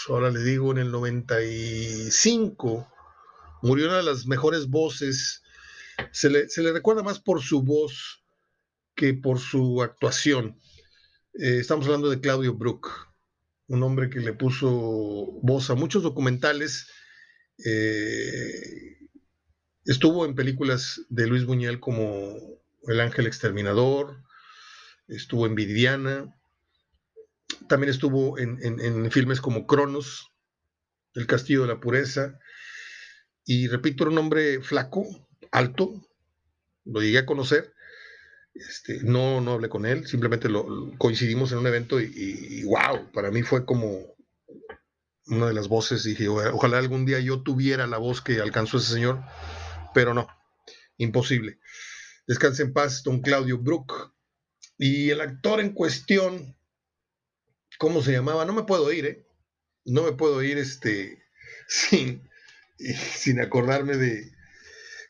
ahora 0.08 0.30
le 0.30 0.40
digo 0.40 0.72
en 0.72 0.78
el 0.78 0.90
95, 0.90 2.92
murió 3.62 3.86
una 3.86 3.96
de 3.98 4.02
las 4.02 4.26
mejores 4.26 4.68
voces. 4.68 5.42
Se 6.12 6.28
le, 6.28 6.50
se 6.50 6.62
le 6.62 6.72
recuerda 6.72 7.02
más 7.02 7.20
por 7.20 7.40
su 7.40 7.62
voz 7.62 8.22
que 8.94 9.14
por 9.14 9.38
su 9.38 9.82
actuación. 9.82 10.60
Eh, 11.34 11.58
estamos 11.60 11.86
hablando 11.86 12.10
de 12.10 12.20
Claudio 12.20 12.54
Brook 12.54 13.10
un 13.70 13.84
hombre 13.84 14.10
que 14.10 14.18
le 14.18 14.32
puso 14.32 14.68
voz 15.42 15.70
a 15.70 15.76
muchos 15.76 16.02
documentales. 16.02 16.88
Eh, 17.64 18.98
estuvo 19.84 20.24
en 20.24 20.34
películas 20.34 21.02
de 21.08 21.26
Luis 21.26 21.44
Buñuel 21.44 21.80
como 21.80 22.36
El 22.86 23.00
Ángel 23.00 23.26
Exterminador, 23.26 24.22
estuvo 25.08 25.46
en 25.46 25.54
Viviana, 25.54 26.34
también 27.68 27.90
estuvo 27.90 28.38
en, 28.38 28.58
en, 28.62 29.10
filmes 29.10 29.40
como 29.40 29.66
Cronos, 29.66 30.30
El 31.14 31.26
Castillo 31.26 31.62
de 31.62 31.68
la 31.68 31.80
Pureza, 31.80 32.38
y 33.44 33.68
repito, 33.68 34.04
era 34.04 34.12
un 34.12 34.18
hombre 34.18 34.60
flaco, 34.60 35.06
alto, 35.50 35.92
lo 36.84 37.00
llegué 37.00 37.18
a 37.18 37.26
conocer, 37.26 37.74
este, 38.54 39.02
no, 39.02 39.40
no 39.40 39.52
hablé 39.52 39.68
con 39.68 39.86
él, 39.86 40.06
simplemente 40.06 40.48
lo, 40.48 40.92
coincidimos 40.98 41.52
en 41.52 41.58
un 41.58 41.66
evento 41.66 42.00
y, 42.00 42.64
wow, 42.64 43.10
para 43.12 43.30
mí 43.30 43.42
fue 43.42 43.64
como 43.64 44.16
una 45.26 45.46
de 45.46 45.54
las 45.54 45.68
voces. 45.68 46.02
Dije, 46.04 46.28
ojalá 46.28 46.78
algún 46.78 47.06
día 47.06 47.20
yo 47.20 47.42
tuviera 47.42 47.86
la 47.86 47.98
voz 47.98 48.20
que 48.20 48.40
alcanzó 48.40 48.78
ese 48.78 48.92
señor, 48.92 49.22
pero 49.94 50.14
no, 50.14 50.28
imposible. 50.96 51.58
Descanse 52.26 52.62
en 52.62 52.72
paz, 52.72 53.02
don 53.02 53.20
Claudio 53.20 53.58
Brook. 53.58 54.14
Y 54.78 55.10
el 55.10 55.20
actor 55.20 55.60
en 55.60 55.72
cuestión, 55.72 56.56
¿cómo 57.78 58.02
se 58.02 58.12
llamaba? 58.12 58.44
No 58.44 58.52
me 58.52 58.62
puedo 58.62 58.92
ir, 58.92 59.06
¿eh? 59.06 59.26
No 59.84 60.02
me 60.02 60.12
puedo 60.12 60.42
ir 60.42 60.58
este, 60.58 61.22
sin, 61.68 62.28
sin 62.78 63.40
acordarme 63.40 63.96
de 63.96 64.32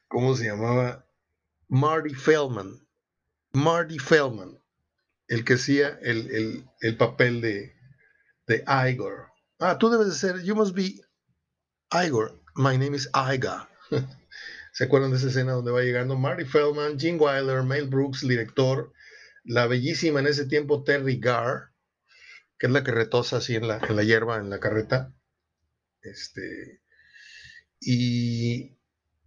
cómo 0.09 0.35
se 0.35 0.47
llamaba. 0.47 1.07
Marty 1.69 2.15
Feldman. 2.15 2.87
Marty 3.53 3.99
Feldman, 3.99 4.61
el 5.29 5.45
que 5.45 5.55
hacía 5.55 5.99
el, 6.03 6.65
papel 6.99 7.41
de, 7.41 7.75
de 8.47 8.65
Igor. 8.89 9.29
Ah, 9.59 9.77
tú 9.77 9.91
debes 9.91 10.07
de 10.07 10.15
ser, 10.15 10.43
you 10.43 10.55
must 10.55 10.75
be 10.75 11.01
Igor. 11.93 12.41
My 12.55 12.77
name 12.77 12.95
is 12.95 13.09
Iga. 13.13 13.69
¿Se 14.73 14.85
acuerdan 14.85 15.11
de 15.11 15.17
esa 15.17 15.29
escena 15.29 15.53
donde 15.53 15.73
va 15.73 15.83
llegando 15.83 16.17
Marty 16.17 16.45
Feldman, 16.45 16.99
Gene 16.99 17.19
Wilder, 17.19 17.63
Mel 17.63 17.89
Brooks, 17.89 18.27
director, 18.27 18.93
la 19.45 19.67
bellísima 19.67 20.21
en 20.21 20.27
ese 20.27 20.47
tiempo 20.47 20.85
Terry 20.85 21.19
Garr, 21.19 21.73
que 22.59 22.67
es 22.67 22.73
la 22.73 22.85
que 22.85 22.93
retosa 22.93 23.39
así 23.39 23.57
en 23.57 23.69
la, 23.69 23.79
en 23.79 23.97
la 23.97 24.05
hierba, 24.05 24.39
en 24.39 24.51
la 24.51 24.61
carreta. 24.61 25.15
Este, 26.03 26.81
y 27.81 28.77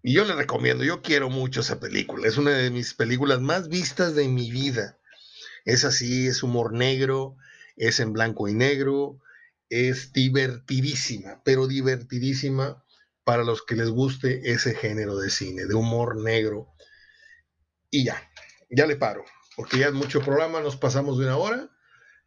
y 0.05 0.13
yo 0.13 0.25
le 0.25 0.35
recomiendo, 0.35 0.83
yo 0.83 1.01
quiero 1.01 1.29
mucho 1.29 1.61
esa 1.61 1.79
película. 1.79 2.27
Es 2.27 2.37
una 2.37 2.51
de 2.51 2.69
mis 2.69 2.93
películas 2.93 3.39
más 3.39 3.69
vistas 3.69 4.15
de 4.15 4.27
mi 4.27 4.51
vida. 4.51 4.99
Es 5.63 5.85
así, 5.85 6.27
es 6.27 6.43
humor 6.43 6.73
negro, 6.73 7.37
es 7.77 8.01
en 8.01 8.11
blanco 8.11 8.49
y 8.49 8.53
negro, 8.53 9.21
es 9.69 10.11
divertidísima, 10.11 11.41
pero 11.45 11.67
divertidísima 11.67 12.82
para 13.23 13.43
los 13.43 13.63
que 13.63 13.75
les 13.75 13.89
guste 13.89 14.51
ese 14.51 14.75
género 14.75 15.17
de 15.17 15.29
cine, 15.29 15.65
de 15.65 15.75
humor 15.75 16.21
negro. 16.21 16.73
Y 17.89 18.05
ya, 18.05 18.29
ya 18.69 18.85
le 18.85 18.95
paro, 18.95 19.23
porque 19.55 19.77
ya 19.77 19.87
es 19.87 19.93
mucho 19.93 20.21
programa, 20.21 20.61
nos 20.61 20.77
pasamos 20.77 21.17
de 21.17 21.25
una 21.25 21.37
hora. 21.37 21.69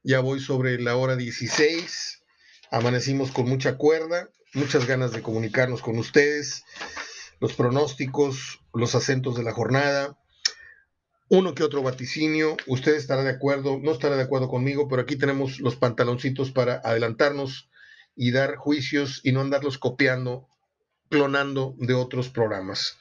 Ya 0.02 0.20
voy 0.20 0.40
sobre 0.40 0.80
la 0.80 0.96
hora 0.96 1.16
16. 1.16 2.22
Amanecimos 2.70 3.32
con 3.32 3.48
mucha 3.48 3.76
cuerda, 3.76 4.30
muchas 4.54 4.86
ganas 4.86 5.12
de 5.12 5.22
comunicarnos 5.22 5.82
con 5.82 5.98
ustedes, 5.98 6.64
los 7.40 7.54
pronósticos, 7.54 8.60
los 8.72 8.94
acentos 8.94 9.36
de 9.36 9.42
la 9.42 9.52
jornada, 9.52 10.18
uno 11.28 11.54
que 11.54 11.64
otro 11.64 11.82
vaticinio. 11.82 12.56
Usted 12.66 12.94
estará 12.94 13.22
de 13.22 13.30
acuerdo, 13.30 13.78
no 13.82 13.92
estará 13.92 14.16
de 14.16 14.22
acuerdo 14.22 14.48
conmigo, 14.48 14.88
pero 14.88 15.02
aquí 15.02 15.16
tenemos 15.16 15.60
los 15.60 15.76
pantaloncitos 15.76 16.52
para 16.52 16.80
adelantarnos 16.84 17.68
y 18.14 18.30
dar 18.30 18.56
juicios 18.56 19.20
y 19.24 19.32
no 19.32 19.40
andarlos 19.40 19.78
copiando, 19.78 20.48
clonando 21.08 21.74
de 21.78 21.94
otros 21.94 22.28
programas. 22.28 22.98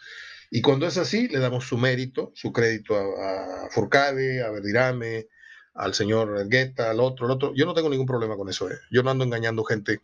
Y 0.52 0.61
cuando 0.61 0.88
es 0.88 0.98
así, 0.98 1.27
le 1.27 1.40
damos 1.40 1.68
su 1.68 1.77
mérito, 1.77 2.32
su 2.36 2.52
crédito 2.52 2.95
a, 2.95 3.65
a 3.65 3.69
Furcade, 3.69 4.44
a 4.44 4.52
Verdirame, 4.52 5.27
al 5.76 5.94
señor 5.94 6.48
Guetta, 6.48 6.90
al 6.90 6.99
otro, 6.99 7.26
al 7.26 7.34
otro. 7.34 7.53
Yo 7.56 7.65
no 7.65 7.73
tengo 7.73 7.90
ningún 7.90 8.06
problema 8.06 8.36
con 8.36 8.49
eso. 8.49 8.69
¿eh? 8.72 8.77
Yo 8.90 9.03
no 9.03 9.11
ando 9.11 9.26
engañando 9.26 9.64
gente, 9.64 10.02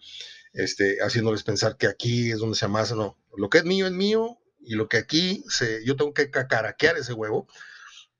este, 0.53 0.97
haciéndoles 1.01 1.43
pensar 1.43 1.77
que 1.77 1.87
aquí 1.87 2.31
es 2.31 2.39
donde 2.39 2.57
se 2.57 2.65
amasa. 2.65 2.95
No, 2.95 3.17
lo 3.35 3.49
que 3.49 3.59
es 3.59 3.65
mío 3.65 3.87
es 3.87 3.93
mío 3.93 4.37
y 4.59 4.75
lo 4.75 4.87
que 4.87 4.97
aquí 4.97 5.43
se, 5.47 5.83
yo 5.85 5.95
tengo 5.95 6.13
que 6.13 6.29
cacaraquear 6.29 6.97
ese 6.97 7.13
huevo 7.13 7.47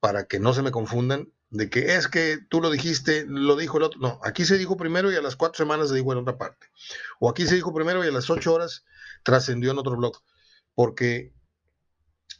para 0.00 0.24
que 0.24 0.40
no 0.40 0.54
se 0.54 0.62
me 0.62 0.72
confundan 0.72 1.28
de 1.50 1.68
que 1.68 1.96
es 1.96 2.08
que 2.08 2.38
tú 2.48 2.62
lo 2.62 2.70
dijiste, 2.70 3.26
lo 3.28 3.56
dijo 3.56 3.76
el 3.76 3.84
otro. 3.84 4.00
No, 4.00 4.18
aquí 4.24 4.46
se 4.46 4.56
dijo 4.56 4.78
primero 4.78 5.12
y 5.12 5.16
a 5.16 5.22
las 5.22 5.36
cuatro 5.36 5.58
semanas 5.58 5.90
se 5.90 5.94
dijo 5.94 6.12
en 6.12 6.18
otra 6.18 6.38
parte. 6.38 6.68
O 7.20 7.28
aquí 7.28 7.46
se 7.46 7.54
dijo 7.54 7.74
primero 7.74 8.02
y 8.02 8.08
a 8.08 8.10
las 8.10 8.30
ocho 8.30 8.54
horas 8.54 8.84
trascendió 9.22 9.70
en 9.72 9.78
otro 9.78 9.96
blog. 9.96 10.22
Porque 10.74 11.32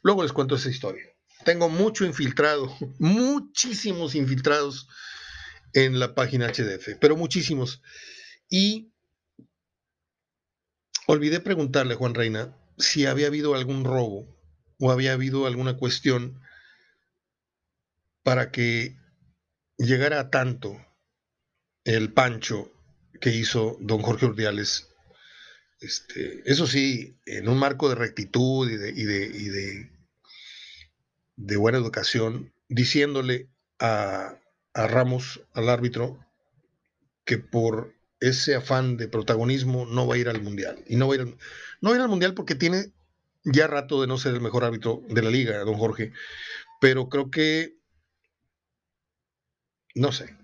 luego 0.03 0.23
les 0.23 0.33
cuento 0.33 0.57
esa 0.57 0.71
historia. 0.71 1.05
Tengo 1.45 1.69
mucho 1.69 2.05
infiltrado, 2.05 2.75
muchísimos 2.99 4.15
infiltrados 4.15 4.89
en 5.73 5.99
la 5.99 6.15
página 6.15 6.49
HDF, 6.49 6.99
pero 7.01 7.17
muchísimos. 7.17 7.83
Y 8.49 8.93
olvidé 11.07 11.41
preguntarle 11.41 11.95
a 11.95 11.97
Juan 11.97 12.15
Reina 12.15 12.57
si 12.79 13.07
había 13.07 13.29
habido 13.29 13.55
algún 13.55 13.85
robo 13.85 14.39
o 14.79 14.91
había 14.91 15.13
habido 15.13 15.47
alguna 15.47 15.77
cuestión 15.77 16.41
para 18.23 18.51
que 18.51 18.97
llegara 19.77 20.21
a 20.21 20.31
tanto 20.31 20.77
el 21.85 22.13
pancho 22.13 22.71
que 23.21 23.31
hizo 23.31 23.77
don 23.81 24.03
Jorge 24.03 24.27
Urdiales. 24.27 24.92
Este, 25.83 26.43
eso 26.45 26.67
sí, 26.67 27.17
en 27.27 27.49
un 27.49 27.59
marco 27.59 27.89
de 27.89 27.97
rectitud 27.97 28.71
y 28.71 28.77
de, 28.77 28.91
y 28.91 29.05
de, 29.05 29.27
y 29.27 29.49
de 31.37 31.57
buena 31.57 31.79
educación, 31.79 32.53
diciéndole 32.69 33.49
a, 33.79 34.39
Ramos, 34.75 35.43
al 35.53 35.69
árbitro, 35.69 36.25
que 37.25 37.39
por 37.39 37.95
ese 38.21 38.55
afán 38.55 38.97
de 38.97 39.09
protagonismo 39.09 39.85
no 39.85 40.07
va 40.07 40.15
a 40.15 40.19
ir 40.19 40.29
al 40.29 40.41
Mundial. 40.41 40.83
Y 40.87 40.97
no 40.97 41.09
va 41.09 41.15
a 41.15 41.17
ir 41.19 41.37
no 41.81 41.91
va 41.91 41.97
a 41.97 41.99
ir 41.99 42.03
al 42.03 42.09
Mundial 42.09 42.35
porque 42.35 42.55
tiene 42.55 42.93
ya 43.45 43.67
rato 43.67 44.01
de 44.01 44.07
no 44.07 44.19
ser 44.19 44.35
el 44.35 44.41
mejor 44.41 44.65
árbitro 44.65 45.03
de 45.09 45.23
la 45.23 45.31
liga, 45.31 45.59
don 45.65 45.75
Jorge. 45.75 46.13
Pero 46.81 47.09
creo 47.09 47.31
que, 47.31 47.77
no 49.95 50.13
sé, 50.13 50.37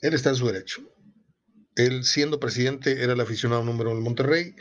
él 0.00 0.14
está 0.14 0.30
en 0.30 0.36
su 0.36 0.46
derecho. 0.46 0.93
Él 1.76 2.04
siendo 2.04 2.40
presidente 2.40 3.02
era 3.02 3.14
el 3.14 3.20
aficionado 3.20 3.64
número 3.64 3.90
uno 3.90 3.96
del 3.96 4.04
Monterrey 4.04 4.56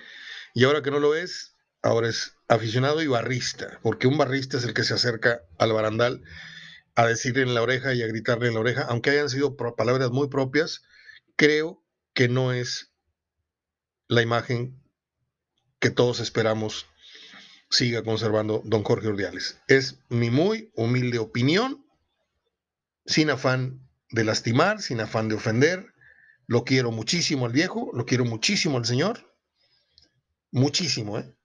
y 0.53 0.64
ahora 0.64 0.81
que 0.81 0.91
no 0.91 0.99
lo 0.99 1.15
es, 1.15 1.56
ahora 1.81 2.10
es 2.10 2.35
aficionado 2.48 3.02
y 3.02 3.07
barrista, 3.07 3.80
porque 3.81 4.07
un 4.07 4.18
barrista 4.18 4.57
es 4.57 4.64
el 4.64 4.73
que 4.73 4.84
se 4.84 4.94
acerca 4.94 5.41
al 5.57 5.73
barandal 5.73 6.23
a 6.95 7.07
decirle 7.07 7.44
en 7.44 7.53
la 7.53 7.61
oreja 7.61 7.94
y 7.94 8.02
a 8.03 8.07
gritarle 8.07 8.48
en 8.48 8.53
la 8.53 8.60
oreja, 8.60 8.84
aunque 8.84 9.10
hayan 9.10 9.30
sido 9.30 9.56
palabras 9.56 10.11
muy 10.11 10.27
propias, 10.27 10.84
creo 11.35 11.84
que 12.14 12.27
no 12.27 12.53
es 12.53 12.91
la 14.07 14.22
imagen 14.22 14.80
que 15.80 15.90
todos 15.90 16.19
esperamos 16.19 16.85
siga 17.69 18.03
conservando 18.03 18.61
don 18.65 18.84
Jorge 18.84 19.07
Urdiales. 19.07 19.60
Es 19.68 19.98
mi 20.10 20.30
muy 20.30 20.72
humilde 20.76 21.18
opinión, 21.18 21.85
sin 23.06 23.30
afán 23.30 23.81
de 24.11 24.23
lastimar, 24.23 24.81
sin 24.81 25.02
afán 25.02 25.27
de 25.27 25.35
ofender. 25.35 25.92
Lo 26.47 26.63
quiero 26.63 26.91
muchísimo 26.91 27.45
al 27.45 27.51
viejo, 27.51 27.91
lo 27.93 28.05
quiero 28.05 28.25
muchísimo 28.25 28.77
al 28.77 28.85
señor, 28.85 29.33
muchísimo, 30.51 31.19
¿eh? 31.19 31.35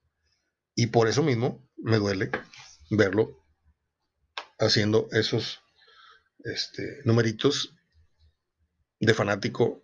Y 0.74 0.88
por 0.88 1.08
eso 1.08 1.22
mismo 1.22 1.68
me 1.76 1.96
duele 1.96 2.30
verlo 2.90 3.44
haciendo 4.58 5.08
esos 5.12 5.60
este, 6.44 7.00
numeritos 7.04 7.74
de 9.00 9.14
fanático 9.14 9.80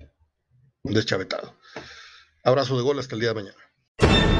deschavetado. 0.83 1.57
Abrazo 2.45 2.77
de 2.77 2.83
gol 2.83 2.99
hasta 2.99 3.15
el 3.15 3.21
día 3.21 3.33
de 3.33 3.35
mañana. 3.35 4.34